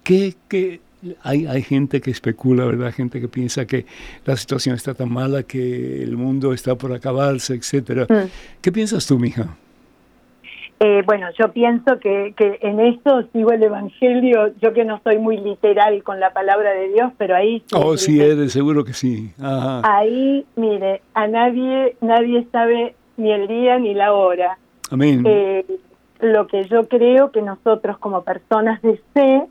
¿qué, 0.04 0.34
qué 0.48 0.80
hay, 1.22 1.46
hay 1.46 1.62
gente 1.62 2.00
que 2.00 2.10
especula, 2.10 2.64
¿verdad? 2.64 2.92
Gente 2.92 3.20
que 3.20 3.28
piensa 3.28 3.66
que 3.66 3.84
la 4.24 4.36
situación 4.36 4.76
está 4.76 4.94
tan 4.94 5.12
mala, 5.12 5.42
que 5.42 6.02
el 6.02 6.16
mundo 6.16 6.52
está 6.52 6.76
por 6.76 6.92
acabarse, 6.92 7.54
etcétera. 7.54 8.06
Mm. 8.08 8.28
¿Qué 8.60 8.72
piensas 8.72 9.06
tú, 9.06 9.18
mija? 9.18 9.56
Eh, 10.82 11.02
bueno, 11.04 11.26
yo 11.38 11.52
pienso 11.52 11.98
que, 11.98 12.32
que 12.34 12.58
en 12.62 12.80
esto 12.80 13.22
sigo 13.34 13.52
el 13.52 13.62
Evangelio, 13.62 14.54
yo 14.62 14.72
que 14.72 14.86
no 14.86 14.98
soy 15.04 15.18
muy 15.18 15.36
literal 15.36 16.02
con 16.02 16.20
la 16.20 16.32
palabra 16.32 16.72
de 16.72 16.88
Dios, 16.88 17.12
pero 17.18 17.36
ahí... 17.36 17.62
oh, 17.74 17.98
sí, 17.98 18.18
eres, 18.18 18.50
seguro 18.50 18.82
que 18.82 18.94
sí. 18.94 19.30
Ahí, 19.42 20.46
mire, 20.56 21.02
a 21.12 21.26
nadie, 21.26 21.96
nadie 22.00 22.46
sabe 22.50 22.94
ni 23.18 23.30
el 23.30 23.46
día 23.46 23.78
ni 23.78 23.92
la 23.92 24.14
hora. 24.14 24.56
Amén. 24.90 25.22
Eh, 25.26 25.66
lo 26.20 26.46
que 26.46 26.64
yo 26.64 26.88
creo 26.88 27.30
que 27.30 27.42
nosotros 27.42 27.98
como 27.98 28.24
personas 28.24 28.80
de 28.80 28.98
fe, 29.12 29.44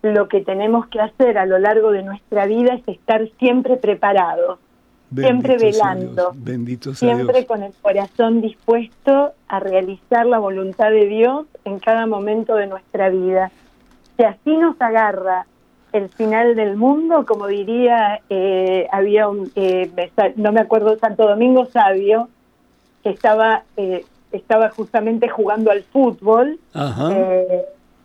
lo 0.00 0.28
que 0.28 0.40
tenemos 0.40 0.86
que 0.86 1.00
hacer 1.00 1.36
a 1.36 1.44
lo 1.44 1.58
largo 1.58 1.92
de 1.92 2.02
nuestra 2.02 2.46
vida 2.46 2.72
es 2.74 2.88
estar 2.88 3.28
siempre 3.38 3.76
preparados 3.76 4.58
siempre 5.14 5.56
velando, 5.58 6.34
siempre 6.94 7.46
con 7.46 7.62
el 7.62 7.72
corazón 7.80 8.40
dispuesto 8.40 9.32
a 9.48 9.60
realizar 9.60 10.26
la 10.26 10.38
voluntad 10.38 10.90
de 10.90 11.06
Dios 11.06 11.46
en 11.64 11.78
cada 11.78 12.06
momento 12.06 12.54
de 12.54 12.66
nuestra 12.66 13.10
vida. 13.10 13.50
Si 14.16 14.24
así 14.24 14.56
nos 14.56 14.80
agarra 14.80 15.46
el 15.92 16.08
final 16.08 16.54
del 16.54 16.76
mundo, 16.76 17.26
como 17.26 17.46
diría, 17.46 18.20
eh, 18.30 18.88
había 18.90 19.28
un, 19.28 19.52
eh, 19.54 19.90
no 20.36 20.52
me 20.52 20.60
acuerdo, 20.60 20.96
Santo 20.98 21.28
Domingo 21.28 21.66
Sabio, 21.66 22.28
que 23.02 23.10
estaba, 23.10 23.64
eh, 23.76 24.04
estaba 24.32 24.70
justamente 24.70 25.28
jugando 25.28 25.70
al 25.70 25.82
fútbol, 25.82 26.58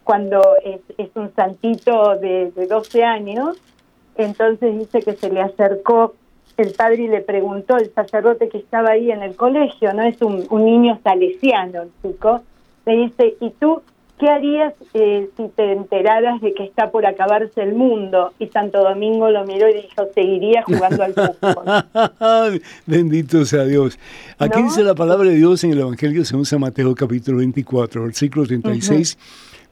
cuando 0.04 0.42
es, 0.64 0.80
es, 0.98 1.10
un 1.16 1.34
santito 1.36 2.18
de, 2.18 2.52
de 2.52 2.68
12 2.68 3.04
años, 3.04 3.58
entonces 4.16 4.80
dice 4.80 5.02
que 5.02 5.14
se 5.14 5.30
le 5.30 5.42
acercó 5.42 6.16
el 6.58 6.72
padre 6.72 7.08
le 7.08 7.22
preguntó, 7.22 7.78
el 7.78 7.92
sacerdote 7.94 8.50
que 8.50 8.58
estaba 8.58 8.90
ahí 8.90 9.12
en 9.12 9.22
el 9.22 9.36
colegio, 9.36 9.94
no 9.94 10.02
es 10.02 10.22
un, 10.22 10.48
niño 10.66 11.00
salesiano 11.04 11.84
el 11.84 11.90
chico, 12.02 12.42
le 12.86 12.98
dice, 12.98 13.36
¿y 13.40 13.52
tú 13.52 13.82
qué 14.20 14.28
harías 14.28 14.74
eh, 14.96 15.30
si 15.38 15.50
te 15.50 15.72
enteraras 15.72 16.42
de 16.42 16.56
que 16.56 16.64
está 16.64 16.90
por 16.90 17.06
acabarse 17.06 17.62
el 17.62 17.76
mundo? 17.76 18.34
Y 18.40 18.48
Santo 18.48 18.84
Domingo 18.84 19.30
lo 19.30 19.46
miró 19.46 19.70
y 19.70 19.76
dijo, 19.76 20.08
seguiría 20.16 20.64
jugando 20.64 21.04
al 21.04 21.14
fútbol. 21.14 22.62
Bendito 22.88 23.46
sea 23.46 23.66
Dios. 23.66 24.00
Aquí 24.40 24.64
dice 24.64 24.82
la 24.82 24.96
palabra 24.96 25.30
de 25.30 25.36
Dios 25.36 25.64
en 25.64 25.74
el 25.74 25.82
Evangelio 25.82 26.26
según 26.26 26.46
San 26.46 26.62
Mateo 26.62 26.96
capítulo 26.96 27.38
24, 27.38 28.04
versículo 28.04 28.48
36. 28.48 29.18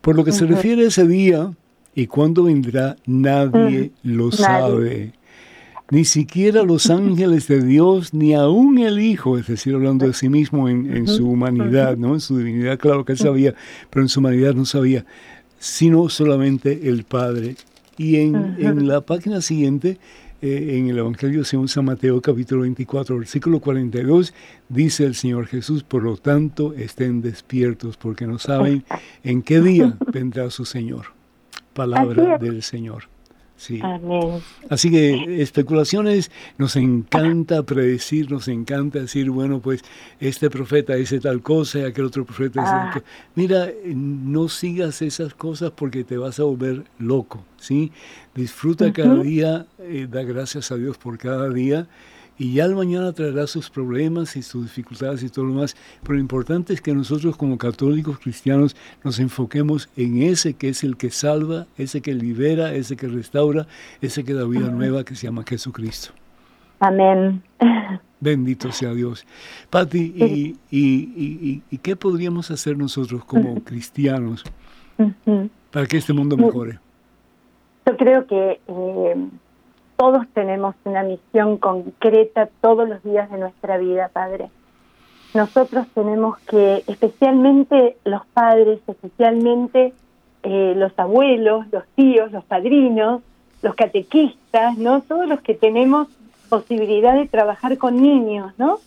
Por 0.02 0.16
lo 0.16 0.24
que 0.24 0.32
se 0.32 0.46
refiere 0.46 0.84
a 0.84 0.88
ese 0.90 1.08
día 1.08 1.50
y 1.96 2.06
cuándo 2.06 2.44
vendrá, 2.44 2.96
nadie 3.08 3.90
lo 4.04 4.32
sabe 4.32 5.14
ni 5.92 6.06
siquiera 6.06 6.64
los 6.64 6.90
ángeles 6.90 7.48
de 7.48 7.62
Dios, 7.62 8.14
ni 8.14 8.34
aún 8.34 8.78
el 8.78 9.00
Hijo, 9.00 9.38
es 9.38 9.48
decir, 9.48 9.76
hablando 9.76 10.08
de 10.08 10.14
sí 10.14 10.30
mismo 10.30 10.68
en, 10.70 11.08
su 11.08 11.30
humanidad, 11.30 11.98
¿no? 11.98 12.14
En 12.14 12.20
su 12.20 12.38
divinidad, 12.38 12.80
claro 12.80 13.06
que 13.06 13.14
él 13.14 13.18
sabía, 13.18 13.56
pero 13.90 14.04
en 14.04 14.10
su 14.10 14.20
humanidad 14.20 14.54
no 14.54 14.66
sabía, 14.66 15.06
sino 15.60 16.10
solamente 16.10 16.90
el 16.90 17.04
Padre. 17.04 17.56
Y 17.98 18.18
en, 18.18 18.88
la 18.88 19.02
página 19.02 19.42
siguiente, 19.42 20.00
eh, 20.42 20.78
en 20.78 20.90
el 20.90 20.98
Evangelio 20.98 21.46
según 21.46 21.70
San 21.70 21.86
Mateo, 21.86 22.20
capítulo 22.22 22.62
24, 22.62 23.18
versículo 23.20 23.60
42, 23.62 24.34
dice 24.68 25.06
el 25.06 25.16
Señor 25.16 25.48
Jesús, 25.48 25.84
por 25.84 26.04
lo 26.04 26.18
tanto, 26.18 26.74
estén 26.74 27.22
despiertos, 27.22 27.96
porque 27.96 28.28
no 28.28 28.38
saben 28.38 28.84
en 29.24 29.42
qué 29.44 29.62
día 29.62 29.98
vendrá 30.12 30.50
su 30.50 30.66
Señor. 30.66 31.14
Palabra 31.74 32.38
del 32.38 32.64
Señor. 32.64 33.15
Sí. 33.58 33.82
Así 34.70 34.92
que 34.92 35.42
especulaciones, 35.42 36.30
nos 36.58 36.76
encanta 36.76 37.64
predecir, 37.64 38.30
nos 38.30 38.48
encanta 38.48 39.00
decir, 39.00 39.30
bueno, 39.30 39.60
pues 39.60 39.82
este 40.20 40.50
profeta 40.50 40.96
dice 40.96 41.20
tal 41.20 41.42
cosa 41.42 41.80
y 41.80 41.84
aquel 41.84 42.06
otro 42.06 42.26
profeta 42.26 42.62
dice 42.62 42.72
tal 42.72 42.88
ah. 42.88 42.92
cosa. 42.94 43.06
Mira, 43.36 43.70
no 43.86 44.50
sigas 44.50 45.02
esas 45.02 45.34
cosas 45.34 45.72
porque 45.72 46.04
te 46.04 46.18
vas 46.18 46.40
a 46.40 46.44
volver 46.44 46.84
loco, 47.00 47.44
¿sí? 47.58 47.92
Disfruta 48.36 48.92
cada 48.92 49.16
día, 49.24 49.66
eh, 49.80 50.08
da 50.12 50.24
gracias 50.24 50.72
a 50.72 50.76
Dios 50.76 50.98
por 50.98 51.18
cada 51.18 51.50
día 51.50 51.88
y 52.38 52.54
ya 52.54 52.66
el 52.66 52.76
mañana 52.76 53.14
traerá 53.14 53.48
sus 53.48 53.70
problemas 53.70 54.36
y 54.36 54.42
sus 54.42 54.64
dificultades 54.64 55.24
y 55.24 55.30
todo 55.30 55.46
lo 55.46 55.54
más. 55.54 55.76
Pero 56.04 56.16
lo 56.16 56.20
importante 56.20 56.74
es 56.74 56.82
que 56.82 56.94
nosotros 56.94 57.38
como 57.38 57.58
católicos 57.58 58.20
cristianos 58.20 58.76
nos 59.04 59.20
enfoquemos 59.20 59.90
en 59.96 60.22
ese 60.22 60.54
que 60.54 60.70
es 60.70 60.84
el 60.84 60.98
que 60.98 61.12
salva, 61.12 61.68
ese 61.78 62.02
que 62.02 62.14
libera, 62.14 62.74
ese 62.74 62.98
que 62.98 63.08
restaura, 63.08 63.68
ese 64.02 64.24
que 64.24 64.34
da 64.34 64.46
vida 64.46 64.70
nueva 64.70 65.04
que 65.04 65.16
se 65.16 65.28
llama 65.28 65.44
Jesucristo. 65.48 66.14
Amén. 66.80 67.42
Bendito 68.20 68.72
sea 68.72 68.94
Dios. 68.94 69.26
Patti, 69.70 70.14
y, 70.16 70.58
y, 70.72 71.62
y, 71.70 71.78
qué 71.78 71.96
podríamos 71.96 72.50
hacer 72.52 72.78
nosotros 72.78 73.24
como 73.26 73.64
cristianos 73.64 74.44
para 75.72 75.86
que 75.86 75.98
este 75.98 76.14
mundo 76.14 76.38
mejore? 76.38 76.80
Yo 77.86 77.98
creo 77.98 78.26
que 78.26 78.60
eh, 78.68 79.28
todos 79.98 80.28
tenemos 80.34 80.76
una 80.84 81.04
misión 81.04 81.58
concreta 81.58 82.50
todos 82.62 82.88
los 82.88 83.04
días 83.04 83.30
de 83.32 83.38
nuestra 83.38 83.78
vida, 83.78 84.10
Padre. 84.12 84.50
Nosotros 85.34 85.88
tenemos 85.94 86.38
que, 86.40 86.84
especialmente 86.88 87.98
los 88.06 88.26
padres, 88.28 88.80
especialmente 88.88 89.94
eh, 90.44 90.74
los 90.76 90.98
abuelos, 90.98 91.66
los 91.72 91.86
tíos, 91.96 92.32
los 92.32 92.44
padrinos, 92.46 93.22
los 93.62 93.76
catequistas, 93.76 94.78
¿no? 94.78 95.02
Todos 95.02 95.28
los 95.28 95.42
que 95.42 95.56
tenemos 95.56 96.08
posibilidad 96.50 97.16
de 97.16 97.28
trabajar 97.28 97.78
con 97.78 98.02
niños, 98.02 98.54
¿no? 98.58 98.80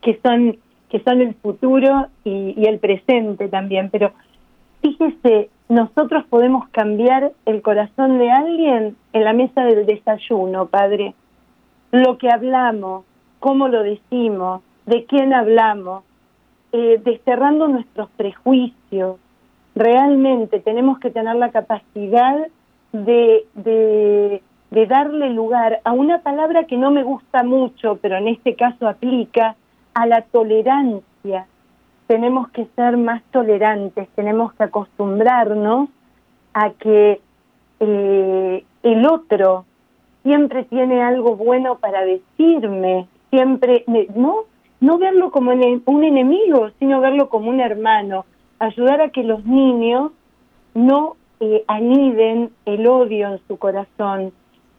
Que 0.00 0.18
son 0.22 0.56
que 0.88 1.00
son 1.00 1.20
el 1.20 1.34
futuro 1.34 2.06
y, 2.24 2.54
y 2.56 2.66
el 2.66 2.78
presente 2.78 3.48
también. 3.48 3.90
Pero 3.90 4.12
fíjese, 4.84 5.48
nosotros 5.70 6.24
podemos 6.28 6.68
cambiar 6.68 7.32
el 7.46 7.62
corazón 7.62 8.18
de 8.18 8.30
alguien 8.30 8.96
en 9.14 9.24
la 9.24 9.32
mesa 9.32 9.64
del 9.64 9.86
desayuno, 9.86 10.66
Padre. 10.66 11.14
Lo 11.90 12.18
que 12.18 12.28
hablamos, 12.28 13.04
cómo 13.40 13.68
lo 13.68 13.82
decimos, 13.82 14.60
de 14.84 15.06
quién 15.06 15.32
hablamos, 15.32 16.04
eh, 16.72 17.00
desterrando 17.02 17.66
nuestros 17.66 18.10
prejuicios. 18.10 19.16
Realmente 19.74 20.60
tenemos 20.60 20.98
que 20.98 21.10
tener 21.10 21.36
la 21.36 21.50
capacidad 21.50 22.46
de, 22.92 23.46
de, 23.54 24.42
de 24.70 24.86
darle 24.86 25.30
lugar 25.30 25.80
a 25.84 25.92
una 25.92 26.20
palabra 26.20 26.64
que 26.64 26.76
no 26.76 26.90
me 26.90 27.02
gusta 27.02 27.42
mucho, 27.42 27.98
pero 28.02 28.16
en 28.18 28.28
este 28.28 28.54
caso 28.54 28.86
aplica, 28.86 29.56
a 29.94 30.06
la 30.06 30.22
tolerancia 30.22 31.46
tenemos 32.06 32.48
que 32.50 32.66
ser 32.76 32.96
más 32.96 33.22
tolerantes, 33.30 34.08
tenemos 34.14 34.52
que 34.54 34.64
acostumbrarnos 34.64 35.88
a 36.52 36.70
que 36.70 37.20
eh, 37.80 38.64
el 38.82 39.06
otro 39.06 39.64
siempre 40.22 40.64
tiene 40.64 41.02
algo 41.02 41.36
bueno 41.36 41.78
para 41.78 42.04
decirme, 42.04 43.06
siempre, 43.30 43.84
no, 44.14 44.44
no 44.80 44.98
verlo 44.98 45.30
como 45.30 45.52
un 45.52 46.04
enemigo, 46.04 46.70
sino 46.78 47.00
verlo 47.00 47.28
como 47.28 47.50
un 47.50 47.60
hermano, 47.60 48.24
ayudar 48.58 49.00
a 49.00 49.10
que 49.10 49.22
los 49.22 49.44
niños 49.44 50.12
no 50.74 51.16
eh, 51.40 51.64
aniden 51.66 52.50
el 52.64 52.86
odio 52.86 53.28
en 53.28 53.40
su 53.46 53.58
corazón, 53.58 54.32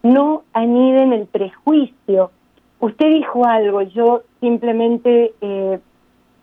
no 0.04 0.44
aniden 0.54 1.14
el 1.14 1.26
prejuicio. 1.28 2.32
Usted 2.80 3.08
dijo 3.08 3.46
algo, 3.46 3.82
yo 3.82 4.24
simplemente 4.40 5.34
eh, 5.42 5.80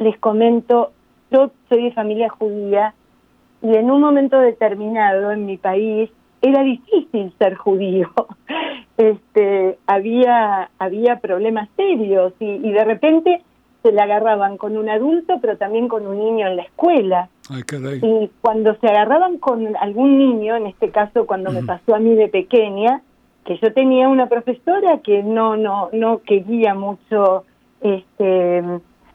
les 0.02 0.18
comento, 0.18 0.92
yo 1.30 1.50
soy 1.68 1.84
de 1.84 1.92
familia 1.92 2.28
judía 2.28 2.94
y 3.62 3.74
en 3.74 3.90
un 3.90 4.00
momento 4.00 4.38
determinado 4.38 5.30
en 5.30 5.46
mi 5.46 5.56
país 5.56 6.10
era 6.42 6.62
difícil 6.62 7.32
ser 7.38 7.54
judío. 7.54 8.10
Este, 8.98 9.78
había, 9.86 10.70
había 10.78 11.18
problemas 11.18 11.68
serios 11.76 12.34
y, 12.38 12.70
de 12.70 12.84
repente 12.84 13.42
se 13.82 13.90
le 13.90 14.00
agarraban 14.00 14.58
con 14.58 14.76
un 14.76 14.88
adulto, 14.88 15.38
pero 15.40 15.56
también 15.56 15.88
con 15.88 16.06
un 16.06 16.18
niño 16.18 16.46
en 16.46 16.56
la 16.56 16.62
escuela. 16.62 17.30
y 17.50 18.30
cuando 18.42 18.76
se 18.76 18.86
agarraban 18.86 19.38
con 19.38 19.74
algún 19.76 20.18
niño, 20.18 20.56
en 20.56 20.66
este 20.66 20.90
caso 20.90 21.26
cuando 21.26 21.50
me 21.50 21.64
pasó 21.64 21.94
a 21.94 21.98
mí 21.98 22.14
de 22.14 22.28
pequeña, 22.28 23.02
que 23.44 23.58
yo 23.58 23.72
tenía 23.72 24.08
una 24.08 24.28
profesora 24.28 24.98
que 24.98 25.22
no 25.22 25.56
no 25.56 25.88
no 25.92 26.18
quería 26.18 26.74
mucho 26.74 27.44
este 27.80 28.62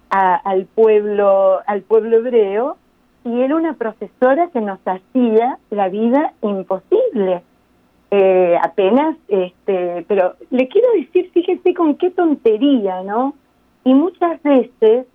al 0.09 0.65
pueblo 0.65 1.59
al 1.65 1.81
pueblo 1.81 2.17
hebreo 2.17 2.77
y 3.23 3.41
era 3.41 3.55
una 3.55 3.73
profesora 3.73 4.49
que 4.53 4.61
nos 4.61 4.79
hacía 4.85 5.57
la 5.69 5.89
vida 5.89 6.33
imposible. 6.41 7.41
Eh, 8.09 8.57
apenas 8.63 9.17
este 9.27 10.05
pero 10.07 10.35
le 10.49 10.69
quiero 10.69 10.87
decir 10.93 11.29
fíjese 11.33 11.73
con 11.73 11.95
qué 11.95 12.09
tontería 12.09 13.03
no 13.03 13.35
y 13.83 13.93
muchas 13.93 14.41
veces 14.43 15.07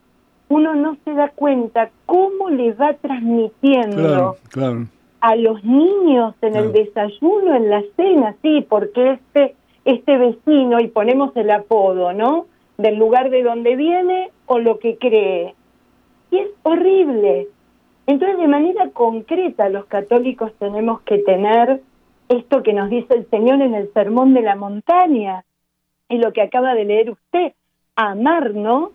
uno 0.51 0.75
no 0.75 0.99
se 1.03 1.15
da 1.15 1.31
cuenta 1.31 1.91
cómo 2.05 2.51
le 2.51 2.75
va 2.75 2.93
transmitiendo 2.93 4.37
a 5.23 5.37
los 5.37 5.65
niños 5.65 6.35
en 6.43 6.55
el 6.55 6.73
desayuno 6.73 7.57
en 7.57 7.71
la 7.71 7.83
cena 7.97 8.35
sí 8.43 8.67
porque 8.69 9.13
este 9.13 9.55
este 9.87 10.19
vecino 10.19 10.79
y 10.79 10.89
ponemos 10.89 11.35
el 11.35 11.51
apodo 11.51 12.13
no 12.13 12.45
del 12.83 12.97
lugar 12.97 13.31
de 13.31 13.45
donde 13.45 13.77
viene 13.77 14.31
o 14.47 14.59
lo 14.59 14.79
que 14.79 14.99
cree. 14.99 15.55
Y 16.31 16.39
es 16.39 16.49
horrible. 16.65 17.49
Entonces, 18.07 18.39
de 18.39 18.49
manera 18.49 18.91
concreta, 18.91 19.69
los 19.69 19.87
católicos 19.87 20.53
tenemos 20.59 21.01
que 21.03 21.19
tener 21.19 21.81
esto 22.29 22.63
que 22.63 22.73
nos 22.73 22.91
dice 22.91 23.15
el 23.15 23.31
Señor 23.31 23.63
en 23.63 23.75
el 23.75 23.93
Sermón 23.93 24.35
de 24.35 24.43
la 24.43 24.57
Montaña, 24.57 25.45
y 26.09 26.19
lo 26.19 26.33
que 26.33 26.43
acaba 26.43 26.75
de 26.75 26.85
leer 26.85 27.11
usted, 27.11 27.53
amarnos 27.95 28.91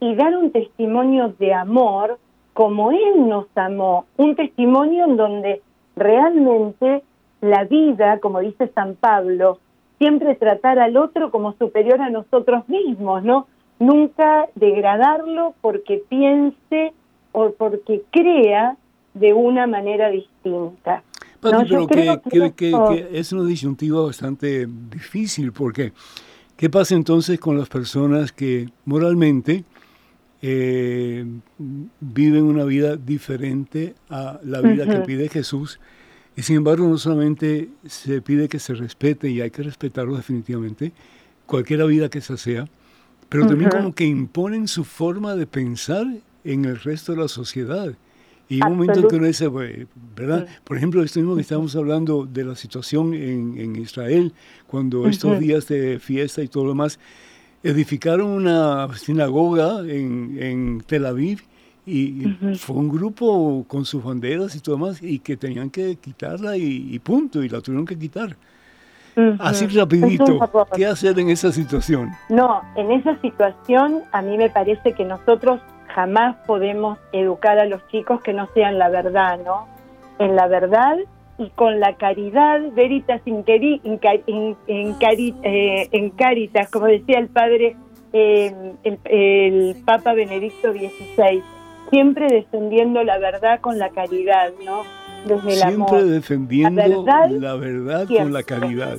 y 0.00 0.14
dar 0.14 0.36
un 0.36 0.50
testimonio 0.50 1.34
de 1.38 1.54
amor 1.54 2.18
como 2.52 2.90
Él 2.90 3.28
nos 3.28 3.46
amó, 3.54 4.06
un 4.16 4.34
testimonio 4.34 5.04
en 5.04 5.16
donde 5.16 5.62
realmente 5.96 7.02
la 7.40 7.64
vida, 7.64 8.18
como 8.20 8.40
dice 8.40 8.68
San 8.74 8.96
Pablo, 8.96 9.58
siempre 9.98 10.34
tratar 10.34 10.78
al 10.78 10.96
otro 10.96 11.30
como 11.30 11.52
superior 11.54 12.00
a 12.00 12.10
nosotros 12.10 12.68
mismos, 12.68 13.22
¿no? 13.24 13.46
Nunca 13.78 14.46
degradarlo 14.54 15.54
porque 15.60 16.02
piense 16.08 16.92
o 17.32 17.50
porque 17.50 18.02
crea 18.10 18.76
de 19.14 19.32
una 19.32 19.66
manera 19.66 20.10
distinta. 20.10 21.02
pero 21.40 21.86
que, 21.86 23.08
es 23.12 23.32
una 23.32 23.44
disyuntiva 23.44 24.04
bastante 24.04 24.66
difícil 24.66 25.52
porque 25.52 25.92
¿qué 26.56 26.70
pasa 26.70 26.94
entonces 26.94 27.38
con 27.38 27.58
las 27.58 27.68
personas 27.68 28.32
que 28.32 28.68
moralmente 28.84 29.64
eh, 30.42 31.24
viven 32.00 32.44
una 32.44 32.64
vida 32.64 32.96
diferente 32.96 33.94
a 34.08 34.38
la 34.42 34.60
vida 34.60 34.86
que 34.86 35.00
pide 35.00 35.28
Jesús? 35.28 35.80
Y 36.36 36.42
sin 36.42 36.56
embargo, 36.56 36.88
no 36.88 36.98
solamente 36.98 37.68
se 37.86 38.20
pide 38.20 38.48
que 38.48 38.58
se 38.58 38.74
respete, 38.74 39.30
y 39.30 39.40
hay 39.40 39.50
que 39.50 39.62
respetarlo 39.62 40.16
definitivamente, 40.16 40.92
cualquier 41.46 41.84
vida 41.86 42.08
que 42.08 42.18
esa 42.18 42.36
sea, 42.36 42.66
pero 43.28 43.46
también 43.46 43.70
como 43.70 43.94
que 43.94 44.04
imponen 44.04 44.68
su 44.68 44.84
forma 44.84 45.34
de 45.34 45.46
pensar 45.46 46.06
en 46.44 46.64
el 46.64 46.78
resto 46.80 47.12
de 47.12 47.22
la 47.22 47.28
sociedad. 47.28 47.94
Y 48.48 48.62
un 48.62 48.76
momento 48.76 49.00
en 49.00 49.08
que 49.08 49.16
uno 49.16 49.26
dice, 49.26 49.48
¿verdad? 50.16 50.46
Por 50.64 50.76
ejemplo, 50.76 51.02
esto 51.02 51.18
mismo 51.18 51.34
que 51.34 51.40
estamos 51.40 51.74
hablando 51.76 52.26
de 52.26 52.44
la 52.44 52.54
situación 52.54 53.14
en, 53.14 53.58
en 53.58 53.76
Israel, 53.76 54.32
cuando 54.66 55.06
estos 55.06 55.38
días 55.38 55.66
de 55.68 55.98
fiesta 55.98 56.42
y 56.42 56.48
todo 56.48 56.64
lo 56.64 56.70
demás, 56.70 56.98
edificaron 57.62 58.28
una 58.28 58.92
sinagoga 58.96 59.80
en, 59.80 60.36
en 60.38 60.82
Tel 60.86 61.06
Aviv 61.06 61.40
y 61.86 62.54
fue 62.56 62.76
un 62.76 62.88
grupo 62.88 63.64
con 63.68 63.84
sus 63.84 64.02
banderas 64.02 64.56
y 64.56 64.60
todo 64.60 64.78
más, 64.78 65.02
y 65.02 65.18
que 65.18 65.36
tenían 65.36 65.70
que 65.70 65.96
quitarla 65.96 66.56
y, 66.56 66.98
punto, 67.00 67.42
y 67.42 67.48
la 67.48 67.60
tuvieron 67.60 67.86
que 67.86 67.98
quitar. 67.98 68.36
Así 69.38 69.66
rapidito, 69.68 70.40
¿qué 70.74 70.86
hacer 70.86 71.18
en 71.18 71.28
esa 71.28 71.52
situación? 71.52 72.10
No, 72.28 72.62
en 72.74 72.90
esa 72.90 73.20
situación 73.20 74.02
a 74.12 74.22
mí 74.22 74.36
me 74.36 74.50
parece 74.50 74.92
que 74.92 75.04
nosotros 75.04 75.60
jamás 75.94 76.36
podemos 76.46 76.98
educar 77.12 77.58
a 77.58 77.66
los 77.66 77.86
chicos 77.88 78.20
que 78.22 78.32
no 78.32 78.48
sean 78.54 78.78
la 78.78 78.88
verdad, 78.88 79.38
¿no? 79.44 79.68
En 80.18 80.34
la 80.34 80.48
verdad 80.48 80.96
y 81.38 81.50
con 81.50 81.78
la 81.78 81.94
caridad, 81.96 82.60
veritas 82.72 83.20
in, 83.26 83.44
en, 83.46 84.00
eh, 84.66 85.88
en, 85.92 86.10
caritas, 86.10 86.70
como 86.70 86.86
decía 86.86 87.18
el 87.18 87.28
padre, 87.28 87.76
eh, 88.12 88.74
el, 88.82 88.98
el 89.04 89.76
Papa 89.84 90.14
Benedicto 90.14 90.72
XVI 90.72 91.42
siempre 91.94 92.26
defendiendo 92.26 93.04
la 93.04 93.18
verdad 93.18 93.60
con 93.60 93.78
la 93.78 93.90
caridad, 93.90 94.52
¿no? 94.64 94.82
Desde 95.26 95.52
el 95.52 95.58
siempre 95.60 96.04
defendiendo 96.04 96.82
la 97.40 97.54
verdad, 97.54 98.08
con 98.08 98.32
la 98.32 98.42
caridad. 98.42 98.98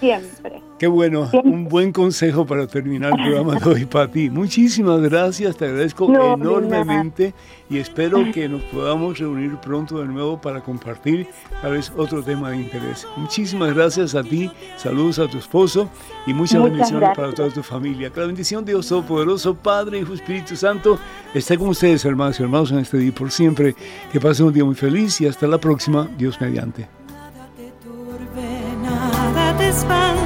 Siempre. 0.00 0.62
Qué 0.82 0.88
bueno, 0.88 1.30
un 1.44 1.68
buen 1.68 1.92
consejo 1.92 2.44
para 2.44 2.66
terminar 2.66 3.12
el 3.12 3.24
programa 3.24 3.54
de 3.54 3.70
hoy 3.70 3.84
para 3.84 4.10
ti. 4.10 4.28
Muchísimas 4.28 5.00
gracias, 5.00 5.56
te 5.56 5.66
agradezco 5.66 6.12
enormemente 6.12 7.34
y 7.70 7.78
espero 7.78 8.18
que 8.34 8.48
nos 8.48 8.62
podamos 8.62 9.16
reunir 9.16 9.58
pronto 9.58 10.00
de 10.00 10.06
nuevo 10.06 10.40
para 10.40 10.60
compartir 10.60 11.28
tal 11.60 11.74
vez 11.74 11.92
otro 11.96 12.20
tema 12.24 12.50
de 12.50 12.56
interés. 12.56 13.06
Muchísimas 13.16 13.72
gracias 13.72 14.16
a 14.16 14.24
ti, 14.24 14.50
saludos 14.76 15.20
a 15.20 15.28
tu 15.28 15.38
esposo 15.38 15.88
y 16.26 16.34
muchas, 16.34 16.60
bendiciones 16.60 17.10
para 17.14 17.32
toda 17.32 17.50
tu 17.50 17.62
familia. 17.62 18.10
Que 18.10 18.18
la 18.18 18.26
bendición 18.26 18.64
de 18.64 18.72
Dios 18.72 18.88
Todopoderoso, 18.88 19.54
Padre, 19.54 20.00
Hijo, 20.00 20.14
Espíritu 20.14 20.56
Santo, 20.56 20.98
esté 21.32 21.56
con 21.56 21.68
ustedes, 21.68 22.04
hermanos 22.04 22.40
y 22.40 22.42
hermanos, 22.42 22.72
en 22.72 22.80
este 22.80 22.98
día 22.98 23.14
por 23.14 23.30
siempre. 23.30 23.76
Que 24.10 24.18
pasen 24.18 24.46
un 24.46 24.52
día 24.52 24.64
muy 24.64 24.74
feliz 24.74 25.20
y 25.20 25.28
hasta 25.28 25.46
la 25.46 25.58
próxima, 25.58 26.08
Dios 26.18 26.40
mediante. 26.40 26.88
Nada 27.06 27.48
te 27.56 27.70
turbe, 27.84 28.82
nada 28.82 29.56
te 29.56 30.21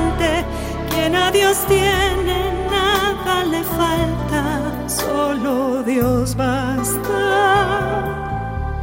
Dios 1.36 1.58
tiene, 1.68 2.38
nada 2.70 3.44
le 3.44 3.62
falta, 3.62 4.42
solo 4.88 5.82
Dios 5.82 6.34
basta, 6.34 7.20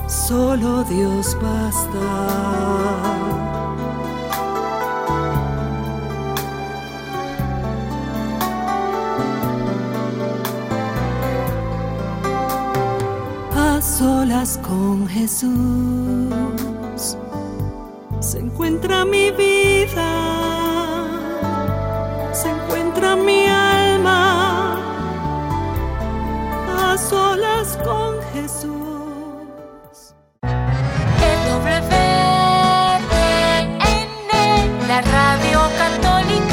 solo 0.07 0.83
Dios 0.83 1.35
basta. 1.41 1.99
A 13.55 13.81
solas 13.81 14.59
con 14.59 15.07
Jesús 15.07 15.49
se 18.19 18.39
encuentra 18.39 19.05
mi 19.05 19.31
vida, 19.31 20.62
se 22.33 22.49
encuentra 22.49 23.15
mi 23.15 23.45
alma 23.47 24.75
a 26.79 26.97
solas 26.97 27.77
con 27.83 28.21
Jesús. 28.33 30.15
En 34.41 34.87
la 34.87 35.01
radio 35.01 35.59
católica. 35.77 36.52